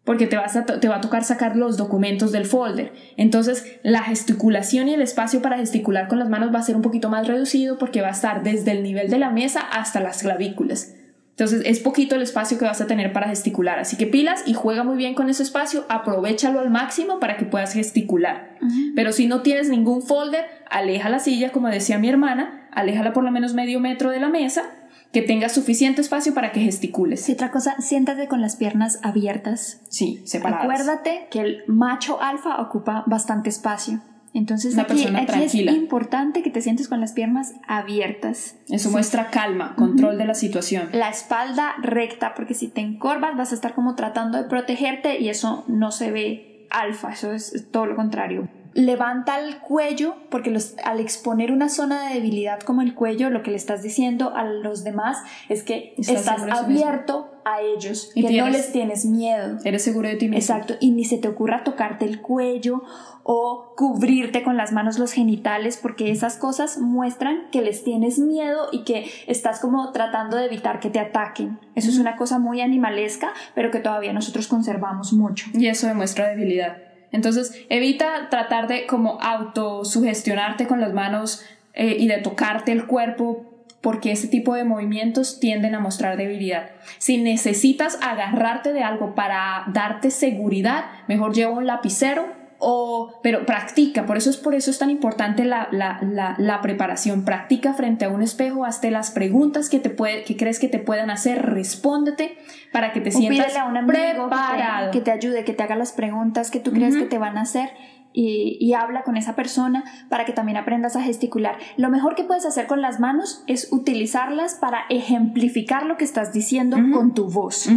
porque 0.06 0.28
te, 0.28 0.38
vas 0.38 0.56
a 0.56 0.66
te 0.66 0.88
va 0.88 0.98
a 0.98 1.02
tocar 1.02 1.24
sacar 1.24 1.56
los 1.56 1.78
documentos 1.78 2.32
del 2.32 2.46
folder. 2.46 2.94
Entonces, 3.18 3.80
la 3.82 4.04
gesticulación 4.04 4.88
y 4.88 4.94
el 4.94 5.02
espacio 5.02 5.42
para 5.42 5.58
gesticular 5.58 6.08
con 6.08 6.20
las 6.20 6.30
manos 6.30 6.54
va 6.54 6.60
a 6.60 6.64
ser 6.64 6.76
un 6.76 6.84
poquito 6.84 7.10
más 7.10 7.28
reducido 7.28 7.80
porque 7.80 8.02
va 8.02 8.10
a 8.10 8.12
estar 8.12 8.44
desde 8.44 8.72
el 8.72 8.84
nivel 8.84 9.10
de 9.10 9.18
la 9.18 9.32
mesa 9.32 9.62
hasta 9.62 10.00
las 10.00 10.22
clavículas. 10.22 10.94
Entonces 11.36 11.64
es 11.66 11.80
poquito 11.80 12.16
el 12.16 12.22
espacio 12.22 12.58
que 12.58 12.64
vas 12.64 12.80
a 12.80 12.88
tener 12.88 13.12
para 13.12 13.28
gesticular. 13.28 13.78
Así 13.78 13.98
que 13.98 14.08
pilas 14.08 14.44
y 14.46 14.54
juega 14.54 14.86
muy 14.86 14.96
bien 14.96 15.16
con 15.16 15.30
ese 15.30 15.44
espacio, 15.44 15.84
aprovechalo 15.90 16.62
al 16.62 16.70
máximo 16.70 17.20
para 17.20 17.36
que 17.36 17.44
puedas 17.44 17.74
gesticular. 17.74 18.56
Pero 18.96 19.12
si 19.12 19.28
no 19.28 19.42
tienes 19.42 19.68
ningún 19.68 20.02
folder, 20.02 20.46
aleja 20.70 21.10
la 21.10 21.20
silla, 21.20 21.52
como 21.52 21.68
decía 21.68 22.00
mi 22.00 22.08
hermana, 22.08 22.70
aléjala 22.72 23.12
por 23.12 23.26
lo 23.26 23.32
menos 23.32 23.54
medio 23.54 23.82
metro 23.82 24.12
de 24.12 24.22
la 24.22 24.30
mesa, 24.30 24.64
que 25.12 25.22
tengas 25.22 25.52
suficiente 25.52 26.00
espacio 26.00 26.34
para 26.34 26.54
que 26.54 26.62
gesticules. 26.62 27.28
Y 27.28 27.34
otra 27.34 27.52
cosa, 27.52 27.76
siéntate 27.80 28.30
con 28.30 28.40
las 28.40 28.56
piernas 28.56 29.00
abiertas. 29.04 29.82
Sí, 29.90 30.22
separadas. 30.26 30.64
Acuérdate 30.64 31.28
que 31.32 31.42
el 31.42 31.64
macho 31.68 32.22
alfa 32.22 32.62
ocupa 32.62 33.04
bastante 33.08 33.50
espacio. 33.50 34.00
Entonces 34.36 34.78
aquí, 34.78 35.08
es 35.46 35.56
importante 35.56 36.44
que 36.44 36.50
te 36.50 36.62
sientes 36.62 36.90
con 36.90 37.00
las 37.00 37.14
piernas 37.14 37.54
abiertas. 37.70 38.58
Eso 38.68 38.92
muestra 38.92 39.30
calma, 39.32 39.76
control 39.76 40.18
de 40.18 40.26
la 40.26 40.34
situación. 40.34 40.90
La 40.92 41.08
espalda 41.08 41.76
recta, 41.82 42.34
porque 42.36 42.54
si 42.54 42.68
te 42.68 42.82
encorvas 42.82 43.38
vas 43.38 43.54
a 43.54 43.56
estar 43.56 43.74
como 43.74 43.96
tratando 43.96 44.38
de 44.38 44.44
protegerte 44.44 45.22
y 45.22 45.30
eso 45.30 45.64
no 45.70 45.92
se 45.92 46.12
ve 46.12 46.68
alfa, 46.70 47.14
eso 47.14 47.32
es 47.32 47.72
todo 47.72 47.86
lo 47.86 47.96
contrario. 47.96 48.50
Levanta 48.74 49.40
el 49.40 49.60
cuello, 49.60 50.18
porque 50.30 50.52
los, 50.52 50.76
al 50.84 51.00
exponer 51.00 51.54
una 51.54 51.70
zona 51.70 52.10
de 52.10 52.16
debilidad 52.16 52.60
como 52.60 52.82
el 52.82 52.94
cuello, 52.94 53.30
lo 53.30 53.42
que 53.42 53.52
le 53.52 53.58
estás 53.58 53.84
diciendo 53.84 54.36
a 54.36 54.44
los 54.44 54.84
demás 54.84 55.20
es 55.48 55.64
que 55.64 55.94
estás, 55.98 56.42
abierto 56.52 57.35
a 57.46 57.62
ellos, 57.62 58.12
y 58.16 58.26
que 58.26 58.38
no 58.38 58.50
les 58.50 58.72
tienes 58.72 59.06
miedo. 59.06 59.60
Eres 59.64 59.84
seguro 59.84 60.10
de 60.10 60.16
ti 60.16 60.26
mismo. 60.26 60.38
Exacto, 60.38 60.76
y 60.80 60.92
ni 60.92 61.06
se 61.06 61.20
te 61.20 61.28
ocurra 61.28 61.64
tocarte 61.64 62.06
el 62.06 62.22
cuello 62.22 62.82
o 63.24 63.74
cubrirte 63.78 64.44
con 64.44 64.58
las 64.58 64.72
manos 64.72 65.00
los 65.00 65.12
genitales, 65.12 65.80
porque 65.82 66.12
esas 66.12 66.38
cosas 66.38 66.80
muestran 66.80 67.50
que 67.52 67.62
les 67.62 67.84
tienes 67.84 68.20
miedo 68.20 68.68
y 68.72 68.84
que 68.84 69.10
estás 69.28 69.60
como 69.60 69.92
tratando 69.92 70.38
de 70.38 70.46
evitar 70.46 70.80
que 70.80 70.90
te 70.90 71.00
ataquen. 71.00 71.60
Eso 71.76 71.90
es 71.90 72.00
una 72.00 72.16
cosa 72.16 72.40
muy 72.40 72.62
animalesca, 72.62 73.34
pero 73.54 73.72
que 73.72 73.80
todavía 73.80 74.12
nosotros 74.12 74.48
conservamos 74.48 75.14
mucho. 75.14 75.48
Y 75.54 75.68
eso 75.68 75.88
demuestra 75.88 76.30
debilidad. 76.30 76.78
Entonces, 77.12 77.54
evita 77.70 78.30
tratar 78.30 78.68
de 78.68 78.88
como 78.88 79.20
autosugestionarte 79.22 80.68
con 80.68 80.82
las 80.82 80.94
manos 80.94 81.46
eh, 81.74 81.96
y 81.98 82.08
de 82.08 82.18
tocarte 82.18 82.72
el 82.72 82.88
cuerpo 82.88 83.55
porque 83.86 84.12
ese 84.12 84.28
tipo 84.28 84.56
de 84.56 84.64
movimientos 84.64 85.40
tienden 85.40 85.76
a 85.76 85.80
mostrar 85.80 86.18
debilidad. 86.18 86.72
Si 86.98 87.20
necesitas 87.20 88.00
agarrarte 88.02 88.74
de 88.74 88.82
algo 88.82 89.14
para 89.14 89.66
darte 89.68 90.10
seguridad, 90.10 90.86
mejor 91.08 91.36
lleva 91.36 91.52
un 91.52 91.68
lapicero 91.68 92.26
o, 92.58 93.20
pero 93.22 93.46
practica, 93.46 94.08
por 94.08 94.18
eso 94.18 94.32
es 94.32 94.38
por 94.38 94.56
eso 94.56 94.72
es 94.72 94.80
tan 94.80 94.90
importante 94.90 95.46
la, 95.46 95.68
la, 95.72 96.00
la, 96.40 96.62
preparación. 96.62 97.26
Practica 97.26 97.76
frente 97.76 98.06
a 98.06 98.10
un 98.10 98.24
espejo, 98.24 98.66
hazte 98.66 98.90
las 98.90 99.12
preguntas 99.12 99.70
que, 99.70 99.78
te 99.78 99.92
puede, 99.92 100.24
que 100.24 100.36
crees 100.36 100.58
que 100.58 100.68
te 100.68 100.80
puedan 100.80 101.12
hacer, 101.12 101.46
respóndete 101.46 102.40
para 102.72 102.92
que 102.92 103.02
te 103.02 103.12
sientas 103.12 103.56
a 103.56 103.66
un 103.66 103.86
preparado. 103.86 104.90
Que 104.90 104.98
te, 104.98 104.98
que 104.98 105.04
te, 105.04 105.12
ayude, 105.12 105.44
que 105.44 105.54
te 105.54 105.62
haga 105.62 105.76
las 105.76 105.92
preguntas 105.92 106.50
que 106.50 106.60
tú 106.60 106.72
crees 106.72 106.96
que 106.96 107.06
te 107.06 107.20
van 107.20 107.38
a 107.38 107.42
hacer 107.42 107.70
y, 108.16 108.74
habla 108.74 109.04
con 109.04 109.16
esa 109.18 109.36
persona 109.36 109.84
para 110.10 110.26
que 110.26 110.34
también 110.34 110.58
aprendas 110.58 110.96
a 110.96 111.02
gesticular. 111.02 111.58
Lo 111.78 111.90
mejor 111.90 112.16
que 112.16 112.24
puedes 112.24 112.46
hacer 112.46 112.68
con 112.68 112.82
las 112.82 113.00
manos 113.00 113.44
es 113.48 113.72
utilizarlas 113.72 114.56
para 114.56 114.82
ejemplificar 114.90 115.86
lo 115.86 115.98
que 115.98 116.04
estás 116.04 116.34
diciendo 116.34 116.78
con 116.94 117.14
tu 117.14 117.30
voz. 117.30 117.70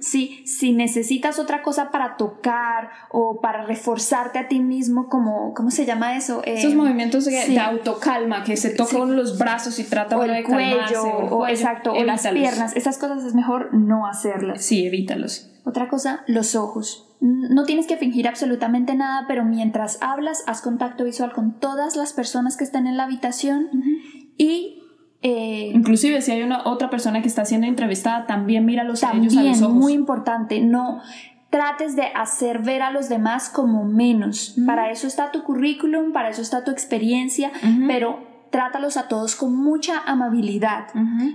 si 0.00 0.72
necesitas 0.72 1.38
otra 1.38 1.62
cosa 1.62 1.90
para 1.90 2.16
tocar 2.16 2.90
o 3.10 3.40
para 3.40 3.64
reforzarte 3.64 4.38
a 4.38 4.48
ti 4.48 4.60
mismo, 4.60 5.08
como, 5.08 5.54
¿cómo 5.54 5.70
se 5.70 5.86
llama 5.86 6.16
eso? 6.16 6.42
Esos 6.44 6.72
eh, 6.72 6.76
movimientos 6.76 7.24
de, 7.24 7.58
autocalma, 7.58 8.44
que 8.44 8.56
se 8.56 8.70
tocan 8.70 9.16
los 9.16 9.38
brazos 9.38 9.78
y 9.78 9.84
trata 9.84 10.18
de 10.18 10.44
cuello, 10.44 11.04
o, 11.30 11.46
exacto, 11.46 11.92
o 11.92 12.04
las 12.04 12.26
piernas. 12.26 12.76
Esas 12.76 12.98
cosas 12.98 13.24
es 13.24 13.34
mejor 13.34 13.72
no 13.72 14.06
hacerlas. 14.06 14.64
Sí, 14.64 14.86
evítalos. 14.86 15.50
Otra 15.64 15.88
cosa, 15.88 16.22
los 16.26 16.54
ojos 16.54 17.05
no 17.20 17.64
tienes 17.64 17.86
que 17.86 17.96
fingir 17.96 18.28
absolutamente 18.28 18.94
nada, 18.94 19.24
pero 19.26 19.44
mientras 19.44 19.98
hablas, 20.02 20.44
haz 20.46 20.60
contacto 20.60 21.04
visual 21.04 21.32
con 21.32 21.58
todas 21.58 21.96
las 21.96 22.12
personas 22.12 22.56
que 22.56 22.64
están 22.64 22.86
en 22.86 22.96
la 22.96 23.04
habitación 23.04 23.68
y... 24.36 24.82
Eh, 25.22 25.72
Inclusive 25.74 26.20
si 26.20 26.30
hay 26.30 26.42
una 26.42 26.66
otra 26.66 26.90
persona 26.90 27.22
que 27.22 27.28
está 27.28 27.44
siendo 27.44 27.66
entrevistada, 27.66 28.26
también 28.26 28.64
mira 28.66 28.84
los 28.84 29.00
también, 29.00 29.36
a 29.36 29.42
los 29.42 29.62
ojos. 29.62 29.74
muy 29.74 29.94
importante, 29.94 30.60
no 30.60 31.00
trates 31.50 31.96
de 31.96 32.04
hacer 32.14 32.60
ver 32.60 32.82
a 32.82 32.90
los 32.90 33.08
demás 33.08 33.48
como 33.48 33.84
menos. 33.84 34.54
Para 34.66 34.90
eso 34.90 35.06
está 35.06 35.32
tu 35.32 35.42
currículum, 35.42 36.12
para 36.12 36.28
eso 36.28 36.42
está 36.42 36.64
tu 36.64 36.70
experiencia, 36.70 37.50
pero 37.86 38.35
trátalos 38.56 38.96
a 38.96 39.06
todos 39.06 39.36
con 39.36 39.54
mucha 39.54 40.00
amabilidad 40.06 40.86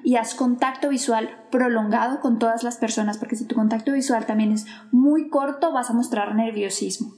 y 0.04 0.16
haz 0.16 0.34
contacto 0.34 0.90
visual 0.90 1.30
prolongado 1.52 2.20
con 2.20 2.40
todas 2.40 2.64
las 2.64 2.78
personas, 2.78 3.20
porque 3.20 3.36
si 3.36 3.46
tu 3.46 3.54
contacto 3.54 3.92
visual 3.92 4.26
también 4.26 4.52
es 4.52 4.66
muy 4.92 5.30
corto, 5.30 5.72
vas 5.72 5.92
a 5.92 5.94
mostrar 5.94 6.34
nerviosismo. 6.34 7.14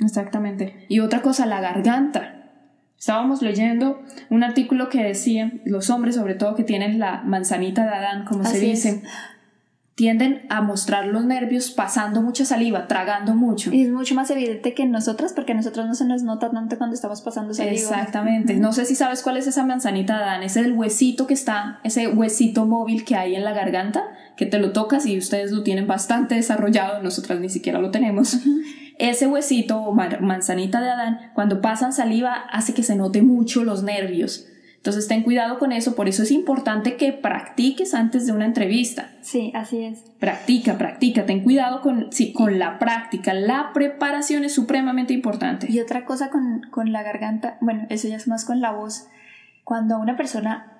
Exactamente. 0.00 0.86
Y 0.88 1.00
otra 1.00 1.20
cosa, 1.20 1.44
la 1.44 1.60
garganta. 1.60 2.40
Estábamos 2.98 3.42
leyendo 3.42 4.00
un 4.30 4.44
artículo 4.44 4.88
que 4.88 5.02
decía, 5.02 5.52
los 5.66 5.90
hombres 5.90 6.14
sobre 6.14 6.36
todo 6.36 6.54
que 6.54 6.64
tienen 6.64 6.98
la 6.98 7.20
manzanita 7.22 7.84
de 7.84 7.90
Adán, 7.90 8.24
como 8.24 8.44
se 8.44 8.58
dice, 8.58 9.02
tienden 9.94 10.44
a 10.48 10.60
mostrar 10.60 11.06
los 11.06 11.24
nervios 11.24 11.70
pasando 11.70 12.20
mucha 12.20 12.44
saliva, 12.44 12.88
tragando 12.88 13.34
mucho. 13.34 13.72
Y 13.72 13.82
es 13.82 13.90
mucho 13.90 14.14
más 14.14 14.28
evidente 14.30 14.74
que 14.74 14.82
en 14.82 14.90
nosotras 14.90 15.32
porque 15.32 15.52
a 15.52 15.54
nosotros 15.54 15.86
no 15.86 15.94
se 15.94 16.04
nos 16.04 16.24
nota 16.24 16.50
tanto 16.50 16.76
cuando 16.78 16.94
estamos 16.94 17.20
pasando 17.20 17.54
saliva. 17.54 17.74
Exactamente. 17.74 18.54
No 18.54 18.72
sé 18.72 18.86
si 18.86 18.96
sabes 18.96 19.22
cuál 19.22 19.36
es 19.36 19.46
esa 19.46 19.64
manzanita 19.64 20.18
Dan, 20.18 20.42
es 20.42 20.56
el 20.56 20.72
huesito 20.72 21.26
que 21.26 21.34
está, 21.34 21.80
ese 21.84 22.08
huesito 22.08 22.66
móvil 22.66 23.04
que 23.04 23.14
hay 23.14 23.36
en 23.36 23.44
la 23.44 23.52
garganta, 23.52 24.02
que 24.36 24.46
te 24.46 24.58
lo 24.58 24.72
tocas 24.72 25.06
y 25.06 25.16
ustedes 25.16 25.52
lo 25.52 25.62
tienen 25.62 25.86
bastante 25.86 26.34
desarrollado, 26.34 27.00
nosotras 27.00 27.38
ni 27.38 27.48
siquiera 27.48 27.78
lo 27.78 27.90
tenemos. 27.90 28.38
Ese 28.96 29.26
huesito 29.26 29.80
o 29.80 29.92
manzanita 29.92 30.80
de 30.80 30.88
Adán, 30.88 31.32
cuando 31.34 31.60
pasan 31.60 31.92
saliva, 31.92 32.32
hace 32.52 32.74
que 32.74 32.84
se 32.84 32.94
note 32.94 33.22
mucho 33.22 33.64
los 33.64 33.82
nervios. 33.82 34.46
Entonces 34.84 35.08
ten 35.08 35.22
cuidado 35.22 35.58
con 35.58 35.72
eso, 35.72 35.94
por 35.94 36.10
eso 36.10 36.24
es 36.24 36.30
importante 36.30 36.98
que 36.98 37.14
practiques 37.14 37.94
antes 37.94 38.26
de 38.26 38.32
una 38.32 38.44
entrevista. 38.44 39.12
Sí, 39.22 39.50
así 39.54 39.82
es. 39.82 40.00
Practica, 40.20 40.76
practica, 40.76 41.24
ten 41.24 41.42
cuidado 41.42 41.80
con, 41.80 42.12
sí, 42.12 42.34
con 42.34 42.58
la 42.58 42.78
práctica, 42.78 43.32
la 43.32 43.70
preparación 43.72 44.44
es 44.44 44.52
supremamente 44.52 45.14
importante. 45.14 45.72
Y 45.72 45.80
otra 45.80 46.04
cosa 46.04 46.28
con, 46.28 46.60
con 46.70 46.92
la 46.92 47.02
garganta, 47.02 47.56
bueno, 47.62 47.86
eso 47.88 48.08
ya 48.08 48.16
es 48.16 48.28
más 48.28 48.44
con 48.44 48.60
la 48.60 48.72
voz, 48.72 49.06
cuando 49.64 49.98
una 49.98 50.18
persona 50.18 50.70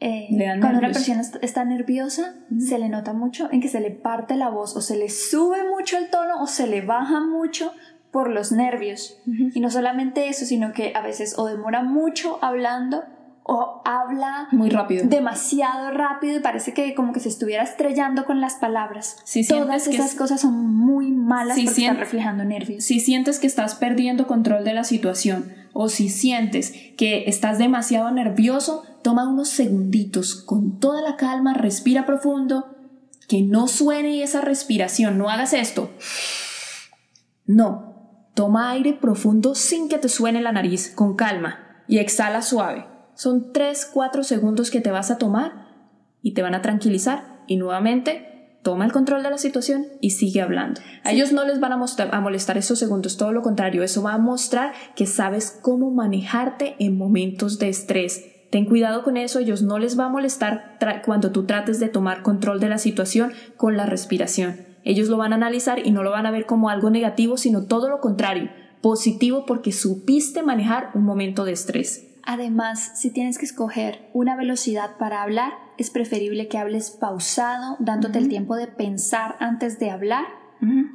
eh, 0.00 0.28
cuando 0.58 0.78
una 0.78 0.90
persona 0.90 1.20
está 1.42 1.62
nerviosa, 1.66 2.36
se 2.58 2.78
le 2.78 2.88
nota 2.88 3.12
mucho 3.12 3.50
en 3.52 3.60
que 3.60 3.68
se 3.68 3.80
le 3.80 3.90
parte 3.90 4.36
la 4.36 4.48
voz 4.48 4.74
o 4.74 4.80
se 4.80 4.96
le 4.96 5.10
sube 5.10 5.68
mucho 5.68 5.98
el 5.98 6.08
tono 6.08 6.42
o 6.42 6.46
se 6.46 6.66
le 6.66 6.80
baja 6.80 7.20
mucho 7.20 7.74
por 8.10 8.30
los 8.30 8.52
nervios. 8.52 9.20
Y 9.26 9.60
no 9.60 9.70
solamente 9.70 10.30
eso, 10.30 10.46
sino 10.46 10.72
que 10.72 10.94
a 10.96 11.02
veces 11.02 11.38
o 11.38 11.44
demora 11.44 11.82
mucho 11.82 12.42
hablando 12.42 13.04
o 13.52 13.82
habla 13.84 14.46
muy 14.52 14.70
rápido. 14.70 15.08
Demasiado 15.08 15.90
rápido 15.90 16.38
y 16.38 16.40
parece 16.40 16.72
que 16.72 16.94
como 16.94 17.12
que 17.12 17.18
se 17.18 17.28
estuviera 17.28 17.64
estrellando 17.64 18.24
con 18.24 18.40
las 18.40 18.54
palabras. 18.54 19.16
Si 19.24 19.44
Todas 19.44 19.88
esas 19.88 20.14
cosas 20.14 20.40
son 20.42 20.54
muy 20.54 21.10
malas 21.10 21.56
si 21.56 21.64
porque 21.64 21.80
están 21.80 21.96
reflejando 21.96 22.44
nervios. 22.44 22.84
Si 22.84 23.00
sientes 23.00 23.40
que 23.40 23.48
estás 23.48 23.74
perdiendo 23.74 24.28
control 24.28 24.62
de 24.62 24.72
la 24.72 24.84
situación 24.84 25.52
o 25.72 25.88
si 25.88 26.10
sientes 26.10 26.72
que 26.96 27.24
estás 27.26 27.58
demasiado 27.58 28.12
nervioso, 28.12 28.84
toma 29.02 29.28
unos 29.28 29.48
segunditos 29.48 30.36
con 30.36 30.78
toda 30.78 31.02
la 31.02 31.16
calma, 31.16 31.52
respira 31.52 32.06
profundo, 32.06 32.76
que 33.26 33.42
no 33.42 33.66
suene 33.66 34.22
esa 34.22 34.42
respiración, 34.42 35.18
no 35.18 35.28
hagas 35.28 35.54
esto. 35.54 35.90
No, 37.46 38.30
toma 38.34 38.70
aire 38.70 38.92
profundo 38.92 39.56
sin 39.56 39.88
que 39.88 39.98
te 39.98 40.08
suene 40.08 40.40
la 40.40 40.52
nariz, 40.52 40.92
con 40.94 41.16
calma, 41.16 41.82
y 41.88 41.98
exhala 41.98 42.42
suave. 42.42 42.86
Son 43.20 43.52
3, 43.52 43.90
4 43.92 44.24
segundos 44.24 44.70
que 44.70 44.80
te 44.80 44.90
vas 44.90 45.10
a 45.10 45.18
tomar 45.18 45.52
y 46.22 46.32
te 46.32 46.40
van 46.40 46.54
a 46.54 46.62
tranquilizar 46.62 47.42
y 47.46 47.58
nuevamente 47.58 48.56
toma 48.62 48.86
el 48.86 48.92
control 48.92 49.22
de 49.22 49.28
la 49.28 49.36
situación 49.36 49.88
y 50.00 50.12
sigue 50.12 50.40
hablando. 50.40 50.80
A 51.04 51.12
ellos 51.12 51.30
no 51.30 51.44
les 51.44 51.60
van 51.60 51.72
a, 51.72 51.76
a 51.76 52.20
molestar 52.22 52.56
esos 52.56 52.78
segundos, 52.78 53.18
todo 53.18 53.32
lo 53.32 53.42
contrario, 53.42 53.82
eso 53.82 54.02
va 54.02 54.14
a 54.14 54.18
mostrar 54.18 54.72
que 54.96 55.04
sabes 55.04 55.50
cómo 55.50 55.90
manejarte 55.90 56.76
en 56.78 56.96
momentos 56.96 57.58
de 57.58 57.68
estrés. 57.68 58.24
Ten 58.48 58.64
cuidado 58.64 59.02
con 59.02 59.18
eso, 59.18 59.38
ellos 59.38 59.60
no 59.60 59.78
les 59.78 59.98
va 59.98 60.06
a 60.06 60.08
molestar 60.08 60.78
cuando 61.04 61.30
tú 61.30 61.44
trates 61.44 61.78
de 61.78 61.88
tomar 61.88 62.22
control 62.22 62.58
de 62.58 62.70
la 62.70 62.78
situación 62.78 63.34
con 63.58 63.76
la 63.76 63.84
respiración. 63.84 64.64
Ellos 64.82 65.10
lo 65.10 65.18
van 65.18 65.34
a 65.34 65.36
analizar 65.36 65.86
y 65.86 65.90
no 65.90 66.02
lo 66.02 66.10
van 66.10 66.24
a 66.24 66.30
ver 66.30 66.46
como 66.46 66.70
algo 66.70 66.88
negativo, 66.88 67.36
sino 67.36 67.66
todo 67.66 67.90
lo 67.90 68.00
contrario, 68.00 68.48
positivo 68.80 69.44
porque 69.44 69.72
supiste 69.72 70.42
manejar 70.42 70.88
un 70.94 71.04
momento 71.04 71.44
de 71.44 71.52
estrés. 71.52 72.06
Además, 72.24 72.92
si 72.94 73.10
tienes 73.10 73.38
que 73.38 73.44
escoger 73.44 74.08
una 74.12 74.36
velocidad 74.36 74.96
para 74.98 75.22
hablar, 75.22 75.52
es 75.78 75.90
preferible 75.90 76.48
que 76.48 76.58
hables 76.58 76.90
pausado, 76.90 77.76
dándote 77.78 78.18
el 78.18 78.28
tiempo 78.28 78.56
de 78.56 78.66
pensar 78.66 79.36
antes 79.40 79.78
de 79.78 79.90
hablar, 79.90 80.24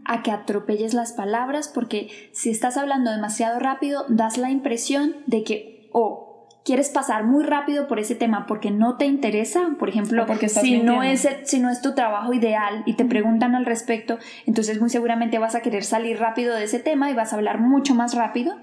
a 0.06 0.22
que 0.22 0.30
atropelles 0.30 0.94
las 0.94 1.12
palabras, 1.12 1.68
porque 1.68 2.10
si 2.34 2.52
estás 2.52 2.78
hablando 2.78 3.10
demasiado 3.10 3.60
rápido, 3.60 4.06
das 4.10 4.38
la 4.38 4.52
impresión 4.52 5.16
de 5.26 5.44
que 5.44 5.90
o 5.92 6.48
quieres 6.64 6.90
pasar 6.90 7.24
muy 7.24 7.44
rápido 7.44 7.88
por 7.88 8.00
ese 8.00 8.16
tema 8.16 8.46
porque 8.48 8.72
no 8.72 8.98
te 8.98 9.06
interesa, 9.06 9.76
por 9.80 9.88
ejemplo, 9.90 10.26
si 10.48 10.82
no, 10.82 11.04
es, 11.04 11.28
si 11.46 11.60
no 11.60 11.70
es 11.70 11.82
tu 11.82 11.94
trabajo 11.96 12.34
ideal 12.34 12.84
y 12.86 12.94
te 12.94 13.06
preguntan 13.06 13.56
al 13.56 13.66
respecto, 13.66 14.18
entonces 14.46 14.82
muy 14.82 14.90
seguramente 14.90 15.40
vas 15.40 15.56
a 15.56 15.62
querer 15.62 15.84
salir 15.84 16.20
rápido 16.20 16.56
de 16.56 16.66
ese 16.66 16.80
tema 16.80 17.10
y 17.10 17.14
vas 17.14 17.34
a 17.34 17.38
hablar 17.38 17.60
mucho 17.60 17.96
más 17.96 18.14
rápido 18.16 18.56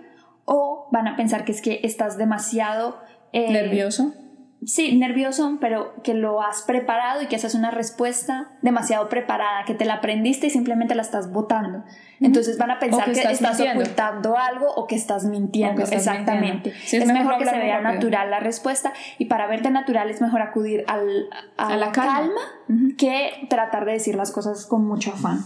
o 0.53 0.87
van 0.93 1.09
a 1.09 1.17
pensar 1.17 1.45
que 1.47 1.53
es 1.53 1.63
que 1.63 1.81
estás 1.83 2.19
demasiado... 2.19 3.01
Eh, 3.33 3.51
nervioso. 3.51 4.13
Sí, 4.65 4.97
nervioso, 4.97 5.59
pero 5.61 5.95
que 6.05 6.15
lo 6.15 6.41
has 6.41 6.63
preparado 6.63 7.23
y 7.23 7.27
que 7.27 7.35
esa 7.35 7.49
es 7.49 7.55
una 7.55 7.71
respuesta 7.73 8.53
demasiado 8.61 9.09
preparada, 9.09 9.65
que 9.67 9.75
te 9.75 9.85
la 9.85 9.95
aprendiste 9.95 10.47
y 10.47 10.51
simplemente 10.51 10.95
la 10.95 11.03
estás 11.03 11.33
votando. 11.33 11.85
Entonces 12.21 12.59
van 12.59 12.71
a 12.71 12.79
pensar 12.79 13.07
que, 13.07 13.23
estás, 13.23 13.61
ocultando 13.61 14.37
algo 14.37 14.73
o 14.73 14.87
que 14.87 14.95
estás 14.95 15.25
mintiendo. 15.25 15.83
Exactamente. 15.83 16.73
es, 16.93 17.07
mejor, 17.07 17.39
que 17.39 17.47
se 17.47 17.59
vea 17.59 17.81
natural 17.81 18.31
la 18.31 18.39
respuesta 18.39 18.93
y 19.19 19.25
para 19.25 19.49
verte 19.49 19.71
natural 19.71 20.11
es 20.11 20.21
mejor 20.21 20.43
acudir 20.43 20.85
al, 20.87 21.29
a, 21.57 21.77
la 21.77 21.91
calma, 21.91 22.41
que 22.97 23.47
tratar 23.49 23.85
de 23.85 23.93
decir 23.93 24.15
las 24.15 24.31
cosas 24.31 24.67
con 24.67 24.87
mucho 24.87 25.13
afán. 25.13 25.41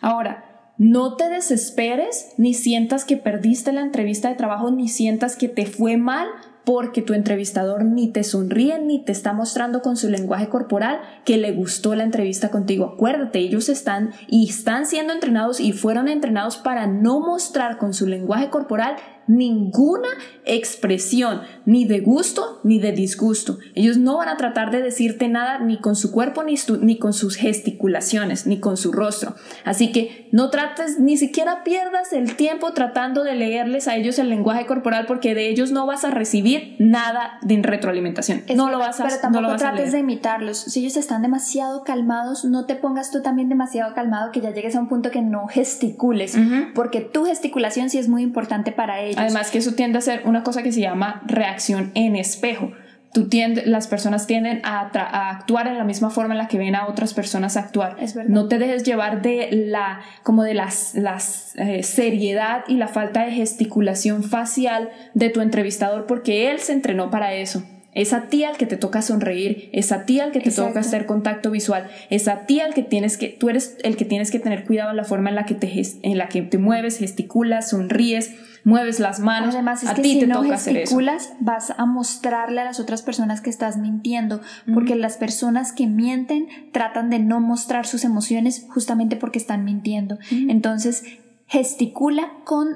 Ahora, 0.00 0.45
no 0.78 1.16
te 1.16 1.28
desesperes, 1.28 2.34
ni 2.36 2.54
sientas 2.54 3.04
que 3.04 3.16
perdiste 3.16 3.72
la 3.72 3.82
entrevista 3.82 4.28
de 4.28 4.34
trabajo, 4.34 4.70
ni 4.70 4.88
sientas 4.88 5.36
que 5.36 5.48
te 5.48 5.66
fue 5.66 5.96
mal 5.96 6.28
porque 6.66 7.00
tu 7.00 7.14
entrevistador 7.14 7.84
ni 7.84 8.08
te 8.08 8.24
sonríe 8.24 8.80
ni 8.80 9.04
te 9.04 9.12
está 9.12 9.32
mostrando 9.32 9.82
con 9.82 9.96
su 9.96 10.08
lenguaje 10.08 10.48
corporal 10.48 10.98
que 11.24 11.36
le 11.38 11.52
gustó 11.52 11.94
la 11.94 12.02
entrevista 12.02 12.50
contigo. 12.50 12.92
Acuérdate, 12.94 13.38
ellos 13.38 13.68
están 13.68 14.10
y 14.26 14.48
están 14.48 14.84
siendo 14.84 15.12
entrenados 15.12 15.60
y 15.60 15.72
fueron 15.72 16.08
entrenados 16.08 16.56
para 16.56 16.88
no 16.88 17.20
mostrar 17.20 17.78
con 17.78 17.94
su 17.94 18.08
lenguaje 18.08 18.50
corporal 18.50 18.96
ninguna 19.26 20.08
expresión, 20.44 21.42
ni 21.64 21.84
de 21.84 22.00
gusto 22.00 22.60
ni 22.62 22.78
de 22.78 22.92
disgusto. 22.92 23.58
Ellos 23.74 23.98
no 23.98 24.18
van 24.18 24.28
a 24.28 24.36
tratar 24.36 24.70
de 24.70 24.82
decirte 24.82 25.28
nada 25.28 25.58
ni 25.58 25.78
con 25.78 25.96
su 25.96 26.12
cuerpo, 26.12 26.44
ni, 26.44 26.54
ni 26.80 26.98
con 26.98 27.12
sus 27.12 27.36
gesticulaciones, 27.36 28.46
ni 28.46 28.60
con 28.60 28.76
su 28.76 28.92
rostro. 28.92 29.34
Así 29.64 29.92
que 29.92 30.28
no 30.32 30.50
trates, 30.50 30.98
ni 31.00 31.16
siquiera 31.16 31.64
pierdas 31.64 32.12
el 32.12 32.36
tiempo 32.36 32.72
tratando 32.72 33.24
de 33.24 33.34
leerles 33.34 33.88
a 33.88 33.96
ellos 33.96 34.18
el 34.18 34.28
lenguaje 34.28 34.66
corporal 34.66 35.06
porque 35.06 35.34
de 35.34 35.48
ellos 35.48 35.72
no 35.72 35.86
vas 35.86 36.04
a 36.04 36.10
recibir 36.10 36.76
nada 36.78 37.38
de 37.42 37.60
retroalimentación. 37.62 38.44
no 38.54 38.70
lo 38.70 38.78
vas 38.78 39.00
a 39.00 39.04
Pero 39.04 39.16
tampoco 39.20 39.56
trates 39.56 39.92
de 39.92 39.98
imitarlos. 39.98 40.58
Si 40.58 40.80
ellos 40.80 40.96
están 40.96 41.22
demasiado 41.22 41.84
calmados, 41.84 42.44
no 42.44 42.66
te 42.66 42.76
pongas 42.76 43.10
tú 43.10 43.22
también 43.22 43.48
demasiado 43.48 43.94
calmado 43.94 44.32
que 44.32 44.40
ya 44.40 44.52
llegues 44.52 44.76
a 44.76 44.80
un 44.80 44.88
punto 44.88 45.10
que 45.10 45.22
no 45.22 45.46
gesticules, 45.48 46.36
porque 46.74 47.00
tu 47.00 47.24
gesticulación 47.24 47.90
sí 47.90 47.98
es 47.98 48.08
muy 48.08 48.22
importante 48.22 48.72
para 48.72 49.00
ellos. 49.00 49.15
Además 49.16 49.50
que 49.50 49.58
eso 49.58 49.72
tiende 49.72 49.98
a 49.98 50.02
ser 50.02 50.22
una 50.24 50.42
cosa 50.42 50.62
que 50.62 50.72
se 50.72 50.80
llama 50.80 51.22
reacción 51.26 51.90
en 51.94 52.16
espejo. 52.16 52.72
Tú 53.12 53.30
las 53.64 53.86
personas 53.86 54.26
tienden 54.26 54.60
a, 54.62 54.90
actuar 55.30 55.68
en 55.68 55.78
la 55.78 55.84
misma 55.84 56.10
forma 56.10 56.34
en 56.34 56.38
la 56.38 56.48
que 56.48 56.58
ven 56.58 56.74
a 56.74 56.86
otras 56.86 57.14
personas 57.14 57.56
actuar. 57.56 57.96
No 58.28 58.46
te 58.46 58.58
dejes 58.58 58.82
llevar 58.84 59.22
de 59.22 59.48
la, 59.52 60.00
como 60.22 60.42
de 60.42 60.52
las, 60.52 60.94
las 60.94 61.56
eh, 61.56 61.82
seriedad 61.82 62.64
y 62.68 62.74
la 62.74 62.88
falta 62.88 63.24
de 63.24 63.32
gesticulación 63.32 64.22
facial 64.22 64.90
de 65.14 65.30
tu 65.30 65.40
entrevistador 65.40 66.04
porque 66.04 66.50
él 66.50 66.58
se 66.58 66.74
entrenó 66.74 67.10
para 67.10 67.32
eso. 67.32 67.62
Es 67.96 68.12
a 68.12 68.28
ti 68.28 68.44
al 68.44 68.58
que 68.58 68.66
te 68.66 68.76
toca 68.76 69.00
sonreír, 69.00 69.70
es 69.72 69.90
a 69.90 70.04
ti 70.04 70.20
al 70.20 70.30
que 70.30 70.40
te 70.40 70.50
toca 70.50 70.80
hacer 70.80 71.06
contacto 71.06 71.50
visual, 71.50 71.88
es 72.10 72.28
a 72.28 72.44
ti 72.44 72.60
al 72.60 72.74
que 72.74 72.82
tienes 72.82 73.16
que, 73.16 73.28
tú 73.28 73.48
eres 73.48 73.78
el 73.84 73.96
que 73.96 74.04
tienes 74.04 74.30
que 74.30 74.38
tener 74.38 74.66
cuidado 74.66 74.90
en 74.90 74.98
la 74.98 75.04
forma 75.04 75.30
en 75.30 75.36
la 75.36 75.46
que 75.46 75.54
te, 75.54 75.72
en 76.02 76.18
la 76.18 76.28
que 76.28 76.42
te 76.42 76.58
mueves, 76.58 76.98
gesticulas, 76.98 77.70
sonríes, 77.70 78.34
mueves 78.66 78.98
las 78.98 79.20
manos. 79.20 79.54
Además, 79.54 79.84
es 79.84 79.90
a 79.90 79.94
que 79.94 80.02
ti 80.02 80.12
si 80.14 80.20
te 80.20 80.26
no 80.26 80.42
toca 80.42 80.58
gesticulas, 80.58 81.32
vas 81.38 81.72
a 81.78 81.86
mostrarle 81.86 82.60
a 82.60 82.64
las 82.64 82.80
otras 82.80 83.02
personas 83.02 83.40
que 83.40 83.48
estás 83.48 83.76
mintiendo, 83.76 84.40
porque 84.74 84.96
las 84.96 85.16
personas 85.16 85.72
que 85.72 85.86
mienten 85.86 86.48
tratan 86.72 87.08
de 87.08 87.20
no 87.20 87.40
mostrar 87.40 87.86
sus 87.86 88.04
emociones 88.04 88.66
justamente 88.68 89.14
porque 89.14 89.38
están 89.38 89.64
mintiendo. 89.64 90.18
Entonces, 90.30 91.04
gesticula 91.46 92.32
con, 92.44 92.70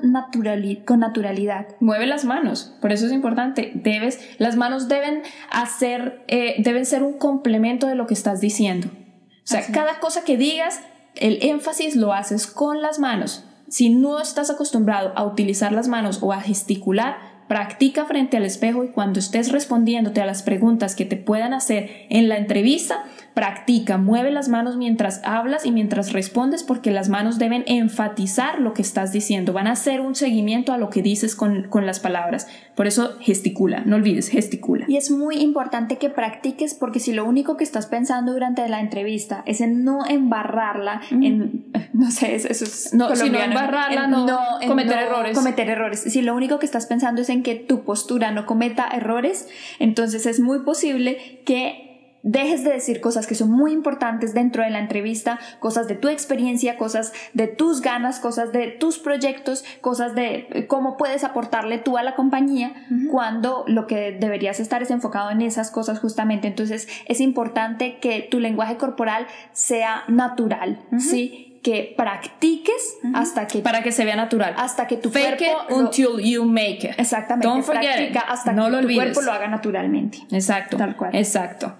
con 0.84 1.00
naturalidad. 1.00 1.66
Mueve 1.80 2.06
las 2.06 2.24
manos, 2.24 2.76
por 2.80 2.92
eso 2.92 3.06
es 3.06 3.12
importante. 3.12 3.72
Debes, 3.74 4.20
las 4.38 4.54
manos 4.54 4.86
deben 4.86 5.22
hacer, 5.50 6.22
eh, 6.28 6.54
deben 6.62 6.86
ser 6.86 7.02
un 7.02 7.18
complemento 7.18 7.88
de 7.88 7.96
lo 7.96 8.06
que 8.06 8.14
estás 8.14 8.40
diciendo. 8.40 8.86
O 8.86 9.46
sea, 9.50 9.66
cada 9.72 9.98
cosa 9.98 10.22
que 10.22 10.36
digas, 10.36 10.80
el 11.16 11.42
énfasis 11.42 11.96
lo 11.96 12.12
haces 12.12 12.46
con 12.46 12.80
las 12.80 13.00
manos. 13.00 13.49
Si 13.70 13.88
no 13.88 14.20
estás 14.20 14.50
acostumbrado 14.50 15.12
a 15.14 15.24
utilizar 15.24 15.70
las 15.70 15.86
manos 15.86 16.18
o 16.22 16.32
a 16.32 16.40
gesticular, 16.40 17.18
practica 17.46 18.04
frente 18.04 18.36
al 18.36 18.44
espejo 18.44 18.82
y 18.82 18.88
cuando 18.88 19.20
estés 19.20 19.52
respondiéndote 19.52 20.20
a 20.20 20.26
las 20.26 20.42
preguntas 20.42 20.96
que 20.96 21.04
te 21.04 21.16
puedan 21.16 21.54
hacer 21.54 21.88
en 22.08 22.28
la 22.28 22.36
entrevista, 22.36 23.04
practica, 23.34 23.96
mueve 23.96 24.30
las 24.30 24.48
manos 24.48 24.76
mientras 24.76 25.20
hablas 25.24 25.64
y 25.64 25.72
mientras 25.72 26.12
respondes 26.12 26.62
porque 26.62 26.90
las 26.90 27.08
manos 27.08 27.38
deben 27.38 27.64
enfatizar 27.66 28.60
lo 28.60 28.74
que 28.74 28.82
estás 28.82 29.12
diciendo, 29.12 29.52
van 29.52 29.66
a 29.66 29.72
hacer 29.72 30.00
un 30.00 30.14
seguimiento 30.14 30.72
a 30.72 30.78
lo 30.78 30.90
que 30.90 31.02
dices 31.02 31.36
con, 31.36 31.68
con 31.68 31.86
las 31.86 32.00
palabras. 32.00 32.48
Por 32.74 32.86
eso 32.86 33.16
gesticula, 33.20 33.82
no 33.84 33.96
olvides, 33.96 34.28
gesticula. 34.28 34.86
Y 34.88 34.96
es 34.96 35.10
muy 35.10 35.36
importante 35.36 35.98
que 35.98 36.10
practiques 36.10 36.74
porque 36.74 36.98
si 36.98 37.12
lo 37.12 37.24
único 37.24 37.56
que 37.56 37.64
estás 37.64 37.86
pensando 37.86 38.32
durante 38.32 38.68
la 38.68 38.80
entrevista 38.80 39.42
es 39.46 39.60
en 39.60 39.84
no 39.84 40.06
embarrarla, 40.06 41.02
en, 41.10 41.66
no 41.92 42.10
sé, 42.10 42.34
eso 42.34 42.48
es 42.48 42.92
no, 42.94 43.14
si 43.14 43.30
no 43.30 43.38
embarrarla, 43.38 44.06
no, 44.06 44.26
cometer 44.66 44.98
errores. 44.98 45.36
Cometer 45.36 45.68
errores. 45.68 46.00
Si 46.00 46.22
lo 46.22 46.34
único 46.34 46.58
que 46.58 46.66
estás 46.66 46.86
pensando 46.86 47.22
es 47.22 47.28
en 47.28 47.42
que 47.42 47.54
tu 47.54 47.84
postura 47.84 48.32
no 48.32 48.46
cometa 48.46 48.88
errores, 48.88 49.48
entonces 49.78 50.26
es 50.26 50.40
muy 50.40 50.60
posible 50.60 51.42
que 51.44 51.89
dejes 52.22 52.64
de 52.64 52.72
decir 52.72 53.00
cosas 53.00 53.26
que 53.26 53.34
son 53.34 53.50
muy 53.50 53.72
importantes 53.72 54.34
dentro 54.34 54.62
de 54.62 54.70
la 54.70 54.78
entrevista, 54.78 55.38
cosas 55.58 55.88
de 55.88 55.94
tu 55.94 56.08
experiencia, 56.08 56.76
cosas 56.76 57.12
de 57.32 57.46
tus 57.46 57.80
ganas, 57.80 58.20
cosas 58.20 58.52
de 58.52 58.68
tus 58.68 58.98
proyectos, 58.98 59.64
cosas 59.80 60.14
de 60.14 60.46
eh, 60.50 60.66
cómo 60.66 60.96
puedes 60.96 61.24
aportarle 61.24 61.78
tú 61.78 61.96
a 61.98 62.02
la 62.02 62.14
compañía, 62.14 62.72
cuando 63.10 63.64
lo 63.66 63.86
que 63.86 64.12
deberías 64.12 64.60
estar 64.60 64.82
es 64.82 64.90
enfocado 64.90 65.30
en 65.30 65.40
esas 65.42 65.70
cosas 65.70 65.98
justamente. 66.00 66.48
Entonces 66.48 66.88
es 67.06 67.20
importante 67.20 67.98
que 68.00 68.26
tu 68.30 68.38
lenguaje 68.40 68.76
corporal 68.76 69.26
sea 69.52 70.04
natural, 70.08 70.78
¿sí? 70.98 71.46
que 71.62 71.92
practiques 71.94 72.96
hasta 73.14 73.46
que 73.46 73.58
para 73.60 73.82
que 73.82 73.92
se 73.92 74.06
vea 74.06 74.16
natural 74.16 74.54
hasta 74.56 74.86
que 74.86 74.96
tu 74.96 75.10
Fake 75.10 75.36
cuerpo 75.36 75.62
it 75.68 75.76
until 75.76 76.18
you 76.18 76.44
make 76.46 76.78
it 76.88 76.94
exactamente 76.98 77.46
Don't 77.46 77.62
forget 77.64 77.82
practica 77.96 78.20
hasta 78.20 78.52
no 78.52 78.64
que 78.64 78.70
lo 78.70 78.78
tu 78.78 78.84
olvides. 78.86 79.02
cuerpo 79.04 79.20
lo 79.20 79.32
haga 79.32 79.46
naturalmente 79.48 80.18
exacto 80.30 80.78
Tal 80.78 80.96
cual. 80.96 81.14
exacto 81.14 81.74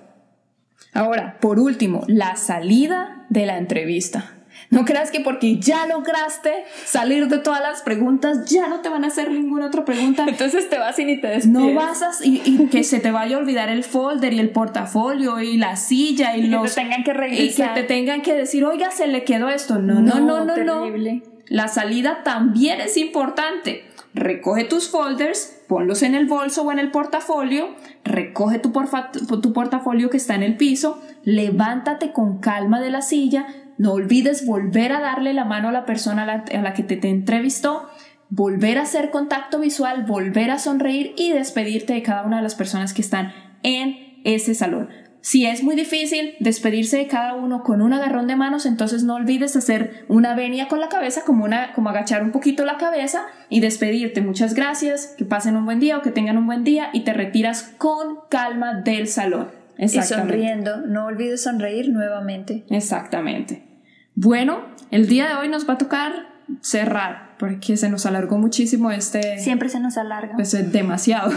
ahora 0.93 1.39
por 1.41 1.59
último 1.59 2.05
la 2.07 2.37
salida 2.37 3.25
de 3.29 3.47
la 3.47 3.59
entrevista 3.59 4.33
no 4.71 4.85
creas 4.85 5.11
que 5.11 5.21
porque 5.21 5.59
ya 5.59 5.87
lograste 5.87 6.53
salir 6.85 7.29
de 7.29 7.39
todas 7.39 7.61
las 7.61 7.83
preguntas 7.83 8.49
ya 8.49 8.69
no 8.69 8.81
te 8.81 8.89
van 8.89 9.05
a 9.05 9.09
hacer 9.09 9.31
ninguna 9.31 9.67
otra 9.67 9.85
pregunta 9.85 10.27
entonces 10.29 10.69
te 10.69 10.79
vas 10.79 10.99
y 10.99 11.05
ni 11.05 11.21
te 11.21 11.29
despides 11.29 11.47
no 11.49 11.75
vas 11.75 12.03
a 12.03 12.11
y, 12.25 12.43
y 12.45 12.67
que 12.69 12.85
se 12.85 13.01
te 13.01 13.11
vaya 13.11 13.37
a 13.37 13.39
olvidar 13.39 13.69
el 13.69 13.85
folder 13.85 14.33
y 14.33 14.39
el 14.39 14.51
portafolio 14.51 15.41
y 15.41 15.57
la 15.57 15.77
silla 15.77 16.37
y, 16.37 16.43
y 16.43 16.47
los 16.49 16.63
que 16.63 16.69
te 16.69 16.75
tengan 16.83 17.05
que 17.05 17.13
y 17.31 17.55
que 17.55 17.69
te 17.75 17.83
tengan 17.83 18.23
que 18.23 18.35
decir, 18.35 18.65
oiga, 18.65 18.91
se 18.91 19.07
le 19.07 19.25
quedó 19.25 19.49
esto. 19.49 19.79
No, 19.79 20.01
no, 20.01 20.21
no, 20.21 20.45
no, 20.45 20.57
no. 20.57 20.83
terrible. 20.85 21.23
La 21.47 21.69
salida 21.69 22.23
también 22.23 22.81
es 22.81 22.97
importante. 22.97 23.85
Recoge 24.13 24.65
tus 24.65 24.89
folders, 24.89 25.63
ponlos 25.69 26.03
en 26.03 26.17
el 26.17 26.27
bolso 26.27 26.63
o 26.63 26.73
en 26.73 26.81
el 26.81 26.91
portafolio, 26.91 27.77
recoge 28.03 28.59
tu, 28.59 28.73
portafolio 28.73 30.11
que 30.11 30.17
está 30.17 30.35
en 30.35 30.43
el 30.43 30.57
piso, 30.57 31.01
levántate 31.23 32.13
con 32.13 32.39
calma 32.39 32.81
de 32.81 32.91
la 32.91 33.03
silla, 33.03 33.47
no 33.79 33.93
olvides 33.93 34.47
volver 34.47 34.93
a 34.93 35.01
darle 35.01 35.33
la 35.33 35.45
mano 35.45 35.69
a 35.69 35.73
la 35.73 35.87
persona 35.87 36.25
a 36.25 36.61
la, 36.61 36.75
que 36.75 36.83
te 36.83 37.09
entrevistó, 37.09 37.89
volver 38.31 38.79
a 38.79 38.83
hacer 38.83 39.11
contacto 39.11 39.61
visual, 39.61 40.05
volver 40.05 40.51
a 40.51 40.59
sonreír 40.59 41.15
y 41.17 41.33
despedirte 41.33 41.93
de 41.93 42.03
cada 42.03 42.25
una 42.25 42.39
de 42.39 42.43
las 42.43 42.57
personas 42.57 42.93
que 42.93 43.03
están 43.03 43.33
en 43.63 44.21
ese 44.25 44.57
salón. 44.57 44.89
Si 45.23 45.45
es 45.45 45.63
muy 45.63 45.77
difícil 45.77 46.35
despedirse 46.41 46.97
de 46.97 47.07
cada 47.07 47.35
uno 47.35 47.63
con 47.63 47.83
un 47.83 47.93
agarrón 47.93 48.27
de 48.27 48.37
manos, 48.37 48.65
entonces 48.65 49.05
no 49.05 49.15
olvides 49.15 49.55
hacer 49.55 50.05
una 50.09 50.35
venia 50.35 50.69
con 50.69 50.81
la 50.81 50.89
cabeza, 50.89 51.23
como, 51.25 51.45
una, 51.45 51.73
como 51.75 51.91
agachar 51.91 52.23
un 52.23 52.33
poquito 52.33 52.65
la 52.65 52.79
cabeza 52.79 53.27
y 53.49 53.61
despedirte. 53.61 54.23
Muchas 54.23 54.55
gracias, 54.55 55.15
que 55.19 55.25
pasen 55.25 55.57
un 55.57 55.67
buen 55.67 55.81
día 55.81 55.99
o 55.99 56.03
que 56.03 56.11
tengan 56.11 56.39
un 56.39 56.47
buen 56.47 56.65
día 56.65 56.91
y 56.93 57.01
te 57.05 57.13
retiras 57.13 57.75
con 57.77 58.21
calma 58.31 58.81
del 58.81 59.09
salón. 59.09 59.49
y 59.79 59.89
sonriendo 59.89 60.79
no 60.87 61.07
olvides 61.07 61.43
sonreír 61.43 61.91
nuevamente 61.91 62.65
Exactamente. 62.71 63.67
Bueno, 64.15 64.67
el 64.91 65.07
día 65.07 65.29
de 65.29 65.35
hoy 65.35 65.49
nos 65.49 65.69
va 65.69 65.75
a 65.75 65.79
tocar 65.79 66.13
cerrar 66.61 67.30
porque 67.41 67.79
se 67.79 67.89
nos 67.89 68.05
alargó 68.05 68.37
muchísimo 68.37 68.91
este 68.91 69.39
siempre 69.39 69.71
se 69.71 69.81
nos 69.81 69.97
alarga 69.97 70.35
pues 70.37 70.53
es 70.53 70.71
demasiado. 70.71 71.33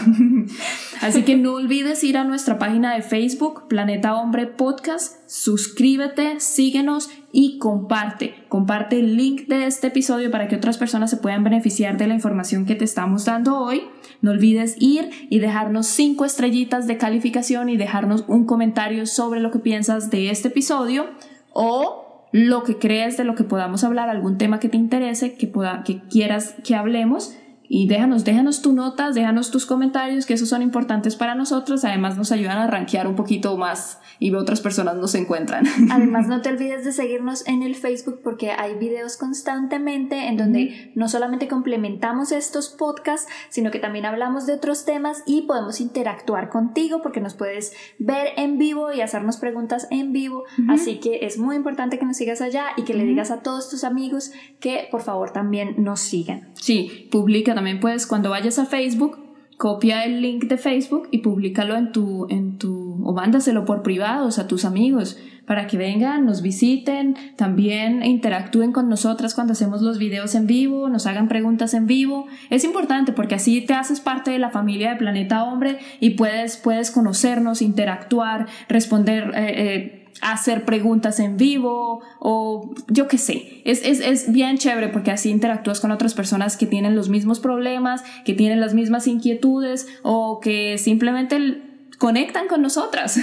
Así 1.02 1.24
que 1.24 1.38
no 1.38 1.54
olvides 1.54 2.04
ir 2.04 2.18
a 2.18 2.26
nuestra 2.26 2.60
página 2.60 2.94
de 2.94 3.02
Facebook, 3.02 3.68
Planeta 3.70 4.16
Hombre 4.16 4.46
Podcast, 4.48 5.18
suscríbete, 5.28 6.42
síguenos 6.42 7.10
y 7.32 7.58
comparte. 7.58 8.36
Comparte 8.50 9.00
el 9.00 9.16
link 9.16 9.48
de 9.48 9.66
este 9.66 9.88
episodio 9.88 10.30
para 10.30 10.50
que 10.50 10.58
otras 10.58 10.78
personas 10.78 11.10
se 11.10 11.18
puedan 11.18 11.44
beneficiar 11.44 11.98
de 11.98 12.08
la 12.08 12.14
información 12.14 12.66
que 12.66 12.76
te 12.76 12.84
estamos 12.84 13.24
dando 13.24 13.58
hoy. 13.58 13.84
No 14.22 14.32
olvides 14.32 14.76
ir 14.80 15.10
y 15.30 15.40
dejarnos 15.40 15.88
cinco 15.88 16.26
estrellitas 16.26 16.86
de 16.86 16.98
calificación 16.98 17.70
y 17.70 17.78
dejarnos 17.78 18.26
un 18.28 18.46
comentario 18.46 19.06
sobre 19.06 19.40
lo 19.40 19.52
que 19.52 19.60
piensas 19.60 20.10
de 20.10 20.30
este 20.30 20.50
episodio 20.50 21.06
o 21.54 22.03
lo 22.34 22.64
que 22.64 22.80
crees 22.80 23.16
de 23.16 23.24
lo 23.24 23.36
que 23.36 23.44
podamos 23.44 23.84
hablar, 23.84 24.10
algún 24.10 24.38
tema 24.40 24.60
que 24.60 24.68
te 24.68 24.76
interese, 24.76 25.36
que, 25.36 25.48
pueda, 25.48 25.84
que 25.84 26.02
quieras 26.02 26.56
que 26.64 26.76
hablemos. 26.76 27.38
Y 27.76 27.88
déjanos, 27.88 28.24
déjanos 28.24 28.62
tus 28.62 28.72
notas, 28.72 29.16
déjanos 29.16 29.50
tus 29.50 29.66
comentarios, 29.66 30.28
que 30.28 30.36
esos 30.36 30.48
son 30.48 30.62
importantes 30.62 31.16
para 31.16 31.34
nosotros. 31.34 31.84
Además, 31.84 32.16
nos 32.16 32.32
ayudan 32.32 32.60
a 32.60 32.68
rankear 32.68 33.08
un 33.08 33.16
poquito 33.16 33.58
más 33.58 34.00
y 34.20 34.32
otras 34.36 34.62
personas 34.62 34.96
nos 34.98 35.16
encuentran. 35.16 35.66
Además, 35.90 36.28
no 36.28 36.44
te 36.44 36.50
olvides 36.50 36.86
de 36.86 36.92
seguirnos 36.92 37.48
en 37.48 37.64
el 37.64 37.74
Facebook 37.74 38.20
porque 38.24 38.52
hay 38.52 38.76
videos 38.78 39.18
constantemente 39.18 40.28
en 40.28 40.38
donde 40.38 40.92
no 40.94 41.10
solamente 41.10 41.48
complementamos 41.48 42.32
estos 42.32 42.70
podcasts, 42.70 43.28
sino 43.50 43.72
que 43.72 43.80
también 43.80 44.06
hablamos 44.06 44.46
de 44.46 44.54
otros 44.54 44.86
temas 44.86 45.24
y 45.26 45.48
podemos 45.48 45.82
interactuar 45.82 46.50
contigo 46.50 47.02
porque 47.02 47.22
nos 47.22 47.34
puedes 47.34 47.74
ver 47.98 48.28
en 48.38 48.60
vivo 48.60 48.94
y 48.94 49.02
hacernos 49.02 49.38
preguntas 49.38 49.88
en 49.90 50.14
vivo. 50.14 50.44
Así 50.70 51.00
que 51.00 51.26
es 51.26 51.40
muy 51.40 51.56
importante 51.56 51.98
que 51.98 52.06
nos 52.06 52.18
sigas 52.18 52.40
allá 52.42 52.66
y 52.78 52.84
que 52.84 52.94
le 52.94 53.04
digas 53.04 53.32
a 53.32 53.42
todos 53.42 53.68
tus 53.72 53.84
amigos 53.84 54.32
que 54.60 54.88
por 54.92 55.02
favor 55.02 55.32
también 55.32 55.84
nos 55.84 56.02
sigan. 56.02 56.52
Sí, 56.54 57.08
publica 57.10 57.56
también 57.56 57.63
puedes 57.80 58.08
cuando 58.08 58.30
vayas 58.30 58.60
a 58.60 58.66
Facebook, 58.66 59.20
copia 59.58 60.04
el 60.04 60.22
link 60.22 60.46
de 60.46 60.58
Facebook 60.58 61.08
y 61.12 61.20
públicalo 61.20 61.76
en 61.76 61.92
tu 61.92 62.28
en 62.30 62.58
tu 62.58 63.02
o 63.06 63.14
mándaselo 63.14 63.66
por 63.66 63.84
privados 63.84 64.40
a 64.40 64.48
tus 64.48 64.66
amigos 64.66 65.18
para 65.46 65.68
que 65.68 65.78
vengan, 65.78 66.26
nos 66.26 66.42
visiten, 66.42 67.18
también 67.36 68.04
interactúen 68.04 68.72
con 68.72 68.88
nosotras 68.88 69.36
cuando 69.36 69.54
hacemos 69.54 69.82
los 69.82 69.98
videos 69.98 70.36
en 70.36 70.48
vivo, 70.48 70.88
nos 70.88 71.06
hagan 71.06 71.28
preguntas 71.28 71.74
en 71.74 71.86
vivo. 71.86 72.28
Es 72.50 72.64
importante 72.64 73.12
porque 73.12 73.36
así 73.36 73.60
te 73.62 73.74
haces 73.74 74.00
parte 74.00 74.32
de 74.32 74.40
la 74.40 74.52
familia 74.52 74.92
de 74.92 74.96
Planeta 74.96 75.44
Hombre 75.44 75.80
y 76.00 76.12
puedes 76.12 76.56
puedes 76.56 76.92
conocernos, 76.92 77.62
interactuar, 77.62 78.48
responder 78.70 79.32
eh, 79.36 79.76
eh, 79.76 80.03
hacer 80.22 80.66
preguntas 80.66 81.20
en 81.20 81.38
vivo 81.38 82.02
o 82.20 82.74
yo 82.88 83.08
qué 83.08 83.18
sé. 83.18 83.62
Es, 83.66 83.84
es, 83.84 84.00
es, 84.00 84.32
bien 84.32 84.58
chévere 84.58 84.90
porque 84.90 85.12
así 85.12 85.30
interactúas 85.30 85.80
con 85.80 85.92
otras 85.92 86.14
personas 86.14 86.58
que 86.58 86.66
tienen 86.66 86.96
los 86.96 87.10
mismos 87.10 87.40
problemas, 87.40 88.04
que 88.26 88.34
tienen 88.34 88.60
las 88.60 88.74
mismas 88.74 89.08
inquietudes 89.08 89.88
o 90.02 90.40
que 90.40 90.78
simplemente 90.78 91.62
conectan 91.98 92.48
con 92.48 92.62
nosotras. 92.62 93.20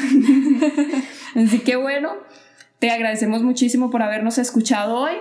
así 1.34 1.58
que 1.60 1.76
bueno, 1.76 2.12
te 2.78 2.90
agradecemos 2.90 3.42
muchísimo 3.42 3.90
por 3.90 4.02
habernos 4.02 4.38
escuchado 4.38 4.96
hoy. 4.96 5.12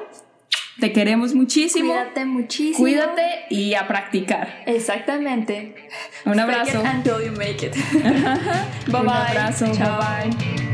Te 0.79 0.93
queremos 0.93 1.35
muchísimo. 1.35 1.91
Cuídate 1.93 2.25
muchísimo. 2.25 2.79
Cuídate 2.79 3.21
y 3.49 3.73
a 3.73 3.87
practicar. 3.87 4.63
Exactamente. 4.65 5.75
Un 6.25 6.39
abrazo. 6.39 6.79
It 6.79 6.85
until 6.85 7.25
you 7.25 7.33
make 7.33 7.65
it. 7.65 7.75
bye 8.87 8.91
bye 8.91 9.01
Un 9.01 9.09
abrazo. 9.09 9.65
Chao. 9.73 9.99
Bye 9.99 10.29
bye. 10.29 10.68